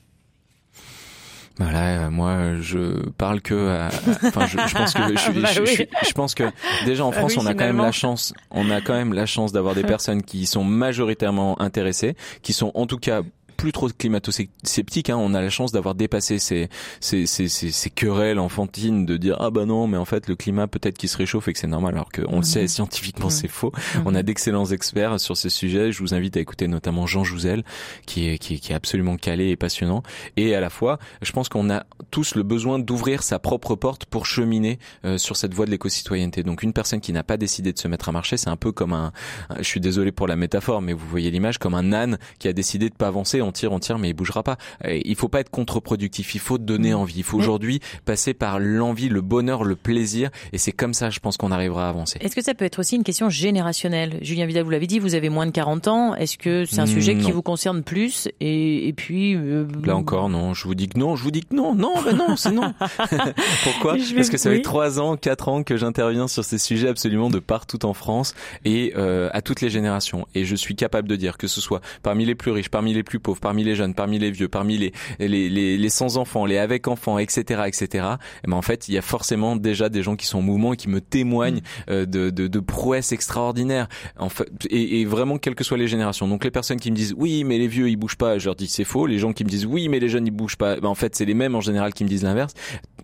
Voilà, 1.58 2.06
euh, 2.06 2.10
moi 2.10 2.56
je 2.62 3.08
parle 3.12 3.42
que, 3.42 3.54
à- 3.70 3.88
à- 3.88 3.92
enfin 4.24 4.48
je, 4.48 4.58
je 4.58 4.74
pense 4.74 4.94
que 4.94 5.02
je, 5.16 5.16
suis- 5.22 5.42
Bah 5.42 5.50
je- 5.50 5.56
je 5.56 5.62
oui. 5.62 5.68
suis- 5.68 5.88
je 6.08 6.12
pense 6.14 6.34
que 6.34 6.46
déjà 6.86 7.06
en 7.06 7.12
Bah 7.12 7.18
France 7.18 7.34
oui, 7.36 7.40
on 7.42 7.46
a 7.46 7.54
quand 7.54 7.66
même 7.66 7.78
la 7.78 7.92
chance, 7.92 8.34
on 8.52 8.72
a 8.72 8.82
quand 8.82 8.94
même 8.94 9.14
la 9.14 9.26
chance 9.26 9.52
d'avoir 9.52 9.76
des 9.76 9.84
personnes 9.96 10.24
qui 10.24 10.46
sont 10.48 10.64
majoritairement 10.64 11.62
intéressées, 11.62 12.16
qui 12.42 12.54
sont 12.54 12.72
en 12.74 12.88
tout 12.88 12.98
cas 12.98 13.22
plus 13.62 13.72
trop 13.72 13.88
climato-sceptiques. 13.90 15.10
Hein. 15.10 15.18
On 15.18 15.34
a 15.34 15.42
la 15.42 15.50
chance 15.50 15.72
d'avoir 15.72 15.94
dépassé 15.96 16.40
ces, 16.40 16.70
ces, 17.00 17.26
ces, 17.26 17.48
ces, 17.48 17.72
ces 17.72 17.90
querelles 17.90 18.40
enfantines 18.40 19.06
de 19.06 19.18
dire 19.18 19.38
ah 19.40 19.52
bah 19.52 19.66
non 19.66 19.86
mais 19.88 19.98
en 19.98 20.06
fait 20.06 20.28
le 20.28 20.36
climat 20.36 20.68
peut-être 20.68 20.98
qu'il 20.98 21.10
se 21.10 21.18
réchauffe 21.18 21.48
et 21.48 21.54
que 21.54 21.60
c'est 21.60 21.68
normal 21.68 21.94
alors 21.94 22.12
qu'on 22.12 22.38
le 22.38 22.44
sait 22.44 22.68
scientifiquement 22.68 23.30
c'est 23.30 23.48
faux. 23.48 23.72
On 24.06 24.16
a 24.16 24.24
d'excellents 24.24 24.66
experts 24.66 25.20
sur 25.20 25.38
ce 25.38 25.48
sujet. 25.50 25.92
Je 25.92 26.00
vous 26.00 26.14
invite 26.14 26.38
à 26.38 26.40
écouter 26.40 26.68
notamment 26.68 27.06
Jean 27.06 27.24
Jouzel 27.24 27.64
qui 28.06 28.28
est, 28.30 28.38
qui 28.40 28.56
est, 28.56 28.58
qui 28.58 28.72
est 28.72 28.76
absolument 28.76 29.16
calé 29.16 29.50
et 29.50 29.56
passionnant. 29.56 30.02
Et 30.38 30.56
à 30.56 30.60
la 30.60 30.70
fois, 30.70 30.98
je 31.22 31.32
pense 31.32 31.48
qu'on 31.50 31.70
a 31.70 31.86
tous 32.10 32.36
le 32.36 32.44
besoin 32.44 32.80
d'ouvrir 32.80 33.22
sa 33.24 33.38
propre 33.40 33.76
porte 33.76 34.06
pour 34.06 34.26
cheminer 34.26 34.80
euh, 35.06 35.18
sur 35.18 35.38
cette 35.38 35.54
voie 35.54 35.66
de 35.66 35.72
l'éco-citoyenneté. 35.72 36.42
Donc 36.44 36.64
une 36.64 36.74
personne 36.74 37.00
qui 37.00 37.14
n'a 37.14 37.24
pas 37.24 37.38
décidé 37.38 37.74
de 37.74 37.78
se 37.80 37.88
mettre 37.88 38.10
à 38.10 38.12
marcher, 38.12 38.38
c'est 38.38 38.50
un 38.50 38.58
peu 38.58 38.72
comme 38.72 38.94
un, 38.94 39.12
un- 39.50 39.58
je 39.60 39.64
suis 39.64 39.80
désolé 39.80 40.12
pour 40.12 40.28
la 40.28 40.36
métaphore, 40.36 40.82
mais 40.82 40.94
vous 40.94 41.08
voyez 41.08 41.30
l'image, 41.30 41.60
comme 41.60 41.76
un 41.76 41.94
âne 41.94 42.18
qui 42.40 42.48
a 42.48 42.54
décidé 42.54 42.90
de 42.90 42.96
pas 42.96 43.08
avancer, 43.08 43.42
on 43.42 43.51
tire, 43.52 43.72
on 43.72 43.80
tire, 43.80 44.00
mais 44.00 44.10
il 44.10 44.14
bougera 44.14 44.44
pas. 44.44 44.58
Il 44.88 45.16
faut 45.16 45.28
pas 45.28 45.40
être 45.40 45.50
contre-productif, 45.50 46.36
il 46.36 46.40
faut 46.40 46.58
donner 46.58 46.94
envie. 46.94 47.16
Il 47.18 47.24
faut 47.24 47.38
aujourd'hui 47.38 47.80
passer 48.06 48.34
par 48.34 48.60
l'envie, 48.60 49.10
le 49.10 49.22
bonheur, 49.22 49.64
le 49.64 49.76
plaisir, 49.76 50.30
et 50.54 50.58
c'est 50.58 50.72
comme 50.72 50.94
ça, 50.94 51.10
je 51.10 51.20
pense 51.20 51.38
qu'on 51.38 51.52
arrivera 51.52 51.88
à 51.88 51.90
avancer. 51.90 52.20
Est-ce 52.22 52.36
que 52.36 52.44
ça 52.44 52.54
peut 52.54 52.66
être 52.66 52.80
aussi 52.80 52.96
une 52.96 53.04
question 53.04 53.30
générationnelle? 53.30 54.18
Julien 54.22 54.46
Vidal, 54.46 54.64
vous 54.64 54.70
l'avez 54.70 54.88
dit, 54.88 55.00
vous 55.00 55.16
avez 55.16 55.30
moins 55.30 55.46
de 55.46 55.52
40 55.52 55.88
ans. 55.88 56.16
Est-ce 56.16 56.38
que 56.38 56.66
c'est 56.66 56.80
un 56.80 56.86
sujet 56.86 57.18
qui 57.18 57.32
vous 57.32 57.42
concerne 57.42 57.84
plus? 57.84 58.28
Et, 58.40 58.88
et 58.88 58.94
puis 58.94 59.36
euh, 59.36 59.66
Là 59.84 59.96
encore, 59.96 60.30
non. 60.30 60.54
Je 60.54 60.66
vous 60.66 60.76
dis 60.76 60.88
que 60.88 60.98
non. 61.00 61.16
Je 61.16 61.24
vous 61.24 61.32
dis 61.32 61.42
que 61.42 61.56
non. 61.56 61.76
Non, 61.76 61.94
ben 62.04 62.16
non, 62.16 62.36
c'est 62.36 62.52
non. 62.52 62.74
Pourquoi? 63.64 63.96
Parce 64.16 64.30
que 64.30 64.38
ça 64.38 64.50
fait 64.50 64.62
trois 64.62 65.00
ans, 65.00 65.18
quatre 65.18 65.50
ans 65.50 65.64
que 65.64 65.78
j'interviens 65.78 66.28
sur 66.28 66.44
ces 66.44 66.58
sujets 66.58 66.88
absolument 66.88 67.30
de 67.30 67.40
partout 67.40 67.86
en 67.86 67.94
France 67.94 68.34
et 68.66 68.94
euh, 68.96 69.30
à 69.34 69.42
toutes 69.42 69.62
les 69.62 69.70
générations. 69.70 70.28
Et 70.36 70.46
je 70.46 70.56
suis 70.56 70.76
capable 70.76 71.08
de 71.08 71.16
dire 71.16 71.38
que 71.38 71.48
ce 71.48 71.62
soit 71.62 71.82
parmi 72.04 72.26
les 72.26 72.36
plus 72.36 72.52
riches, 72.52 72.70
parmi 72.70 72.94
les 72.94 73.04
plus 73.04 73.20
pauvres, 73.20 73.40
parmi 73.42 73.64
les 73.64 73.76
jeunes, 73.76 73.94
parmi 73.94 74.20
les 74.20 74.32
vieux, 74.32 74.48
parmi 74.48 74.78
les 74.78 74.94
les, 75.20 75.50
les, 75.50 75.78
les 75.78 75.90
sans 75.90 76.18
enfants, 76.18 76.46
les 76.46 76.58
avec 76.58 76.88
enfants, 76.88 77.18
etc., 77.18 77.64
etc. 77.68 78.06
Et 78.44 78.48
ben 78.48 78.54
en 78.54 78.62
fait, 78.62 78.88
il 78.88 78.94
y 78.94 78.98
a 78.98 79.02
forcément 79.02 79.56
déjà 79.56 79.90
des 79.90 80.04
gens 80.04 80.16
qui 80.16 80.26
sont 80.26 80.40
en 80.40 80.42
mouvement 80.42 80.74
et 80.74 80.78
qui 80.78 80.90
me 80.90 81.02
témoignent 81.02 81.62
euh, 81.90 82.06
de, 82.06 82.30
de, 82.30 82.48
de 82.48 82.60
prouesses 82.60 83.12
extraordinaires. 83.12 83.88
En 84.18 84.30
fait, 84.30 84.48
et, 84.70 85.02
et 85.02 85.06
vraiment 85.06 85.38
quelles 85.38 85.56
que 85.56 85.64
soient 85.64 85.78
les 85.78 85.88
générations. 85.88 86.28
Donc 86.28 86.44
les 86.44 86.52
personnes 86.52 86.80
qui 86.80 86.92
me 86.92 86.96
disent 86.96 87.14
oui, 87.18 87.44
mais 87.44 87.58
les 87.58 87.68
vieux 87.68 87.90
ils 87.90 87.98
bougent 87.98 88.18
pas, 88.18 88.38
je 88.38 88.46
leur 88.46 88.56
dis 88.56 88.68
c'est 88.68 88.84
faux. 88.84 89.08
Les 89.08 89.20
gens 89.20 89.34
qui 89.34 89.44
me 89.44 89.50
disent 89.50 89.66
oui, 89.66 89.90
mais 89.90 90.00
les 90.00 90.10
jeunes 90.10 90.28
ils 90.28 90.32
bougent 90.32 90.58
pas, 90.58 90.80
ben 90.80 90.90
en 90.90 90.96
fait 90.96 91.16
c'est 91.16 91.26
les 91.26 91.34
mêmes 91.34 91.56
en 91.56 91.62
général 91.62 91.94
qui 91.94 92.04
me 92.04 92.10
disent 92.10 92.24
l'inverse. 92.24 92.54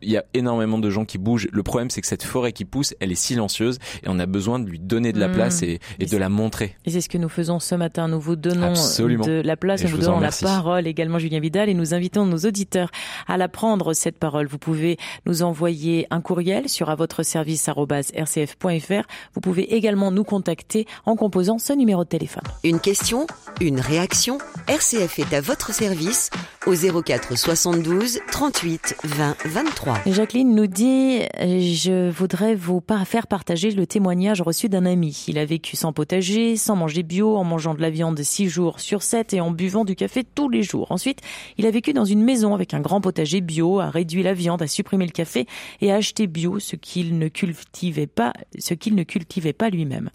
Il 0.01 0.09
y 0.11 0.17
a 0.17 0.25
énormément 0.33 0.77
de 0.79 0.89
gens 0.89 1.05
qui 1.05 1.17
bougent. 1.17 1.47
Le 1.51 1.63
problème 1.63 1.89
c'est 1.89 2.01
que 2.01 2.07
cette 2.07 2.23
forêt 2.23 2.51
qui 2.53 2.65
pousse, 2.65 2.93
elle 2.99 3.11
est 3.11 3.15
silencieuse 3.15 3.79
et 4.03 4.07
on 4.07 4.19
a 4.19 4.25
besoin 4.25 4.59
de 4.59 4.67
lui 4.69 4.79
donner 4.79 5.13
de 5.13 5.19
la 5.19 5.27
Mmh. 5.27 5.33
place 5.33 5.61
et, 5.61 5.79
et 5.99 6.05
de 6.05 6.17
la 6.17 6.29
montrer. 6.29 6.75
Et 6.85 6.91
c'est 6.91 7.01
ce 7.01 7.09
que 7.09 7.17
nous 7.17 7.27
faisons 7.29 7.59
ce 7.59 7.75
matin. 7.75 8.07
Nous 8.07 8.19
vous 8.19 8.35
donnons 8.35 8.67
Absolument. 8.69 9.25
de 9.25 9.41
la 9.43 9.57
place, 9.57 9.81
Et 9.81 9.85
nous 9.85 9.91
vous 9.91 9.97
donnons 9.97 10.19
la 10.21 10.31
parole 10.31 10.87
également, 10.87 11.19
Julien 11.19 11.39
Vidal, 11.39 11.67
et 11.69 11.73
nous 11.73 11.93
invitons 11.93 12.25
nos 12.25 12.37
auditeurs 12.39 12.89
à 13.27 13.37
la 13.37 13.47
prendre, 13.49 13.93
cette 13.93 14.17
parole. 14.17 14.47
Vous 14.47 14.57
pouvez 14.57 14.97
nous 15.25 15.43
envoyer 15.43 16.07
un 16.11 16.21
courriel 16.21 16.69
sur 16.69 16.89
à 16.89 16.95
votre 16.95 17.23
service 17.23 17.67
rcf.fr. 17.69 19.07
Vous 19.33 19.41
pouvez 19.41 19.75
également 19.75 20.11
nous 20.11 20.23
contacter 20.23 20.85
en 21.05 21.15
composant 21.15 21.57
ce 21.57 21.73
numéro 21.73 22.03
de 22.03 22.09
téléphone. 22.09 22.43
Une 22.63 22.79
question, 22.79 23.27
une 23.61 23.79
réaction 23.79 24.37
RCF 24.67 25.19
est 25.19 25.33
à 25.33 25.41
votre 25.41 25.73
service 25.73 26.29
au 26.65 26.73
04 27.01 27.37
72 27.37 28.19
38 28.31 28.95
20 29.03 29.35
23. 29.45 29.86
Jacqueline 30.05 30.53
nous 30.53 30.67
dit 30.67 31.19
Je 31.39 32.09
voudrais 32.09 32.55
vous 32.55 32.81
faire 33.05 33.27
partager 33.27 33.71
le 33.71 33.87
témoignage 33.87 34.41
reçu 34.41 34.69
d'un 34.69 34.85
ami. 34.85 35.25
Il 35.27 35.37
a 35.37 35.45
vécu 35.45 35.75
sans 35.75 35.93
potager, 35.93 36.57
sans 36.57 36.75
manger 36.75 37.03
bio, 37.03 37.37
en 37.37 37.43
mangeant 37.43 37.73
de 37.73 37.81
la 37.81 37.89
viande 37.89 38.21
6 38.21 38.49
jours 38.49 38.79
sur 38.79 39.03
7 39.03 39.33
et 39.33 39.41
en 39.41 39.51
buvant 39.51 39.85
du 39.85 39.95
café 39.95 40.23
tous 40.23 40.49
les 40.49 40.63
jours. 40.63 40.91
Ensuite, 40.91 41.21
il 41.57 41.65
a 41.65 41.71
vécu 41.71 41.93
dans 41.93 42.05
une 42.05 42.23
maison 42.23 42.53
avec 42.53 42.73
un 42.73 42.79
grand 42.79 43.01
potager 43.01 43.41
bio, 43.41 43.79
a 43.79 43.89
réduit 43.89 44.23
la 44.23 44.33
viande, 44.33 44.61
a 44.61 44.67
supprimé 44.67 45.05
le 45.05 45.11
café 45.11 45.45
et 45.81 45.91
a 45.91 45.95
acheté 45.95 46.27
bio 46.27 46.59
ce 46.59 46.75
qu'il 46.75 47.17
ne 47.17 47.27
cultivait 47.27 48.07
pas, 48.07 48.33
ce 48.57 48.73
qu'il 48.73 48.95
ne 48.95 49.03
cultivait 49.03 49.53
pas 49.53 49.69
lui-même. 49.69 50.09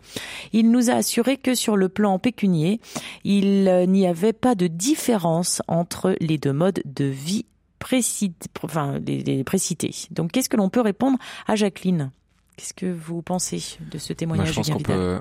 Il 0.53 0.71
nous 0.71 0.91
a 0.91 0.95
assuré 0.95 1.37
que 1.37 1.55
sur 1.55 1.77
le 1.77 1.89
plan 1.89 2.19
pécunier, 2.19 2.81
il 3.25 3.87
n'y 3.89 4.07
avait 4.07 4.33
pas 4.33 4.55
de 4.55 4.67
différence 4.67 5.63
entre 5.69 6.17
les 6.21 6.39
deux 6.39 6.53
modes 6.53 6.83
de 6.85 7.05
vie 7.05 7.47
précis, 7.83 8.33
enfin, 8.63 8.99
les, 9.05 9.23
les 9.23 9.45
précités. 9.45 9.93
Donc, 10.11 10.33
qu'est-ce 10.33 10.49
que 10.49 10.57
l'on 10.57 10.71
peut 10.71 10.81
répondre 10.81 11.19
à 11.47 11.57
Jacqueline? 11.57 12.13
Qu'est-ce 12.57 12.75
que 12.75 12.87
vous 12.87 13.23
pensez 13.23 13.63
de 13.91 13.99
ce 13.99 14.13
Moi, 14.13 14.17
témoignage 14.17 14.49
je 14.49 14.55
pense 14.55 14.71
qu'on 14.71 14.79
peut, 14.79 15.21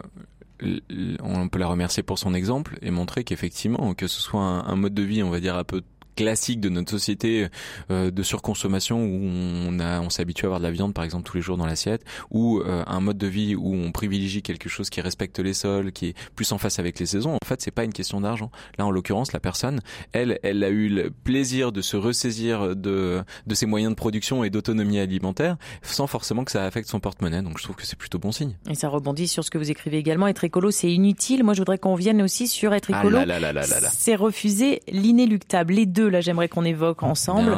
on 1.23 1.49
peut 1.49 1.59
la 1.59 1.67
remercier 1.67 2.03
pour 2.03 2.19
son 2.19 2.33
exemple 2.33 2.77
et 2.81 2.91
montrer 2.91 3.23
qu'effectivement, 3.23 3.93
que 3.95 4.07
ce 4.07 4.21
soit 4.21 4.41
un, 4.41 4.65
un 4.65 4.75
mode 4.75 4.93
de 4.93 5.01
vie, 5.01 5.23
on 5.23 5.29
va 5.29 5.39
dire 5.39 5.55
un 5.55 5.63
peu 5.63 5.81
classique 6.15 6.59
de 6.59 6.69
notre 6.69 6.91
société 6.91 7.47
euh, 7.89 8.11
de 8.11 8.23
surconsommation 8.23 9.03
où 9.03 9.19
on 9.23 9.79
a 9.79 10.01
on 10.01 10.09
s'habitue 10.09 10.45
à 10.45 10.47
avoir 10.47 10.59
de 10.59 10.65
la 10.65 10.71
viande 10.71 10.93
par 10.93 11.03
exemple 11.03 11.23
tous 11.29 11.37
les 11.37 11.41
jours 11.43 11.57
dans 11.57 11.65
l'assiette 11.65 12.03
ou 12.29 12.59
euh, 12.59 12.83
un 12.87 12.99
mode 12.99 13.17
de 13.17 13.27
vie 13.27 13.55
où 13.55 13.73
on 13.73 13.91
privilégie 13.91 14.41
quelque 14.41 14.69
chose 14.69 14.89
qui 14.89 15.01
respecte 15.01 15.39
les 15.39 15.53
sols 15.53 15.91
qui 15.91 16.07
est 16.07 16.13
plus 16.35 16.51
en 16.51 16.57
face 16.57 16.79
avec 16.79 16.99
les 16.99 17.05
saisons 17.05 17.35
en 17.35 17.45
fait 17.45 17.61
c'est 17.61 17.71
pas 17.71 17.83
une 17.83 17.93
question 17.93 18.21
d'argent 18.21 18.51
là 18.77 18.85
en 18.85 18.91
l'occurrence 18.91 19.33
la 19.33 19.39
personne 19.39 19.79
elle 20.11 20.39
elle 20.43 20.63
a 20.63 20.69
eu 20.69 20.89
le 20.89 21.09
plaisir 21.11 21.71
de 21.71 21.81
se 21.81 21.97
ressaisir 21.97 22.75
de 22.75 23.21
de 23.47 23.55
ses 23.55 23.65
moyens 23.65 23.91
de 23.91 23.95
production 23.95 24.43
et 24.43 24.49
d'autonomie 24.49 24.99
alimentaire 24.99 25.57
sans 25.81 26.07
forcément 26.07 26.43
que 26.43 26.51
ça 26.51 26.65
affecte 26.65 26.89
son 26.89 26.99
porte-monnaie 26.99 27.41
donc 27.41 27.57
je 27.57 27.63
trouve 27.63 27.75
que 27.75 27.85
c'est 27.85 27.97
plutôt 27.97 28.19
bon 28.19 28.31
signe 28.31 28.55
Et 28.69 28.75
ça 28.75 28.89
rebondit 28.89 29.27
sur 29.27 29.43
ce 29.43 29.49
que 29.51 29.57
vous 29.57 29.71
écrivez 29.71 29.97
également. 29.97 30.27
Être 30.27 30.43
écolo, 30.43 30.71
c'est 30.71 30.91
inutile. 30.91 31.43
Moi, 31.43 31.53
je 31.53 31.59
voudrais 31.59 31.77
qu'on 31.77 31.95
vienne 31.95 32.21
aussi 32.21 32.47
sur 32.47 32.73
être 32.73 32.89
Ah 32.93 32.99
écolo. 32.99 33.17
là 33.17 33.25
là 33.25 33.39
là 33.39 33.53
là 33.53 33.65
là 33.67 33.79
là. 33.79 33.89
C'est 33.91 34.15
refuser 34.15 34.81
l'inéluctable. 34.87 35.73
Les 35.73 35.85
deux 35.85 36.00
deux, 36.01 36.09
là, 36.09 36.19
j'aimerais 36.21 36.47
qu'on 36.49 36.65
évoque 36.65 37.03
ensemble, 37.03 37.51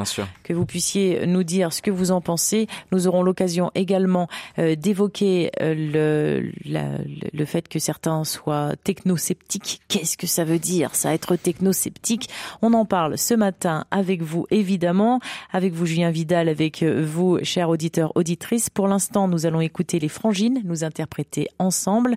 que 0.43 0.51
vous 0.53 0.65
puissiez 0.65 1.25
nous 1.25 1.43
dire 1.43 1.71
ce 1.71 1.81
que 1.81 1.91
vous 1.91 2.11
en 2.11 2.19
pensez. 2.19 2.67
Nous 2.91 3.07
aurons 3.07 3.23
l'occasion 3.23 3.71
également 3.75 4.27
euh, 4.59 4.75
d'évoquer 4.75 5.49
euh, 5.61 5.73
le, 5.73 6.51
la- 6.65 6.97
le- 6.97 7.29
le 7.31 7.45
fait 7.45 7.67
que 7.69 7.79
certains 7.79 8.23
soient 8.25 8.73
technosceptiques. 8.83 9.81
Qu'est-ce 9.87 10.17
que 10.17 10.27
ça 10.27 10.43
veut 10.43 10.59
dire, 10.59 10.95
ça, 10.95 11.13
être 11.13 11.35
technosceptique? 11.37 12.29
On 12.61 12.73
en 12.73 12.85
parle 12.85 13.17
ce 13.17 13.33
matin 13.33 13.85
avec 13.91 14.21
vous, 14.21 14.45
évidemment, 14.51 15.19
avec 15.51 15.73
vous, 15.73 15.85
Julien 15.85 16.11
Vidal, 16.11 16.49
avec 16.49 16.83
euh, 16.83 17.05
vous, 17.05 17.39
chers 17.43 17.69
auditeurs, 17.69 18.11
auditrices. 18.15 18.69
Pour 18.69 18.87
l'instant, 18.87 19.27
nous 19.27 19.45
allons 19.45 19.61
écouter 19.61 19.99
les 19.99 20.09
frangines 20.09 20.61
nous 20.65 20.83
interpréter 20.83 21.47
ensemble. 21.59 22.15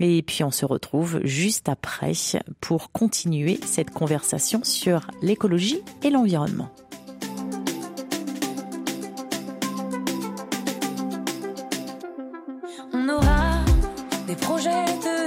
Et 0.00 0.22
puis, 0.22 0.44
on 0.44 0.50
se 0.50 0.64
retrouve 0.64 1.20
juste 1.24 1.68
après 1.68 2.12
pour 2.60 2.92
continuer 2.92 3.58
cette 3.66 3.90
conversation 3.90 4.60
sur 4.62 5.00
l'écologie 5.22 5.57
et 6.04 6.10
l'environnement. 6.10 6.68
On 12.92 13.08
aura 13.08 13.64
des 14.28 14.36
projets 14.36 14.70
de 14.70 15.17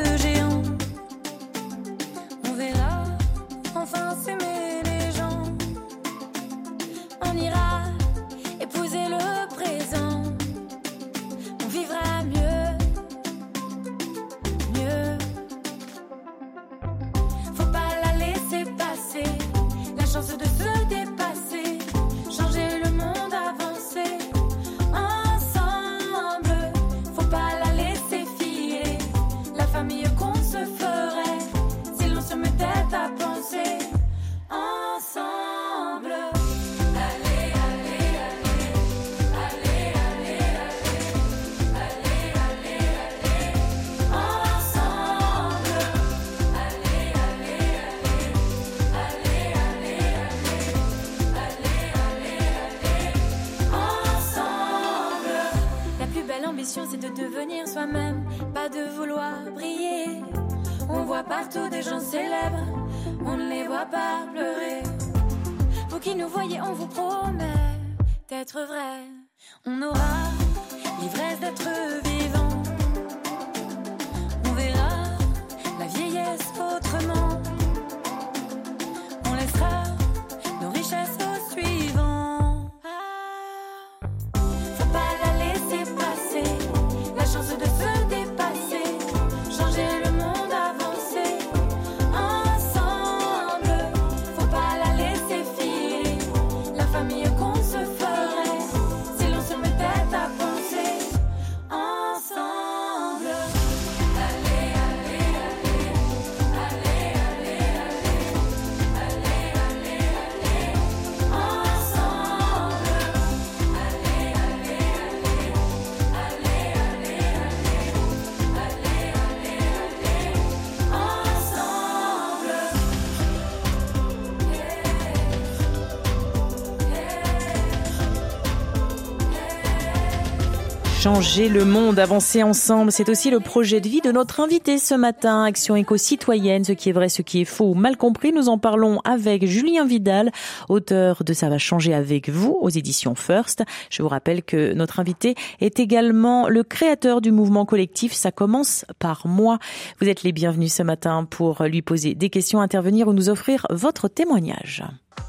Changer 131.01 131.49
le 131.49 131.65
monde, 131.65 131.97
avancer 131.97 132.43
ensemble, 132.43 132.91
c'est 132.91 133.09
aussi 133.09 133.31
le 133.31 133.39
projet 133.39 133.81
de 133.81 133.89
vie 133.89 134.01
de 134.01 134.11
notre 134.11 134.39
invité 134.39 134.77
ce 134.77 134.93
matin, 134.93 135.43
Action 135.45 135.75
éco-citoyenne, 135.75 136.63
ce 136.63 136.73
qui 136.73 136.89
est 136.89 136.91
vrai, 136.91 137.09
ce 137.09 137.23
qui 137.23 137.41
est 137.41 137.45
faux 137.45 137.73
mal 137.73 137.97
compris. 137.97 138.31
Nous 138.31 138.49
en 138.49 138.59
parlons 138.59 138.99
avec 139.03 139.47
Julien 139.47 139.83
Vidal, 139.83 140.31
auteur 140.69 141.23
de 141.23 141.33
Ça 141.33 141.49
va 141.49 141.57
changer 141.57 141.95
avec 141.95 142.29
vous 142.29 142.55
aux 142.61 142.69
éditions 142.69 143.15
First. 143.15 143.63
Je 143.89 144.03
vous 144.03 144.09
rappelle 144.09 144.43
que 144.43 144.73
notre 144.73 144.99
invité 144.99 145.33
est 145.59 145.79
également 145.79 146.47
le 146.47 146.61
créateur 146.61 147.19
du 147.19 147.31
mouvement 147.31 147.65
collectif 147.65 148.13
Ça 148.13 148.31
commence 148.31 148.85
par 148.99 149.25
moi. 149.25 149.57
Vous 150.01 150.07
êtes 150.07 150.21
les 150.21 150.33
bienvenus 150.33 150.71
ce 150.71 150.83
matin 150.83 151.25
pour 151.27 151.63
lui 151.63 151.81
poser 151.81 152.13
des 152.13 152.29
questions, 152.29 152.61
intervenir 152.61 153.07
ou 153.07 153.13
nous 153.13 153.31
offrir 153.31 153.65
votre 153.71 154.07
témoignage. 154.07 154.83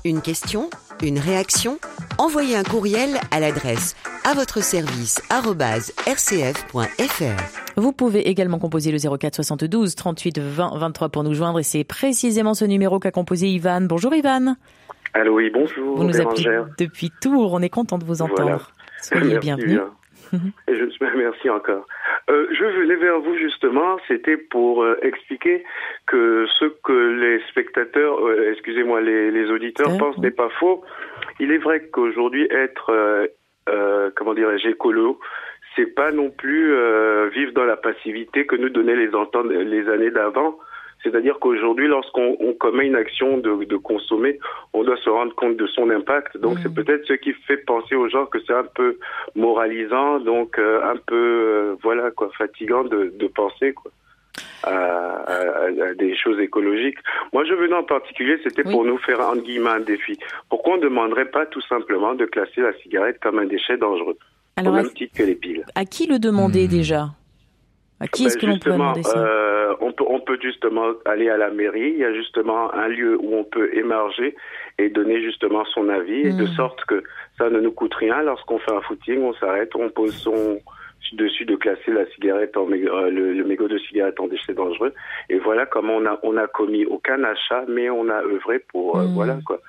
Une 0.05 0.21
question 0.21 0.69
Une 1.03 1.19
réaction 1.19 1.79
Envoyez 2.19 2.57
un 2.57 2.63
courriel 2.63 3.19
à 3.31 3.41
l'adresse 3.41 3.97
à 4.25 4.35
votre 4.35 4.63
service 4.63 5.21
rcf.fr. 5.31 6.81
Vous 7.77 7.93
pouvez 7.93 8.29
également 8.29 8.59
composer 8.59 8.93
le 8.93 8.99
04 9.19 9.37
72 9.37 9.95
38 9.95 10.39
20 10.39 10.79
23 10.79 11.09
pour 11.09 11.25
nous 11.25 11.35
joindre 11.35 11.59
et 11.59 11.63
c'est 11.63 11.85
précisément 11.85 12.55
ce 12.55 12.65
numéro 12.65 12.99
qu'a 12.99 13.11
composé 13.11 13.49
Ivan. 13.49 13.81
Bonjour 13.83 14.15
Ivan. 14.15 14.55
Allô, 15.15 15.37
oui, 15.37 15.51
bonjour. 15.53 15.97
Vous 15.97 16.05
nous 16.05 16.21
appelez 16.21 16.61
depuis 16.79 17.11
Tours. 17.21 17.53
On 17.53 17.61
est 17.61 17.69
content 17.69 17.99
de 17.99 18.05
vous 18.05 18.23
entendre. 18.23 18.43
Voilà. 18.43 18.61
Soyez 19.03 19.25
Merci 19.27 19.41
bienvenus. 19.41 19.69
bien. 19.79 19.91
Et 20.69 20.75
je, 20.75 20.85
merci 21.17 21.51
encore. 21.51 21.87
Euh, 22.31 22.47
je 22.53 22.65
venais 22.65 22.97
vers 22.97 23.21
vous 23.21 23.37
justement, 23.37 23.99
c'était 24.09 24.37
pour 24.37 24.83
euh, 24.83 24.99
expliquer 25.03 25.65
que 26.07 26.47
ce 26.59 26.67
que 26.85 26.93
les 26.93 27.41
spectateurs, 27.51 28.25
euh, 28.27 28.53
excusez-moi, 28.53 29.01
les, 29.01 29.31
les 29.31 29.51
auditeurs 29.51 29.91
Euh, 29.91 29.99
pensent 29.99 30.19
n'est 30.19 30.31
pas 30.31 30.49
faux. 30.61 30.85
Il 31.41 31.51
est 31.53 31.59
vrai 31.59 31.89
qu'aujourd'hui 31.93 32.47
être, 32.51 32.93
comment 34.17 34.35
dirais-je, 34.35 34.69
écolo, 34.69 35.19
c'est 35.75 35.95
pas 35.95 36.13
non 36.13 36.31
plus 36.31 36.75
vivre 37.31 37.53
dans 37.53 37.65
la 37.65 37.77
passivité 37.77 38.47
que 38.47 38.57
nous 38.57 38.69
donnaient 38.69 38.97
les, 38.97 39.11
les 39.65 39.89
années 39.89 40.11
d'avant. 40.11 40.59
C'est-à-dire 41.03 41.39
qu'aujourd'hui, 41.41 41.89
lorsqu'on 41.89 42.37
on 42.41 42.53
commet 42.55 42.87
une 42.87 42.95
action 42.97 43.39
de, 43.39 43.65
de 43.65 43.77
consommer, 43.77 44.39
on 44.73 44.85
doit 44.85 44.97
se 44.99 45.11
rendre 45.11 45.35
compte 45.35 45.57
de 45.57 45.67
son 45.67 45.91
impact. 45.91 46.37
Donc, 46.39 46.59
c'est 46.63 46.73
peut-être 46.73 47.05
ce 47.07 47.15
qui 47.15 47.33
fait 47.33 47.57
penser 47.59 47.95
aux 47.97 48.09
gens 48.09 48.27
que 48.27 48.39
c'est 48.47 48.53
un 48.55 48.65
peu 48.75 48.99
moralisant, 49.35 50.21
donc 50.21 50.59
euh, 50.59 50.81
un 50.85 50.97
peu, 50.97 51.15
euh, 51.17 51.75
voilà, 51.83 52.11
quoi, 52.13 52.31
fatigant 52.39 52.85
de, 52.85 53.13
de 53.19 53.27
penser, 53.27 53.73
quoi. 53.73 53.91
À, 54.65 54.71
à- 54.71 55.89
à 55.89 55.95
des 55.95 56.15
choses 56.17 56.39
écologiques. 56.39 56.99
Moi, 57.33 57.45
je 57.45 57.53
venais 57.53 57.75
en 57.75 57.83
particulier, 57.83 58.39
c'était 58.45 58.63
pour 58.63 58.85
nous 58.85 58.97
faire 58.99 59.19
entre 59.21 59.43
guillemets 59.43 59.71
un 59.71 59.81
défi. 59.81 60.17
Pourquoi 60.49 60.75
on 60.75 60.77
ne 60.77 60.83
demanderait 60.83 61.31
pas 61.31 61.47
tout 61.47 61.61
simplement 61.63 62.15
de 62.15 62.27
classer 62.27 62.61
la 62.61 62.73
cigarette 62.75 63.19
comme 63.21 63.41
un 63.41 63.45
déchet 63.47 63.77
dangereux, 63.77 64.17
Alors, 64.57 64.73
au 64.73 64.77
même 64.77 64.87
à- 64.87 64.91
titre 64.91 65.15
que 65.17 65.25
les 65.25 65.35
piles? 65.35 65.65
À 65.75 65.85
qui 65.85 66.07
le 66.07 66.21
demander 66.21 66.69
déjà? 66.69 67.07
À 67.99 68.07
qui 68.07 68.27
est-ce 68.27 68.37
Ben, 68.37 68.41
que 68.41 68.47
l'on 68.47 68.59
peut 68.61 68.71
demander 68.73 69.03
ça? 69.03 69.19
euh, 69.19 69.62
peut, 70.37 70.43
justement 70.43 70.87
aller 71.05 71.29
à 71.29 71.37
la 71.37 71.51
mairie. 71.51 71.91
Il 71.95 71.99
y 71.99 72.05
a 72.05 72.13
justement 72.15 72.73
un 72.75 72.89
lieu 72.89 73.19
où 73.21 73.35
on 73.35 73.45
peut 73.45 73.71
émarger 73.77 74.35
et 74.79 74.89
donner 74.89 75.21
justement 75.23 75.65
son 75.75 75.89
avis, 75.89 76.21
et 76.29 76.33
de 76.33 76.45
Mm. 76.45 76.55
sorte 76.57 76.85
que 76.87 77.03
ça 77.39 77.51
ne 77.51 77.61
nous 77.61 77.73
coûte 77.73 77.95
rien. 77.95 78.23
Lorsqu'on 78.23 78.59
fait 78.59 78.73
un 78.73 78.81
footing, 78.83 79.21
on 79.23 79.35
s'arrête, 79.35 79.75
on 79.77 79.89
pose 79.91 80.15
son 80.15 80.59
dessus 81.15 81.45
de 81.45 81.57
classer 81.57 81.91
la 81.93 82.07
cigarette 82.15 82.57
en 82.57 82.67
euh, 82.71 83.11
le, 83.11 83.35
le 83.35 83.45
mégot 83.45 83.69
de 83.69 83.77
cigarette 83.77 84.19
en 84.19 84.29
déchet 84.29 84.55
dangereux. 84.55 84.95
Et 85.29 85.39
voilà 85.39 85.67
comment 85.67 85.97
on 85.97 86.07
a 86.07 86.19
on 86.23 86.39
a 86.39 86.47
commis 86.47 86.87
aucun 86.87 87.23
achat, 87.25 87.65
mais 87.69 87.91
on 87.91 88.09
a 88.09 88.23
œuvré 88.23 88.61
pour 88.73 88.99
euh, 88.99 89.07
Mm. 89.09 89.13
voilà 89.15 89.39
quoi. 89.45 89.61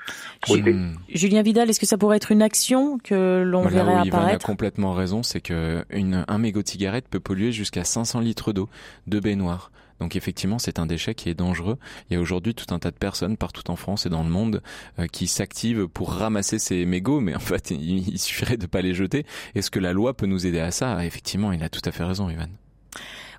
Julien 1.09 1.41
Vidal, 1.41 1.69
est-ce 1.69 1.79
que 1.79 1.85
ça 1.85 1.97
pourrait 1.97 2.17
être 2.17 2.31
une 2.31 2.41
action 2.41 2.97
que 3.03 3.43
l'on 3.43 3.61
Voilà, 3.63 3.83
verrait 3.83 4.01
où 4.01 4.05
Ivan 4.05 4.17
a 4.17 4.21
apparaître? 4.21 4.45
complètement 4.45 4.93
raison, 4.93 5.21
c'est 5.23 5.41
que 5.41 5.83
une, 5.91 6.23
un 6.27 6.37
mégot 6.37 6.61
de 6.61 6.67
cigarette 6.67 7.05
peut 7.09 7.19
polluer 7.19 7.51
jusqu'à 7.51 7.83
500 7.83 8.19
litres 8.21 8.53
d'eau, 8.53 8.69
de 9.07 9.19
baignoire. 9.19 9.71
Donc 10.03 10.17
effectivement, 10.17 10.59
c'est 10.59 10.79
un 10.79 10.85
déchet 10.85 11.15
qui 11.15 11.29
est 11.29 11.33
dangereux. 11.33 11.77
Il 12.09 12.13
y 12.13 12.17
a 12.17 12.19
aujourd'hui 12.19 12.53
tout 12.53 12.75
un 12.75 12.79
tas 12.79 12.91
de 12.91 12.97
personnes 12.97 13.37
partout 13.37 13.71
en 13.71 13.77
France 13.77 14.05
et 14.05 14.09
dans 14.09 14.23
le 14.23 14.29
monde 14.29 14.61
euh, 14.99 15.07
qui 15.07 15.27
s'activent 15.27 15.87
pour 15.87 16.11
ramasser 16.11 16.59
ces 16.59 16.85
mégots, 16.85 17.21
mais 17.21 17.33
en 17.33 17.39
fait, 17.39 17.71
il, 17.71 18.19
suffirait 18.19 18.57
de 18.57 18.65
pas 18.65 18.81
les 18.81 18.93
jeter. 18.93 19.25
Est-ce 19.55 19.71
que 19.71 19.79
la 19.79 19.93
loi 19.93 20.13
peut 20.13 20.25
nous 20.25 20.45
aider 20.45 20.59
à 20.59 20.71
ça? 20.71 21.05
Effectivement, 21.05 21.53
il 21.53 21.63
a 21.63 21.69
tout 21.69 21.79
à 21.85 21.93
fait 21.93 22.03
raison, 22.03 22.29
Ivan. 22.29 22.47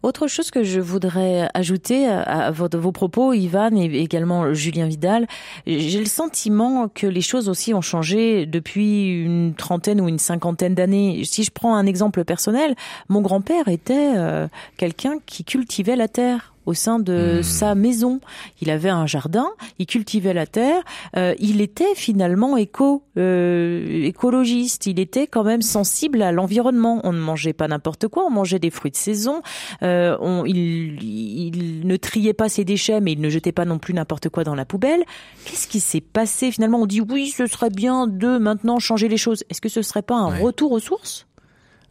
Autre 0.04 0.26
chose 0.26 0.50
que 0.50 0.64
je 0.64 0.80
voudrais 0.80 1.48
ajouter 1.54 2.06
à 2.06 2.50
votre, 2.50 2.76
vos 2.76 2.92
propos, 2.92 3.32
Ivan 3.32 3.74
et 3.74 3.86
également 3.86 4.52
Julien 4.52 4.86
Vidal, 4.86 5.26
j'ai 5.66 5.98
le 5.98 6.04
sentiment 6.04 6.88
que 6.88 7.06
les 7.06 7.22
choses 7.22 7.48
aussi 7.48 7.72
ont 7.72 7.80
changé 7.80 8.44
depuis 8.44 9.22
une 9.22 9.54
trentaine 9.54 10.02
ou 10.02 10.08
une 10.10 10.18
cinquantaine 10.18 10.74
d'années. 10.74 11.22
Si 11.24 11.42
je 11.42 11.50
prends 11.50 11.74
un 11.74 11.86
exemple 11.86 12.22
personnel, 12.24 12.74
mon 13.08 13.22
grand-père 13.22 13.68
était 13.68 14.12
euh, 14.14 14.46
quelqu'un 14.76 15.14
qui 15.24 15.42
cultivait 15.42 15.96
la 15.96 16.06
terre 16.06 16.54
au 16.66 16.74
sein 16.74 16.98
de 16.98 17.38
Mmh. 17.38 17.42
sa 17.42 17.74
maison. 17.74 18.20
Il 18.60 18.70
avait 18.70 18.90
un 18.90 19.06
jardin, 19.06 19.46
il 19.78 19.86
cultivait 19.86 20.34
la 20.34 20.46
terre, 20.46 20.82
euh, 21.16 21.34
il 21.38 21.60
était 21.60 21.94
finalement 21.94 22.56
éco 22.56 23.02
euh, 23.16 24.04
écologiste, 24.04 24.86
il 24.86 24.98
était 24.98 25.26
quand 25.26 25.44
même 25.44 25.62
sensible 25.62 26.22
à 26.22 26.32
l'environnement. 26.32 27.00
On 27.04 27.12
ne 27.12 27.20
mangeait 27.20 27.52
pas 27.52 27.68
n'importe 27.68 28.08
quoi, 28.08 28.24
on 28.26 28.30
mangeait 28.30 28.58
des 28.58 28.70
fruits 28.70 28.90
de 28.90 28.96
saison, 28.96 29.42
euh, 29.82 29.93
on, 30.20 30.44
il, 30.44 31.02
il 31.02 31.86
ne 31.86 31.96
triait 31.96 32.32
pas 32.34 32.48
ses 32.48 32.64
déchets, 32.64 33.00
mais 33.00 33.12
il 33.12 33.20
ne 33.20 33.28
jetait 33.28 33.52
pas 33.52 33.64
non 33.64 33.78
plus 33.78 33.94
n'importe 33.94 34.28
quoi 34.28 34.44
dans 34.44 34.54
la 34.54 34.64
poubelle. 34.64 35.02
Qu'est-ce 35.44 35.66
qui 35.68 35.80
s'est 35.80 36.00
passé 36.00 36.50
finalement? 36.52 36.80
On 36.82 36.86
dit 36.86 37.00
oui, 37.00 37.28
ce 37.28 37.46
serait 37.46 37.70
bien 37.70 38.06
de 38.06 38.38
maintenant 38.38 38.78
changer 38.78 39.08
les 39.08 39.16
choses. 39.16 39.44
Est-ce 39.50 39.60
que 39.60 39.68
ce 39.68 39.82
serait 39.82 40.02
pas 40.02 40.16
un 40.16 40.30
Ouais. 40.32 40.40
retour 40.40 40.72
aux 40.72 40.80
sources? 40.80 41.26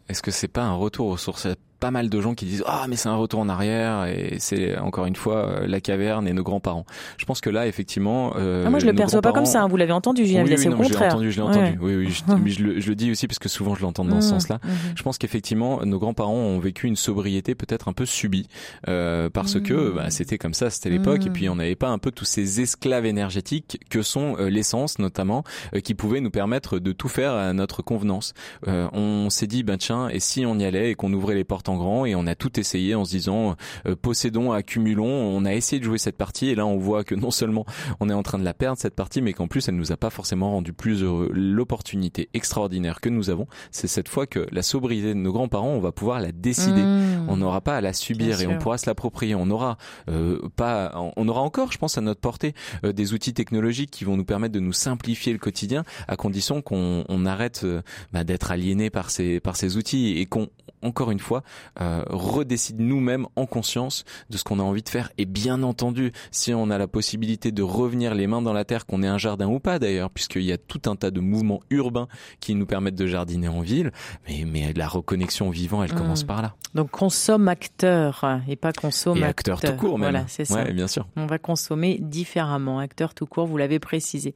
Est-ce 0.09 0.21
que 0.21 0.31
c'est 0.31 0.47
pas 0.47 0.63
un 0.63 0.73
retour 0.75 1.07
aux 1.07 1.17
sources? 1.17 1.47
Pas 1.83 1.91
mal 1.91 2.07
de 2.07 2.21
gens 2.21 2.33
qui 2.33 2.45
disent 2.45 2.63
ah 2.65 2.85
mais 2.87 2.95
c'est 2.95 3.09
un 3.09 3.17
retour 3.17 3.41
en 3.41 3.49
arrière 3.49 4.05
et 4.05 4.37
c'est 4.39 4.77
encore 4.77 5.05
une 5.05 5.17
fois 5.17 5.35
euh, 5.49 5.67
la 5.67 5.81
caverne 5.81 6.29
et 6.29 6.31
nos 6.33 6.41
grands-parents. 6.43 6.85
Je 7.17 7.25
pense 7.25 7.41
que 7.41 7.49
là 7.49 7.67
effectivement. 7.67 8.33
euh, 8.37 8.63
Ah, 8.65 8.69
Moi, 8.69 8.79
je 8.79 8.85
le 8.85 8.93
perçois 8.93 9.21
pas 9.21 9.33
comme 9.33 9.45
ça. 9.45 9.63
hein, 9.63 9.67
Vous 9.67 9.75
l'avez 9.75 9.91
entendu, 9.91 10.25
Julien 10.25 10.45
oui, 10.45 10.55
oui, 10.57 10.65
non, 10.67 10.77
au 10.79 10.83
je 10.83 10.83
l'ai 10.83 10.89
contraire. 10.91 11.09
entendu, 11.13 11.31
je 11.33 11.41
l'ai 11.41 11.43
Ouais. 11.45 11.49
entendu. 11.57 11.77
Oui, 11.81 11.95
oui, 11.95 12.09
je, 12.11 12.23
mais 12.41 12.49
je, 12.51 12.63
le, 12.63 12.79
je 12.79 12.87
le 12.87 12.95
dis 12.95 13.11
aussi 13.11 13.27
parce 13.27 13.37
que 13.39 13.49
souvent 13.49 13.75
je 13.75 13.81
l'entends 13.81 14.05
dans 14.05 14.21
ce 14.21 14.27
Mmh, 14.27 14.29
sens-là. 14.29 14.59
mmh. 14.63 14.69
Je 14.95 15.03
pense 15.03 15.17
qu'effectivement, 15.17 15.81
nos 15.85 15.99
grands-parents 15.99 16.33
ont 16.33 16.59
vécu 16.59 16.87
une 16.87 16.95
sobriété 16.95 17.53
peut-être 17.53 17.89
un 17.89 17.93
peu 17.93 18.05
subie 18.05 18.47
euh, 18.87 19.29
parce 19.29 19.55
Mmh. 19.55 19.63
que 19.63 19.91
bah, 19.91 20.09
c'était 20.09 20.37
comme 20.37 20.53
ça, 20.53 20.69
c'était 20.69 20.89
l'époque, 20.89 21.25
Mmh. 21.25 21.27
et 21.27 21.31
puis 21.31 21.49
on 21.49 21.55
n'avait 21.55 21.75
pas 21.75 21.89
un 21.89 21.97
peu 21.97 22.11
tous 22.11 22.23
ces 22.25 22.61
esclaves 22.61 23.05
énergétiques 23.05 23.79
que 23.89 24.01
sont 24.01 24.37
euh, 24.39 24.49
l'essence 24.49 24.99
notamment, 24.99 25.43
euh, 25.75 25.81
qui 25.81 25.95
pouvaient 25.95 26.21
nous 26.21 26.31
permettre 26.31 26.79
de 26.79 26.93
tout 26.93 27.09
faire 27.09 27.33
à 27.33 27.51
notre 27.51 27.81
convenance. 27.81 28.33
Euh, 28.69 28.87
on 28.93 29.29
s'est 29.29 29.47
dit, 29.47 29.63
ben 29.63 29.77
tiens, 29.77 30.07
et 30.07 30.21
si 30.21 30.45
on 30.45 30.57
y 30.59 30.63
allait 30.65 30.91
et 30.91 30.95
qu'on 30.95 31.11
ouvrait 31.11 31.35
les 31.35 31.43
portes 31.43 31.67
en 31.67 31.72
grand, 31.77 32.05
et 32.05 32.15
on 32.15 32.27
a 32.27 32.35
tout 32.35 32.59
essayé 32.59 32.95
en 32.95 33.05
se 33.05 33.11
disant, 33.11 33.55
euh, 33.85 33.95
possédons, 33.95 34.51
accumulons. 34.51 35.05
On 35.05 35.45
a 35.45 35.53
essayé 35.53 35.79
de 35.79 35.85
jouer 35.85 35.97
cette 35.97 36.17
partie, 36.17 36.49
et 36.49 36.55
là 36.55 36.65
on 36.65 36.77
voit 36.77 37.03
que 37.03 37.15
non 37.23 37.31
seulement 37.31 37.65
on 37.99 38.09
est 38.09 38.13
en 38.13 38.23
train 38.23 38.39
de 38.39 38.43
la 38.43 38.53
perdre 38.53 38.77
cette 38.79 38.95
partie, 38.95 39.21
mais 39.21 39.33
qu'en 39.33 39.47
plus 39.47 39.67
elle 39.67 39.75
nous 39.75 39.91
a 39.91 39.97
pas 39.97 40.09
forcément 40.09 40.51
rendu 40.51 40.73
plus 40.73 41.03
heureux. 41.03 41.29
L'opportunité 41.33 42.29
extraordinaire 42.33 43.01
que 43.01 43.09
nous 43.09 43.29
avons, 43.29 43.47
c'est 43.71 43.87
cette 43.87 44.09
fois 44.09 44.27
que 44.27 44.47
la 44.51 44.61
sobriété 44.61 45.09
de 45.09 45.19
nos 45.19 45.31
grands-parents, 45.31 45.69
on 45.69 45.79
va 45.79 45.91
pouvoir 45.91 46.19
la 46.19 46.31
décider. 46.31 46.83
Mmh. 46.83 47.27
On 47.29 47.37
n'aura 47.37 47.61
pas 47.61 47.77
à 47.77 47.81
la 47.81 47.93
subir 47.93 48.37
Bien 48.37 48.39
et 48.39 48.47
on 48.47 48.51
sûr. 48.51 48.59
pourra 48.59 48.77
se 48.77 48.85
l'approprier. 48.85 49.35
On 49.35 49.49
aura 49.49 49.77
euh, 50.09 50.39
pas, 50.55 50.93
on 51.15 51.27
aura 51.27 51.41
encore, 51.41 51.71
je 51.71 51.77
pense, 51.77 51.97
à 51.97 52.01
notre 52.01 52.21
portée 52.21 52.53
euh, 52.83 52.93
des 52.93 53.13
outils 53.13 53.33
technologiques 53.33 53.91
qui 53.91 54.03
vont 54.03 54.17
nous 54.17 54.25
permettre 54.25 54.53
de 54.53 54.59
nous 54.59 54.73
simplifier 54.73 55.33
le 55.33 55.39
quotidien, 55.39 55.83
à 56.07 56.15
condition 56.15 56.61
qu'on 56.61 57.05
on 57.07 57.25
arrête 57.25 57.61
euh, 57.63 57.81
bah, 58.11 58.23
d'être 58.23 58.51
aliéné 58.51 58.89
par 58.89 59.09
ces 59.09 59.39
par 59.39 59.55
ces 59.55 59.77
outils 59.77 60.17
et 60.17 60.25
qu'on 60.25 60.49
encore 60.81 61.11
une 61.11 61.19
fois 61.19 61.43
euh, 61.81 62.03
redécide 62.09 62.79
nous-mêmes 62.79 63.25
en 63.35 63.45
conscience 63.45 64.03
de 64.29 64.37
ce 64.37 64.43
qu'on 64.43 64.59
a 64.59 64.63
envie 64.63 64.83
de 64.83 64.89
faire. 64.89 65.11
Et 65.17 65.25
bien 65.25 65.63
entendu, 65.63 66.11
si 66.31 66.53
on 66.53 66.69
a 66.69 66.77
la 66.77 66.87
possibilité 66.87 67.51
de 67.51 67.61
revenir 67.63 68.13
les 68.15 68.27
mains 68.27 68.41
dans 68.41 68.53
la 68.53 68.65
terre, 68.65 68.85
qu'on 68.85 69.03
ait 69.03 69.07
un 69.07 69.17
jardin 69.17 69.47
ou 69.47 69.59
pas 69.59 69.79
d'ailleurs, 69.79 70.09
puisqu'il 70.09 70.43
y 70.43 70.51
a 70.51 70.57
tout 70.57 70.81
un 70.87 70.95
tas 70.95 71.11
de 71.11 71.19
mouvements 71.19 71.61
urbains 71.69 72.07
qui 72.39 72.55
nous 72.55 72.65
permettent 72.65 72.95
de 72.95 73.07
jardiner 73.07 73.47
en 73.47 73.61
ville, 73.61 73.91
mais 74.27 74.45
mais 74.45 74.73
la 74.73 74.87
reconnexion 74.87 75.49
vivant, 75.49 75.83
elle 75.83 75.93
Mm. 75.93 75.97
commence 75.97 76.23
par 76.23 76.41
là. 76.41 76.55
Donc 76.75 76.89
consomme 76.91 77.47
acteur 77.47 78.25
et 78.47 78.55
pas 78.55 78.73
consomme 78.73 79.17
Et 79.19 79.23
acteur 79.23 79.59
tout 79.61 79.73
court 79.73 79.97
même. 79.99 80.11
Voilà, 80.11 80.25
c'est 80.27 80.45
ça. 80.45 80.63
Ouais, 80.63 80.73
bien 80.73 80.87
sûr. 80.87 81.07
On 81.15 81.25
va 81.25 81.37
consommer 81.39 81.97
différemment. 82.01 82.79
Acteur 82.79 83.13
tout 83.13 83.25
court, 83.25 83.45
vous 83.47 83.57
l'avez 83.57 83.79
précisé. 83.79 84.35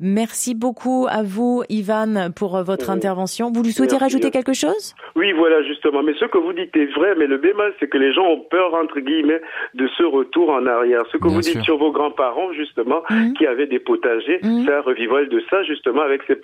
Merci 0.00 0.54
beaucoup 0.54 1.06
à 1.10 1.22
vous, 1.24 1.64
Ivan, 1.68 2.30
pour 2.36 2.56
euh, 2.56 2.62
votre 2.62 2.88
Oui. 2.90 2.94
intervention. 2.96 3.50
Vous 3.52 3.62
lui 3.64 3.72
souhaitez 3.72 3.94
Merci. 3.98 4.04
rajouter 4.04 4.30
quelque 4.30 4.52
chose? 4.52 4.94
Oui, 5.16 5.32
voilà, 5.32 5.62
justement. 5.64 6.02
Mais 6.04 6.14
ce 6.14 6.24
que 6.26 6.38
vous 6.38 6.52
dites 6.52 6.76
est 6.76 6.86
vrai, 6.94 7.14
mais 7.18 7.26
le 7.26 7.36
bémol, 7.38 7.74
c'est 7.80 7.88
que 7.88 7.98
les 7.98 8.12
gens 8.12 8.26
ont 8.26 8.40
peur, 8.48 8.74
entre 8.74 9.00
guillemets, 9.00 9.40
de 9.74 9.88
ce 9.96 10.04
retour 10.04 10.50
en 10.50 10.66
arrière. 10.66 11.02
Ce 11.10 11.16
que 11.16 11.24
Bien 11.26 11.34
vous 11.36 11.42
sûr. 11.42 11.54
dites 11.54 11.64
sur 11.64 11.78
vos 11.78 11.90
grands-parents, 11.90 12.52
justement, 12.52 13.02
Mhm. 13.10 13.34
qui 13.34 13.46
avaient 13.46 13.66
des 13.66 13.80
potagers, 13.80 14.38
Mhm. 14.42 14.64
c'est 14.66 14.72
un 14.72 14.80
revival 14.82 15.28
de 15.28 15.42
ça, 15.50 15.64
justement, 15.64 16.02
avec 16.02 16.22
ces, 16.28 16.36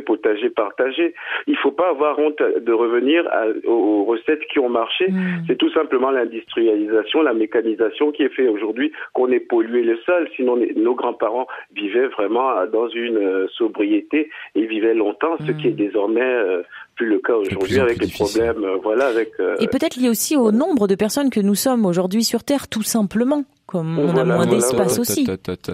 potagers 0.00 0.50
partagés. 0.50 1.14
Il 1.48 1.56
faut 1.56 1.72
pas 1.72 1.88
avoir 1.88 2.18
honte 2.20 2.40
de 2.40 2.72
revenir 2.72 3.26
à- 3.32 3.46
aux, 3.68 4.04
recettes 4.04 4.44
qui 4.52 4.58
ont 4.58 4.68
marché. 4.68 5.08
Mm. 5.08 5.44
C'est 5.46 5.56
tout 5.56 5.70
simplement 5.70 6.10
l'industrialisation, 6.10 7.22
la 7.22 7.32
mécanisation 7.32 8.12
qui 8.12 8.22
est 8.22 8.28
fait 8.28 8.48
aujourd'hui 8.48 8.92
qu'on 9.14 9.28
ait 9.32 9.40
pollué 9.40 9.82
le 9.82 9.96
sol. 10.06 10.28
Sinon, 10.36 10.56
les- 10.56 10.74
nos 10.74 10.94
grands-parents 10.94 11.46
vivaient 11.74 12.08
vraiment 12.08 12.50
euh, 12.58 12.66
dans 12.84 12.90
une 12.94 13.16
euh, 13.16 13.46
sobriété 13.56 14.30
et 14.54 14.66
vivaient 14.66 14.94
longtemps, 14.94 15.36
ce 15.46 15.52
qui 15.52 15.68
est 15.68 15.72
désormais 15.72 16.20
euh, 16.22 16.62
plus 16.94 17.08
le 17.08 17.18
cas 17.18 17.34
aujourd'hui 17.34 17.78
avec 17.80 17.98
les 18.00 18.06
difficile. 18.06 18.42
problèmes, 18.42 18.64
euh, 18.64 18.76
voilà, 18.82 19.06
avec. 19.06 19.32
Et 19.60 19.66
peut-être 19.68 19.96
lié 19.96 20.08
aussi 20.08 20.36
au 20.36 20.52
nombre 20.52 20.86
de 20.86 20.94
personnes 20.94 21.30
que 21.30 21.40
nous 21.40 21.54
sommes 21.54 21.86
aujourd'hui 21.86 22.24
sur 22.24 22.44
Terre, 22.44 22.68
tout 22.68 22.82
simplement. 22.82 23.44
Comme 23.66 23.98
on 23.98 24.08
a 24.08 24.12
Voilà, 24.12 24.24
moins 24.24 24.44
voilà, 24.44 24.50
d'espace 24.60 24.98
aussi. 24.98 25.26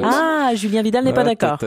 Ah, 0.02 0.52
Julien 0.54 0.80
Vidal 0.82 1.04
n'est 1.04 1.12
pas 1.12 1.22
Ah, 1.22 1.24
d'accord. 1.24 1.58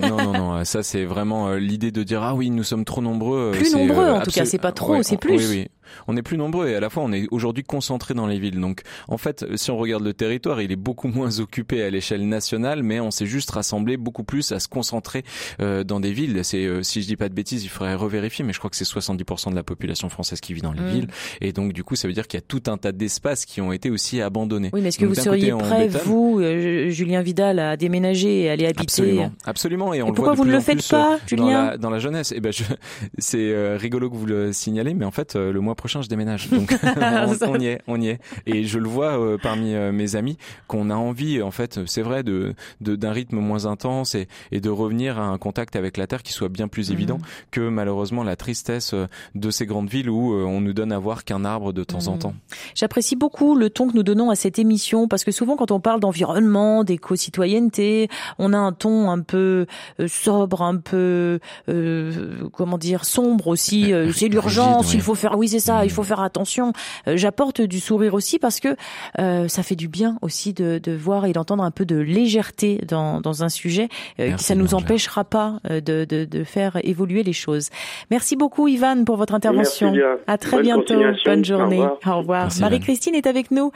Non, 0.00 0.16
non, 0.16 0.32
non. 0.32 0.64
Ça, 0.64 0.84
c'est 0.84 1.04
vraiment 1.04 1.54
l'idée 1.54 1.90
de 1.90 2.04
dire 2.04 2.22
ah 2.22 2.34
oui, 2.36 2.50
nous 2.50 2.62
sommes 2.62 2.84
trop 2.84 3.02
nombreux. 3.02 3.50
Plus 3.52 3.74
nombreux, 3.74 4.06
en 4.08 4.20
tout 4.22 4.30
cas, 4.30 4.44
c'est 4.44 4.60
pas 4.60 4.70
trop, 4.72 4.92
Ouais, 4.92 5.02
c'est 5.02 5.20
plus. 5.20 5.36
Oui, 5.36 5.44
oui. 5.50 5.68
On 6.08 6.16
est 6.16 6.22
plus 6.22 6.36
nombreux 6.38 6.68
et 6.68 6.74
à 6.74 6.80
la 6.80 6.90
fois 6.90 7.02
on 7.02 7.12
est 7.12 7.26
aujourd'hui 7.30 7.64
concentrés 7.64 8.14
dans 8.14 8.26
les 8.26 8.38
villes. 8.38 8.60
Donc 8.60 8.82
en 9.08 9.18
fait, 9.18 9.44
si 9.56 9.70
on 9.70 9.76
regarde 9.76 10.04
le 10.04 10.14
territoire, 10.14 10.60
il 10.62 10.72
est 10.72 10.76
beaucoup 10.76 11.08
moins 11.16 11.40
occupé 11.40 11.82
à 11.82 11.90
l'échelle 11.90 12.26
nationale, 12.28 12.82
mais 12.82 13.00
on 13.00 13.10
s'est 13.10 13.26
juste 13.26 13.50
rassemblé 13.50 13.96
beaucoup 13.96 14.24
plus 14.24 14.52
à 14.52 14.60
se 14.60 14.68
concentrer 14.68 15.24
euh, 15.60 15.84
dans 15.84 16.00
des 16.00 16.12
villes. 16.12 16.40
C'est 16.44 16.64
euh, 16.64 16.82
si 16.82 17.02
je 17.02 17.06
dis 17.06 17.16
pas 17.16 17.28
de 17.28 17.34
bêtises, 17.34 17.64
il 17.64 17.68
faudrait 17.68 17.94
revérifier, 17.94 18.44
mais 18.44 18.52
je 18.52 18.58
crois 18.58 18.70
que 18.70 18.76
c'est 18.76 18.84
70% 18.84 19.50
de 19.50 19.54
la 19.56 19.62
population 19.62 20.08
française 20.08 20.40
qui 20.40 20.54
vit 20.54 20.62
dans 20.62 20.72
les 20.72 20.80
Mm. 20.80 20.88
villes. 20.88 21.06
Et 21.40 21.52
donc 21.52 21.72
du 21.72 21.84
coup, 21.84 21.96
ça 21.96 22.08
veut 22.08 22.14
dire 22.14 22.26
qu'il 22.26 22.38
y 22.38 22.42
a 22.42 22.46
tout 22.46 22.62
un 22.66 22.76
tas 22.76 22.92
d'espaces 22.92 23.44
qui 23.44 23.60
ont 23.60 23.72
été 23.72 23.90
aussi 23.90 24.20
abandonnés. 24.20 24.70
Oui, 24.72 24.80
mais 24.82 24.88
est-ce 24.88 24.98
que 24.98 25.04
Donc, 25.04 25.14
vous 25.16 25.22
côté, 25.22 25.40
seriez 25.40 25.52
prêt, 25.52 25.88
vous, 25.88 26.38
euh, 26.40 26.90
Julien 26.90 27.22
Vidal, 27.22 27.58
à 27.58 27.76
déménager 27.76 28.42
et 28.42 28.50
aller 28.50 28.66
habiter 28.66 28.82
Absolument, 28.82 29.32
absolument. 29.44 29.94
Et, 29.94 30.02
on 30.02 30.06
Et 30.06 30.08
le 30.10 30.14
pourquoi 30.14 30.34
voit 30.34 30.44
vous 30.44 30.50
ne 30.50 30.54
le 30.54 30.60
faites 30.60 30.78
plus, 30.78 30.88
pas, 30.88 31.14
euh, 31.14 31.18
Julien 31.26 31.44
dans 31.44 31.70
la, 31.70 31.78
dans 31.78 31.90
la 31.90 31.98
jeunesse. 31.98 32.32
Et 32.32 32.40
ben, 32.40 32.52
je, 32.52 32.64
c'est 33.18 33.38
euh, 33.38 33.76
rigolo 33.78 34.10
que 34.10 34.16
vous 34.16 34.26
le 34.26 34.52
signalez, 34.52 34.94
mais 34.94 35.04
en 35.04 35.10
fait, 35.10 35.36
euh, 35.36 35.52
le 35.52 35.60
mois 35.60 35.74
prochain, 35.76 36.02
je 36.02 36.08
déménage. 36.08 36.48
Donc, 36.50 36.76
on, 36.84 37.50
on 37.50 37.60
y 37.60 37.66
est, 37.66 37.80
on 37.86 38.00
y 38.00 38.08
est. 38.08 38.18
Et 38.46 38.64
je 38.64 38.78
le 38.78 38.88
vois 38.88 39.18
euh, 39.20 39.38
parmi 39.40 39.74
euh, 39.74 39.92
mes 39.92 40.16
amis 40.16 40.36
qu'on 40.66 40.90
a 40.90 40.94
envie, 40.94 41.42
en 41.42 41.50
fait, 41.50 41.80
c'est 41.86 42.02
vrai, 42.02 42.22
de, 42.22 42.54
d'un 42.80 43.12
rythme 43.12 43.38
moins 43.38 43.66
intense 43.66 44.14
et, 44.14 44.28
et 44.52 44.60
de 44.60 44.70
revenir 44.70 45.18
à 45.18 45.26
un 45.26 45.38
contact 45.38 45.76
avec 45.76 45.96
la 45.96 46.06
terre 46.06 46.22
qui 46.22 46.32
soit 46.32 46.48
bien 46.48 46.68
plus 46.68 46.90
évident 46.90 47.18
que 47.50 47.68
malheureusement 47.68 48.24
la 48.24 48.36
tristesse 48.36 48.92
euh, 48.94 49.06
de 49.34 49.50
ces 49.50 49.66
grandes 49.66 49.88
villes 49.88 50.10
où 50.10 50.32
on 50.34 50.60
nous 50.60 50.72
donne 50.72 50.92
à 50.92 50.98
voir 50.98 51.24
qu'un 51.24 51.44
arbre 51.44 51.72
de 51.72 51.84
temps 51.84 52.08
en 52.08 52.12
Mhm. 52.14 52.18
temps. 52.18 52.34
J'apprécie 52.74 53.16
beaucoup 53.16 53.54
le 53.56 53.70
ton 53.70 53.88
que 53.88 53.94
nous 53.94 54.02
donnons 54.02 54.30
à 54.30 54.34
cette 54.36 54.58
émission 54.58 55.08
parce 55.08 55.24
que 55.24 55.30
souvent 55.30 55.56
quand 55.56 55.70
on 55.70 55.80
parle 55.80 56.00
d'environnement, 56.00 56.84
d'éco-citoyenneté, 56.84 58.08
on 58.38 58.52
a 58.52 58.58
un 58.58 58.72
ton 58.72 59.10
un 59.10 59.20
peu 59.20 59.66
sobre, 60.06 60.62
un 60.62 60.76
peu 60.76 61.38
euh, 61.68 62.48
comment 62.52 62.78
dire 62.78 63.04
sombre 63.04 63.48
aussi. 63.48 63.92
c'est 64.14 64.28
l'urgence, 64.28 64.94
il 64.94 65.00
faut 65.00 65.14
faire. 65.14 65.36
Oui, 65.38 65.48
c'est 65.48 65.60
ça. 65.66 65.84
Il 65.84 65.90
faut 65.90 66.02
faire 66.02 66.20
attention. 66.20 66.72
Euh, 67.08 67.16
J'apporte 67.16 67.60
du 67.60 67.80
sourire 67.80 68.14
aussi 68.14 68.38
parce 68.38 68.60
que 68.60 68.76
euh, 69.18 69.48
ça 69.48 69.62
fait 69.62 69.76
du 69.76 69.88
bien 69.88 70.16
aussi 70.22 70.52
de, 70.52 70.78
de 70.82 70.92
voir 70.92 71.26
et 71.26 71.32
d'entendre 71.32 71.64
un 71.64 71.70
peu 71.70 71.84
de 71.84 71.96
légèreté 71.96 72.80
dans, 72.86 73.20
dans 73.20 73.42
un 73.42 73.48
sujet. 73.48 73.88
Euh, 74.20 74.28
Merci, 74.28 74.44
ça 74.44 74.54
nous 74.54 74.74
empêchera 74.74 75.24
pas 75.24 75.60
euh, 75.70 75.80
de, 75.80 76.04
de, 76.04 76.24
de 76.24 76.44
faire 76.44 76.78
évoluer 76.84 77.22
les 77.22 77.32
choses. 77.32 77.70
Merci 78.10 78.36
beaucoup, 78.36 78.68
Ivan, 78.68 79.04
pour 79.04 79.16
votre 79.16 79.34
intervention. 79.34 79.90
Merci 79.92 80.00
bien. 80.00 80.16
À 80.26 80.38
très 80.38 80.56
Bonne 80.58 80.62
bientôt. 80.62 80.94
Bonne 81.24 81.44
journée. 81.44 81.80
Au 81.80 81.90
revoir. 81.94 82.16
Au 82.16 82.18
revoir. 82.20 82.42
Merci, 82.44 82.60
Marie-Christine 82.60 83.14
est 83.14 83.26
avec 83.26 83.50
nous. 83.50 83.72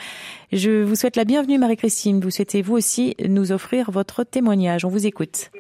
Je 0.53 0.82
vous 0.82 0.95
souhaite 0.95 1.16
la 1.16 1.24
bienvenue, 1.24 1.59
Marie-Christine. 1.59 2.20
Vous 2.20 2.30
souhaitez 2.30 2.62
vous 2.62 2.76
aussi 2.76 3.14
nous 3.26 3.53
offrir 3.53 3.91
votre 3.91 4.24
témoignage. 4.24 4.84
On 4.84 4.88
vous 4.88 5.07
écoute. 5.07 5.51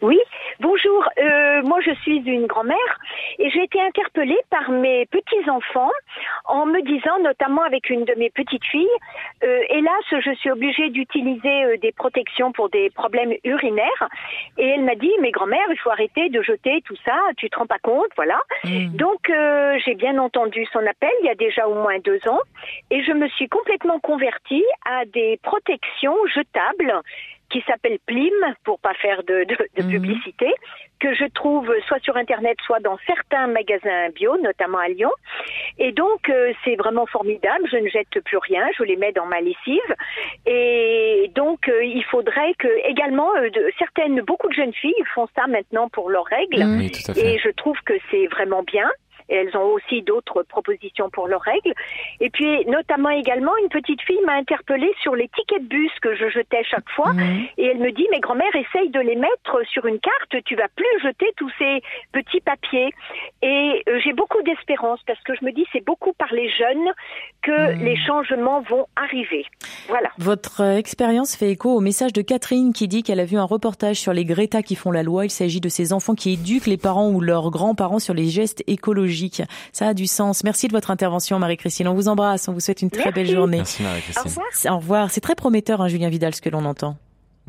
Oui, 0.00 0.18
bonjour. 0.60 1.08
Euh, 1.18 1.62
moi, 1.62 1.80
je 1.80 1.92
suis 2.02 2.18
une 2.18 2.46
grand-mère 2.46 2.98
et 3.38 3.50
j'ai 3.50 3.62
été 3.62 3.80
interpellée 3.80 4.38
par 4.50 4.70
mes 4.70 5.06
petits-enfants 5.06 5.90
en 6.44 6.66
me 6.66 6.80
disant, 6.82 7.18
notamment 7.22 7.62
avec 7.62 7.90
une 7.90 8.04
de 8.04 8.14
mes 8.16 8.30
petites 8.30 8.64
filles, 8.64 8.86
euh, 9.44 9.60
hélas, 9.70 10.04
je 10.10 10.34
suis 10.34 10.50
obligée 10.50 10.90
d'utiliser 10.90 11.64
euh, 11.64 11.76
des 11.78 11.92
protections 11.92 12.52
pour 12.52 12.68
des 12.68 12.90
problèmes 12.90 13.34
urinaires. 13.44 14.08
Et 14.56 14.66
elle 14.66 14.84
m'a 14.84 14.94
dit, 14.94 15.12
mais 15.20 15.30
grand-mère, 15.30 15.66
il 15.70 15.78
faut 15.78 15.90
arrêter 15.90 16.28
de 16.28 16.42
jeter 16.42 16.82
tout 16.84 16.96
ça, 17.04 17.16
tu 17.36 17.48
te 17.50 17.58
rends 17.58 17.66
pas 17.66 17.78
compte, 17.82 18.10
voilà. 18.16 18.40
Donc, 18.94 19.30
euh, 19.30 19.78
j'ai 19.84 19.94
bien 19.94 20.18
entendu 20.18 20.66
son 20.72 20.84
appel 20.86 21.10
il 21.22 21.26
y 21.26 21.30
a 21.30 21.34
déjà 21.34 21.68
au 21.68 21.74
moins 21.74 21.98
deux 21.98 22.20
ans 22.28 22.40
et 22.90 23.02
je 23.02 23.12
me 23.12 23.28
suis 23.28 23.48
complètement 23.48 23.98
convertie 24.00 24.64
à 24.84 25.04
des 25.06 25.38
protections 25.42 26.16
jetables 26.34 27.02
qui 27.50 27.62
s'appelle 27.66 27.98
Plim, 28.06 28.32
pour 28.64 28.78
pas 28.78 28.94
faire 28.94 29.22
de, 29.22 29.44
de, 29.44 29.56
de 29.82 29.88
publicité, 29.88 30.52
que 31.00 31.14
je 31.14 31.24
trouve 31.32 31.72
soit 31.86 32.02
sur 32.02 32.16
Internet, 32.16 32.56
soit 32.64 32.80
dans 32.80 32.98
certains 33.06 33.46
magasins 33.46 34.10
bio, 34.14 34.36
notamment 34.38 34.78
à 34.78 34.88
Lyon. 34.88 35.10
Et 35.78 35.92
donc, 35.92 36.28
euh, 36.28 36.52
c'est 36.64 36.76
vraiment 36.76 37.06
formidable. 37.06 37.66
Je 37.70 37.76
ne 37.76 37.88
jette 37.88 38.20
plus 38.24 38.38
rien, 38.38 38.66
je 38.76 38.82
les 38.82 38.96
mets 38.96 39.12
dans 39.12 39.26
ma 39.26 39.40
lessive. 39.40 39.94
Et 40.46 41.30
donc, 41.34 41.68
euh, 41.68 41.84
il 41.84 42.04
faudrait 42.04 42.54
que, 42.58 42.68
également, 42.88 43.34
euh, 43.36 43.48
de, 43.50 43.70
certaines, 43.78 44.20
beaucoup 44.22 44.48
de 44.48 44.54
jeunes 44.54 44.74
filles 44.74 45.02
font 45.14 45.28
ça 45.36 45.46
maintenant 45.46 45.88
pour 45.88 46.10
leurs 46.10 46.26
règles. 46.26 46.64
Oui, 46.78 46.90
tout 46.90 47.10
à 47.10 47.14
fait. 47.14 47.34
Et 47.34 47.38
je 47.38 47.50
trouve 47.50 47.78
que 47.84 47.94
c'est 48.10 48.26
vraiment 48.26 48.62
bien. 48.62 48.88
Et 49.28 49.36
elles 49.36 49.56
ont 49.56 49.72
aussi 49.74 50.02
d'autres 50.02 50.42
propositions 50.42 51.10
pour 51.10 51.28
leurs 51.28 51.42
règles. 51.42 51.74
Et 52.20 52.30
puis, 52.30 52.64
notamment 52.66 53.10
également, 53.10 53.52
une 53.62 53.68
petite 53.68 54.00
fille 54.02 54.20
m'a 54.24 54.34
interpellée 54.34 54.92
sur 55.02 55.14
les 55.14 55.28
tickets 55.28 55.62
de 55.62 55.68
bus 55.68 55.92
que 56.00 56.14
je 56.14 56.28
jetais 56.28 56.62
chaque 56.64 56.88
fois. 56.90 57.12
Et 57.56 57.66
elle 57.66 57.78
me 57.78 57.92
dit, 57.92 58.06
mais 58.10 58.20
grand-mère, 58.20 58.54
essaye 58.54 58.90
de 58.90 59.00
les 59.00 59.16
mettre 59.16 59.62
sur 59.70 59.86
une 59.86 59.98
carte. 60.00 60.44
Tu 60.44 60.56
vas 60.56 60.68
plus 60.74 60.86
jeter 61.02 61.26
tous 61.36 61.50
ces 61.58 61.82
petits 62.12 62.40
papiers. 62.40 62.90
Et 63.42 63.82
euh, 63.88 64.00
j'ai 64.04 64.12
beaucoup 64.12 64.42
d'espérance 64.42 65.00
parce 65.06 65.20
que 65.22 65.34
je 65.34 65.44
me 65.44 65.52
dis, 65.52 65.66
c'est 65.72 65.84
beaucoup 65.84 66.12
par 66.12 66.32
les 66.32 66.48
jeunes 66.50 66.92
que 67.42 67.82
les 67.82 67.96
changements 68.06 68.62
vont 68.62 68.86
arriver. 68.96 69.44
Voilà. 69.88 70.10
Votre 70.18 70.62
expérience 70.76 71.36
fait 71.36 71.50
écho 71.50 71.70
au 71.70 71.80
message 71.80 72.12
de 72.12 72.22
Catherine 72.22 72.72
qui 72.72 72.88
dit 72.88 73.02
qu'elle 73.02 73.20
a 73.20 73.24
vu 73.24 73.36
un 73.36 73.44
reportage 73.44 73.96
sur 73.96 74.12
les 74.12 74.24
Greta 74.24 74.62
qui 74.62 74.74
font 74.74 74.90
la 74.90 75.02
loi. 75.02 75.24
Il 75.24 75.30
s'agit 75.30 75.60
de 75.60 75.68
ces 75.68 75.92
enfants 75.92 76.14
qui 76.14 76.32
éduquent 76.34 76.66
les 76.66 76.76
parents 76.76 77.10
ou 77.10 77.20
leurs 77.20 77.50
grands-parents 77.50 77.98
sur 77.98 78.14
les 78.14 78.26
gestes 78.26 78.62
écologiques. 78.66 79.17
Ça 79.72 79.88
a 79.88 79.94
du 79.94 80.06
sens. 80.06 80.44
Merci 80.44 80.68
de 80.68 80.72
votre 80.72 80.90
intervention, 80.90 81.38
Marie-Christine. 81.38 81.88
On 81.88 81.94
vous 81.94 82.08
embrasse. 82.08 82.48
On 82.48 82.52
vous 82.52 82.60
souhaite 82.60 82.82
une 82.82 82.90
très 82.90 83.04
Merci. 83.04 83.14
belle 83.14 83.30
journée. 83.30 83.56
Merci, 83.58 83.82
Marie-Christine. 83.82 84.22
Au 84.24 84.28
revoir. 84.28 84.46
Au 84.74 84.76
revoir. 84.78 85.10
C'est 85.10 85.20
très 85.20 85.34
prometteur, 85.34 85.80
hein, 85.80 85.88
Julien 85.88 86.08
Vidal, 86.08 86.34
ce 86.34 86.40
que 86.40 86.48
l'on 86.48 86.64
entend. 86.64 86.96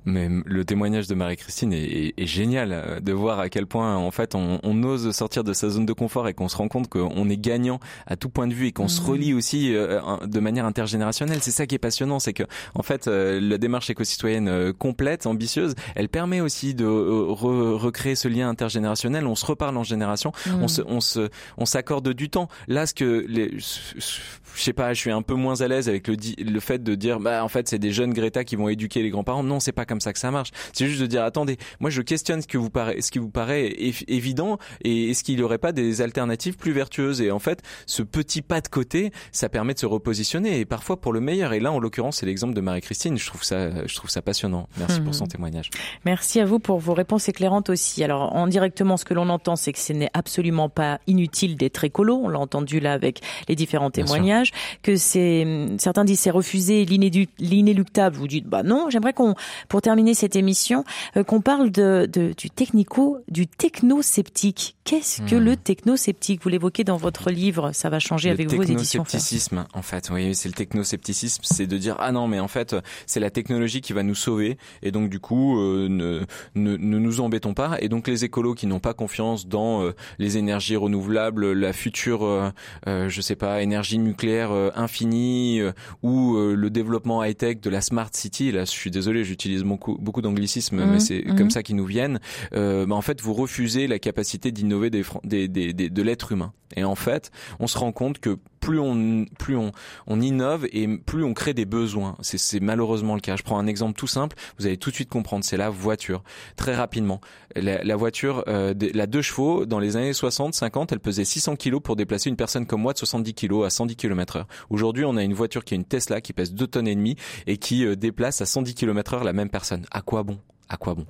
Mais 0.05 0.29
le 0.45 0.65
témoignage 0.65 1.07
de 1.07 1.15
Marie-Christine 1.15 1.73
est, 1.73 1.83
est- 1.83 2.13
est 2.17 2.25
génial 2.25 2.71
euh, 2.71 2.99
de 2.99 3.11
voir 3.11 3.39
à 3.39 3.49
quel 3.49 3.65
point 3.67 3.95
en 3.95 4.11
fait 4.11 4.35
on, 4.35 4.59
on 4.63 4.83
ose 4.83 5.11
sortir 5.11 5.43
de 5.43 5.53
sa 5.53 5.69
zone 5.69 5.85
de 5.85 5.93
confort 5.93 6.27
et 6.27 6.33
qu'on 6.33 6.47
se 6.49 6.57
rend 6.57 6.67
compte 6.67 6.87
qu'on 6.89 7.29
est 7.29 7.37
gagnant 7.37 7.79
à 8.07 8.15
tout 8.15 8.29
point 8.29 8.47
de 8.47 8.53
vue 8.53 8.67
et 8.67 8.71
qu'on 8.71 8.87
se 8.87 9.01
relie 9.01 9.33
aussi 9.33 9.75
euh, 9.75 9.99
de 10.25 10.39
manière 10.39 10.65
intergénérationnelle. 10.65 11.39
C'est 11.41 11.51
ça 11.51 11.65
qui 11.65 11.75
est 11.75 11.79
passionnant, 11.79 12.19
c'est 12.19 12.33
que 12.33 12.43
en 12.75 12.83
fait 12.83 13.07
euh, 13.07 13.39
la 13.41 13.57
démarche 13.57 13.89
éco-citoyenne 13.89 14.47
euh, 14.47 14.73
complète, 14.73 15.25
ambitieuse, 15.25 15.75
elle 15.95 16.09
permet 16.09 16.41
aussi 16.41 16.73
de 16.73 16.85
euh, 16.85 17.25
re- 17.29 17.73
recréer 17.75 18.15
ce 18.15 18.27
lien 18.27 18.49
intergénérationnel. 18.49 19.25
On 19.27 19.35
se 19.35 19.45
reparle 19.45 19.77
en 19.77 19.83
génération, 19.83 20.31
on 20.61 20.67
se, 20.67 20.81
on 20.87 21.01
se, 21.01 21.29
on 21.57 21.65
s'accorde 21.65 22.09
du 22.13 22.29
temps. 22.29 22.47
Là, 22.67 22.85
ce 22.85 22.93
que 22.93 23.25
les, 23.27 23.51
je 23.59 24.61
sais 24.61 24.73
pas, 24.73 24.93
je 24.93 24.99
suis 24.99 25.11
un 25.11 25.21
peu 25.21 25.33
moins 25.35 25.61
à 25.61 25.67
l'aise 25.67 25.89
avec 25.89 26.07
le, 26.07 26.15
le 26.43 26.59
fait 26.59 26.83
de 26.83 26.95
dire, 26.95 27.19
bah 27.19 27.43
en 27.43 27.47
fait 27.47 27.67
c'est 27.67 27.79
des 27.79 27.91
jeunes 27.91 28.13
Greta 28.13 28.43
qui 28.43 28.55
vont 28.55 28.69
éduquer 28.69 29.01
les 29.03 29.09
grands-parents. 29.09 29.43
Non, 29.43 29.59
c'est 29.59 29.71
pas 29.71 29.85
comme 29.89 29.99
ça 29.99 30.13
que 30.13 30.19
ça 30.19 30.31
marche. 30.31 30.51
C'est 30.71 30.87
juste 30.87 31.01
de 31.01 31.07
dire, 31.07 31.23
attendez, 31.23 31.57
moi 31.81 31.89
je 31.89 32.01
questionne 32.01 32.41
ce 32.41 32.47
que 32.47 32.57
vous 32.57 32.69
paraît, 32.69 33.01
ce 33.01 33.11
qui 33.11 33.19
vous 33.19 33.29
paraît 33.29 33.75
évident 34.07 34.57
et 34.83 35.09
est-ce 35.09 35.23
qu'il 35.23 35.35
n'y 35.35 35.41
aurait 35.41 35.57
pas 35.57 35.71
des 35.71 36.01
alternatives 36.01 36.55
plus 36.55 36.71
vertueuses 36.71 37.21
Et 37.21 37.31
en 37.31 37.39
fait, 37.39 37.61
ce 37.85 38.03
petit 38.03 38.41
pas 38.41 38.61
de 38.61 38.67
côté, 38.67 39.11
ça 39.31 39.49
permet 39.49 39.73
de 39.73 39.79
se 39.79 39.85
repositionner 39.85 40.59
et 40.59 40.65
parfois 40.65 41.01
pour 41.01 41.11
le 41.11 41.19
meilleur. 41.19 41.53
Et 41.53 41.59
là, 41.59 41.71
en 41.71 41.79
l'occurrence, 41.79 42.17
c'est 42.17 42.25
l'exemple 42.25 42.53
de 42.53 42.61
Marie-Christine. 42.61 43.17
Je 43.17 43.25
trouve 43.25 43.43
ça, 43.43 43.85
je 43.85 43.95
trouve 43.95 44.09
ça 44.09 44.21
passionnant. 44.21 44.67
Merci 44.77 45.01
pour 45.01 45.15
son 45.15 45.25
témoignage. 45.25 45.71
Merci 46.05 46.39
à 46.39 46.45
vous 46.45 46.59
pour 46.59 46.79
vos 46.79 46.93
réponses 46.93 47.27
éclairantes 47.27 47.69
aussi. 47.69 48.03
Alors, 48.03 48.35
en 48.35 48.47
directement, 48.47 48.97
ce 48.97 49.05
que 49.05 49.13
l'on 49.13 49.29
entend, 49.29 49.55
c'est 49.55 49.73
que 49.73 49.79
ce 49.79 49.93
n'est 49.93 50.11
absolument 50.13 50.69
pas 50.69 50.99
inutile 51.07 51.55
d'être 51.55 51.83
écolo. 51.83 52.21
On 52.23 52.29
l'a 52.29 52.39
entendu 52.39 52.79
là 52.79 52.93
avec 52.93 53.21
les 53.47 53.55
différents 53.55 53.91
témoignages. 53.91 54.51
Que 54.83 54.95
c'est, 54.95 55.67
certains 55.77 56.05
disent 56.05 56.19
c'est 56.19 56.29
refuser 56.29 56.85
l'inéluctable. 56.85 58.15
Vous 58.15 58.27
dites, 58.27 58.45
bah 58.45 58.63
non. 58.63 58.89
J'aimerais 58.89 59.13
qu'on, 59.13 59.35
pour 59.69 59.81
terminer 59.81 60.13
cette 60.13 60.35
émission, 60.35 60.83
euh, 61.15 61.23
qu'on 61.23 61.39
parle 61.41 61.71
de, 61.71 62.09
de- 62.11 62.33
du 62.35 62.49
technico, 62.49 63.19
du 63.29 63.47
technosceptique. 63.47 64.75
Qu'est-ce 64.83 65.21
que 65.21 65.35
Hmm. 65.35 65.43
le 65.43 65.55
technosceptique? 65.55 66.41
Vous 66.43 66.49
l'évoquez 66.49 66.83
dans 66.83 66.97
votre 66.97 67.29
livre. 67.31 67.71
Ça 67.73 67.89
va 67.89 67.99
changer 67.99 68.29
le 68.29 68.33
avec 68.33 68.47
vos 68.47 68.61
éditions. 68.63 69.03
Fleur. 69.03 69.05
technoscepticisme, 69.05 69.65
en 69.73 69.81
fait, 69.81 70.09
oui, 70.11 70.33
c'est 70.35 70.49
le 70.49 70.53
technoscepticisme, 70.55 71.41
c'est 71.45 71.67
de 71.67 71.77
dire 71.77 71.95
ah 71.99 72.11
non, 72.11 72.27
mais 72.27 72.39
en 72.39 72.47
fait, 72.47 72.75
c'est 73.05 73.19
la 73.19 73.29
technologie 73.29 73.81
qui 73.81 73.93
va 73.93 74.03
nous 74.03 74.15
sauver, 74.15 74.57
et 74.81 74.91
donc 74.91 75.09
du 75.09 75.19
coup, 75.19 75.59
euh, 75.59 75.87
ne, 75.89 76.21
ne, 76.55 76.75
ne 76.77 76.97
nous 76.99 77.21
embêtons 77.21 77.53
pas. 77.53 77.77
Et 77.81 77.89
donc 77.89 78.07
les 78.07 78.25
écolos 78.25 78.55
qui 78.55 78.65
n'ont 78.67 78.79
pas 78.79 78.93
confiance 78.93 79.47
dans 79.47 79.83
euh, 79.83 79.91
les 80.17 80.37
énergies 80.37 80.75
renouvelables, 80.75 81.51
la 81.53 81.73
future, 81.73 82.23
euh, 82.25 82.49
euh, 82.87 83.09
je 83.09 83.21
sais 83.21 83.35
pas, 83.35 83.61
énergie 83.61 83.99
nucléaire 83.99 84.51
euh, 84.51 84.71
infinie, 84.75 85.61
euh, 85.61 85.71
ou 86.01 86.35
euh, 86.35 86.55
le 86.55 86.69
développement 86.69 87.23
high 87.23 87.37
tech 87.37 87.59
de 87.61 87.69
la 87.69 87.81
smart 87.81 88.09
city. 88.11 88.51
Là, 88.51 88.65
je 88.65 88.71
suis 88.71 88.89
désolé, 88.91 89.23
j'utilise 89.23 89.58
beaucoup 89.63 89.97
beaucoup 89.99 90.21
d'anglicismes, 90.21 90.77
Mhm, 90.77 90.91
mais 90.91 90.99
c'est 90.99 91.23
mhm. 91.25 91.35
comme 91.35 91.49
ça 91.49 91.63
qu'ils 91.63 91.75
nous 91.75 91.85
viennent. 91.85 92.19
Euh, 92.53 92.85
bah, 92.85 92.95
en 92.95 93.01
fait, 93.01 93.21
vous 93.21 93.33
refusez 93.33 93.87
la 93.87 93.99
capacité 93.99 94.51
d'innover 94.51 94.89
des, 94.89 95.03
des, 95.23 95.47
des, 95.47 95.73
des- 95.73 95.89
de 95.89 96.01
l'être 96.01 96.31
humain. 96.31 96.53
Et 96.75 96.83
en 96.83 96.93
fait, 96.95 97.31
on 97.59 97.65
se 97.65 97.79
rend 97.79 97.91
compte 97.91 98.19
que 98.19 98.37
plus 98.59 98.77
on 98.77 99.25
plus 99.39 99.55
on, 99.57 99.71
on 100.05 100.21
innove 100.21 100.67
et 100.71 100.87
plus 100.99 101.23
on 101.23 101.33
crée 101.33 101.55
des 101.55 101.65
besoins. 101.65 102.15
C'est, 102.21 102.37
c'est 102.37 102.59
malheureusement 102.59 103.15
le 103.15 103.21
cas. 103.21 103.35
Je 103.35 103.41
prends 103.41 103.57
un 103.57 103.65
exemple 103.65 103.97
tout 103.97 104.05
simple. 104.05 104.35
Vous 104.59 104.67
allez 104.67 104.77
tout 104.77 104.91
de 104.91 104.95
suite 104.95 105.09
comprendre. 105.09 105.43
C'est 105.43 105.57
la 105.57 105.71
voiture. 105.71 106.21
Très 106.57 106.75
rapidement, 106.75 107.21
la, 107.55 107.83
la 107.83 107.95
voiture, 107.95 108.43
euh, 108.47 108.75
la 108.93 109.07
deux 109.07 109.23
chevaux 109.23 109.65
dans 109.65 109.79
les 109.79 109.95
années 109.97 110.13
60, 110.13 110.53
50, 110.53 110.91
elle 110.91 110.99
pesait 110.99 111.25
600 111.25 111.55
kilos 111.55 111.81
pour 111.81 111.95
déplacer 111.95 112.29
une 112.29 112.35
personne 112.35 112.67
comme 112.67 112.81
moi 112.81 112.93
de 112.93 112.99
70 112.99 113.33
kilos 113.33 113.65
à 113.65 113.71
110 113.71 113.95
km 113.95 114.35
heure. 114.35 114.47
Aujourd'hui, 114.69 115.05
on 115.05 115.17
a 115.17 115.23
une 115.23 115.33
voiture 115.33 115.63
qui 115.65 115.73
est 115.73 115.77
une 115.77 115.85
Tesla 115.85 116.21
qui 116.21 116.33
pèse 116.33 116.53
2 116.53 116.67
tonnes 116.67 116.87
et 116.87 116.95
demie 116.95 117.15
et 117.47 117.57
qui 117.57 117.83
euh, 117.83 117.95
déplace 117.95 118.41
à 118.41 118.45
110 118.45 118.75
km 118.75 119.15
heure 119.15 119.23
la 119.23 119.33
même 119.33 119.48
personne. 119.49 119.85
À 119.91 120.01
quoi 120.01 120.23
bon? 120.23 120.37
À 120.69 120.77
quoi 120.77 120.95
bon? 120.95 121.05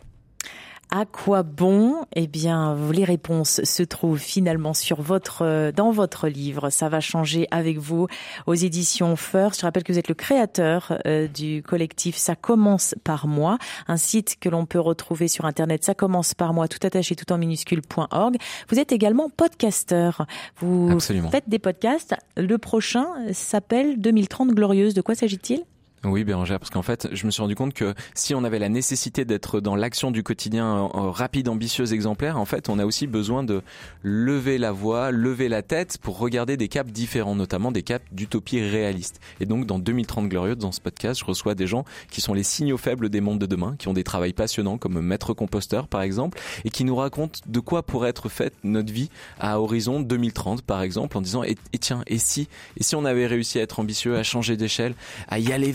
À 0.92 1.06
quoi 1.06 1.44
bon? 1.44 2.04
Eh 2.16 2.26
bien, 2.26 2.76
les 2.92 3.04
réponses 3.04 3.64
se 3.64 3.84
trouvent 3.84 4.18
finalement 4.18 4.74
sur 4.74 5.04
votre, 5.04 5.44
euh, 5.46 5.72
dans 5.72 5.92
votre 5.92 6.28
livre. 6.28 6.72
Ça 6.72 6.90
va 6.90 7.00
changer 7.00 7.48
avec 7.52 7.78
vous 7.78 8.08
aux 8.48 8.56
éditions 8.56 9.16
First. 9.16 9.60
Je 9.62 9.68
rappelle 9.68 9.84
que 9.84 9.94
vous 9.94 10.00
êtes 10.00 10.08
le 10.08 10.16
créateur 10.16 10.98
euh, 11.06 11.28
du 11.28 11.62
collectif 11.62 12.16
Ça 12.16 12.36
commence 12.36 12.96
par 13.04 13.28
moi, 13.28 13.60
un 13.88 13.98
site 13.98 14.38
que 14.40 14.50
l'on 14.50 14.66
peut 14.66 14.80
retrouver 14.80 15.28
sur 15.28 15.46
internet. 15.46 15.84
Ça 15.84 15.94
commence 15.94 16.34
par 16.34 16.56
moi, 16.56 16.68
tout 16.68 16.80
attaché, 16.82 17.16
tout 17.16 17.32
en 17.32 17.38
minuscule.org. 17.38 18.38
Vous 18.70 18.80
êtes 18.80 18.92
également 18.92 19.30
podcasteur. 19.30 20.26
Vous 20.58 20.90
Absolument. 20.92 21.30
faites 21.30 21.48
des 21.48 21.60
podcasts. 21.60 22.16
Le 22.36 22.58
prochain 22.58 23.06
s'appelle 23.32 24.02
2030 24.02 24.56
glorieuse. 24.56 24.96
De 24.96 25.02
quoi 25.02 25.14
s'agit-il? 25.14 25.66
Oui, 26.06 26.24
Bérangère, 26.24 26.60
parce 26.60 26.70
qu'en 26.70 26.82
fait, 26.82 27.10
je 27.12 27.26
me 27.26 27.32
suis 27.32 27.42
rendu 27.42 27.56
compte 27.56 27.74
que 27.74 27.94
si 28.14 28.34
on 28.34 28.46
avait 28.46 28.60
la 28.60 28.70
nécessité 28.70 29.26
d'être 29.26 29.60
dans 29.60 29.76
l'action 29.76 30.12
du 30.12 30.24
quotidien 30.24 30.90
euh, 30.96 31.10
rapide, 31.10 31.50
ambitieuse, 31.50 31.92
exemplaire, 31.92 32.38
en 32.38 32.46
fait, 32.46 32.70
on 32.70 32.80
a 32.80 32.86
aussi 32.86 33.06
besoin 33.06 33.44
de 33.44 33.62
lever 34.02 34.58
la 34.58 34.72
voix, 34.72 35.12
lever 35.12 35.50
la 35.50 35.62
tête 35.62 35.98
pour 35.98 36.18
regarder 36.18 36.56
des 36.56 36.70
caps 36.70 36.90
différents, 36.90 37.36
notamment 37.36 37.74
des 37.74 37.84
caps 37.84 38.06
d'utopie 38.14 38.62
réaliste. 38.62 39.20
Et 39.42 39.46
donc, 39.46 39.66
dans 39.66 39.78
2030 39.78 40.30
Glorieuse, 40.30 40.58
dans 40.58 40.72
ce 40.72 40.80
podcast, 40.80 41.20
je 41.20 41.26
reçois 41.26 41.54
des 41.54 41.68
gens 41.68 41.84
qui 42.10 42.22
sont 42.22 42.34
les 42.34 42.44
signaux 42.44 42.78
faibles 42.78 43.10
des 43.10 43.20
mondes 43.20 43.40
de 43.40 43.46
demain, 43.46 43.76
qui 43.78 43.90
ont 43.90 43.94
des 43.94 44.06
travails 44.06 44.34
passionnants, 44.34 44.78
comme 44.78 45.02
maître 45.02 45.34
composteur, 45.34 45.90
par 45.90 46.02
exemple, 46.02 46.40
et 46.64 46.70
qui 46.70 46.86
nous 46.86 46.96
racontent 46.96 47.42
de 47.46 47.60
quoi 47.60 47.84
pourrait 47.84 48.10
être 48.10 48.30
faite 48.30 48.54
notre 48.64 48.94
vie 48.94 49.10
à 49.40 49.60
horizon 49.60 50.00
2030, 50.00 50.62
par 50.62 50.82
exemple, 50.82 51.18
en 51.18 51.22
disant, 51.22 51.44
et, 51.44 51.58
et 51.74 51.78
tiens, 51.78 52.04
et 52.08 52.20
si, 52.20 52.48
et 52.78 52.84
si 52.84 52.96
on 52.96 53.04
avait 53.04 53.28
réussi 53.28 53.60
à 53.60 53.64
être 53.64 53.82
ambitieux, 53.82 54.16
à 54.16 54.24
changer 54.24 54.56
d'échelle, 54.56 54.96
à 55.28 55.40
y 55.40 55.52
aller 55.52 55.74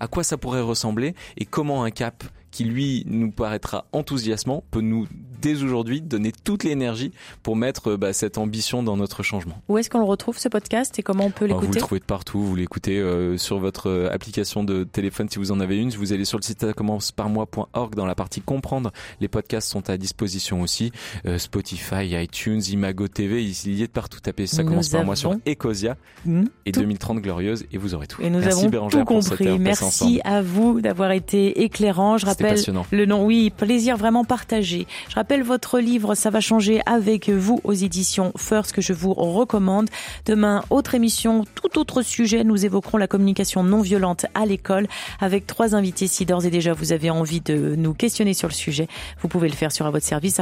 à 0.00 0.08
quoi 0.08 0.24
ça 0.24 0.36
pourrait 0.36 0.60
ressembler, 0.60 1.14
et 1.36 1.44
comment 1.44 1.84
un 1.84 1.90
cap 1.90 2.24
qui 2.50 2.64
lui 2.64 3.04
nous 3.06 3.30
paraîtra 3.30 3.86
enthousiasmant 3.92 4.64
peut 4.70 4.80
nous 4.80 5.06
dès 5.42 5.62
aujourd'hui 5.62 6.00
donner 6.00 6.32
toute 6.32 6.64
l'énergie 6.64 7.12
pour 7.42 7.56
mettre 7.56 7.96
bah, 7.96 8.12
cette 8.14 8.38
ambition 8.38 8.82
dans 8.82 8.96
notre 8.96 9.22
changement. 9.22 9.60
Où 9.68 9.76
est-ce 9.76 9.90
qu'on 9.90 9.98
le 9.98 10.04
retrouve 10.06 10.38
ce 10.38 10.48
podcast 10.48 10.98
et 10.98 11.02
comment 11.02 11.26
on 11.26 11.30
peut 11.30 11.44
Alors, 11.44 11.58
Vous 11.58 11.62
le 11.62 11.66
l'écouter? 11.68 11.80
trouvez 11.80 12.00
de 12.00 12.04
partout, 12.06 12.40
vous 12.42 12.56
l'écoutez 12.56 12.98
euh, 12.98 13.36
sur 13.36 13.58
votre 13.58 13.88
euh, 13.90 14.08
application 14.10 14.64
de 14.64 14.84
téléphone 14.84 15.28
si 15.28 15.38
vous 15.38 15.52
en 15.52 15.60
avez 15.60 15.76
une. 15.78 15.90
Vous 15.90 16.12
allez 16.14 16.24
sur 16.24 16.38
le 16.38 16.42
site 16.42 16.72
commenceparmoi.org 16.72 17.94
dans 17.94 18.06
la 18.06 18.14
partie 18.14 18.40
comprendre. 18.40 18.92
Les 19.20 19.28
podcasts 19.28 19.68
sont 19.70 19.88
à 19.90 19.96
disposition 19.98 20.62
aussi. 20.62 20.90
Euh, 21.26 21.38
Spotify, 21.38 22.08
iTunes, 22.22 22.62
Imago 22.70 23.06
TV, 23.08 23.44
il 23.44 23.74
y 23.74 23.82
est 23.82 23.86
de 23.88 23.92
partout. 23.92 24.20
Tapez 24.20 24.46
ça 24.46 24.62
Nous 24.62 24.70
commence 24.70 24.88
par 24.88 25.04
moi 25.04 25.16
sur 25.16 25.34
Ecosia 25.46 25.96
Hmm, 26.24 26.44
et 26.64 26.72
tout- 26.72 26.80
2030 26.80 27.20
glorieuse 27.20 27.66
et 27.72 27.78
vous 27.78 27.94
aurez 27.94 28.06
tout. 28.06 28.20
Et 28.22 28.30
nous 28.30 28.40
Merci 28.40 28.66
avons 28.66 28.88
tout 28.88 29.04
compris. 29.04 29.58
Merci 29.58 30.20
à 30.24 30.42
vous 30.42 30.80
d'avoir 30.80 31.12
été 31.12 31.62
éclairant. 31.62 32.16
Je 32.18 32.26
C'était 32.26 32.45
rappelle 32.48 32.84
le 32.90 33.06
nom. 33.06 33.24
Oui, 33.24 33.50
plaisir 33.50 33.96
vraiment 33.96 34.24
partagé. 34.24 34.86
Je 35.08 35.14
rappelle 35.14 35.42
votre 35.42 35.78
livre, 35.78 36.14
ça 36.14 36.30
va 36.30 36.40
changer 36.40 36.80
avec 36.86 37.28
vous 37.28 37.60
aux 37.64 37.72
éditions 37.72 38.32
First 38.36 38.72
que 38.72 38.80
je 38.80 38.92
vous 38.92 39.14
recommande. 39.14 39.88
Demain, 40.24 40.64
autre 40.70 40.94
émission, 40.94 41.44
tout 41.54 41.78
autre 41.78 42.02
sujet. 42.02 42.44
Nous 42.44 42.64
évoquerons 42.64 42.98
la 42.98 43.06
communication 43.06 43.62
non 43.62 43.80
violente 43.80 44.26
à 44.34 44.46
l'école 44.46 44.86
avec 45.20 45.46
trois 45.46 45.74
invités. 45.74 46.06
Si 46.06 46.26
d'ores 46.26 46.46
et 46.46 46.50
déjà 46.50 46.72
vous 46.72 46.92
avez 46.92 47.10
envie 47.10 47.40
de 47.40 47.74
nous 47.76 47.94
questionner 47.94 48.34
sur 48.34 48.48
le 48.48 48.54
sujet, 48.54 48.88
vous 49.20 49.28
pouvez 49.28 49.48
le 49.48 49.54
faire 49.54 49.72
sur 49.72 49.86
à 49.86 49.90
votre 49.90 50.06
service. 50.06 50.38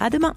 À 0.00 0.10
demain. 0.10 0.34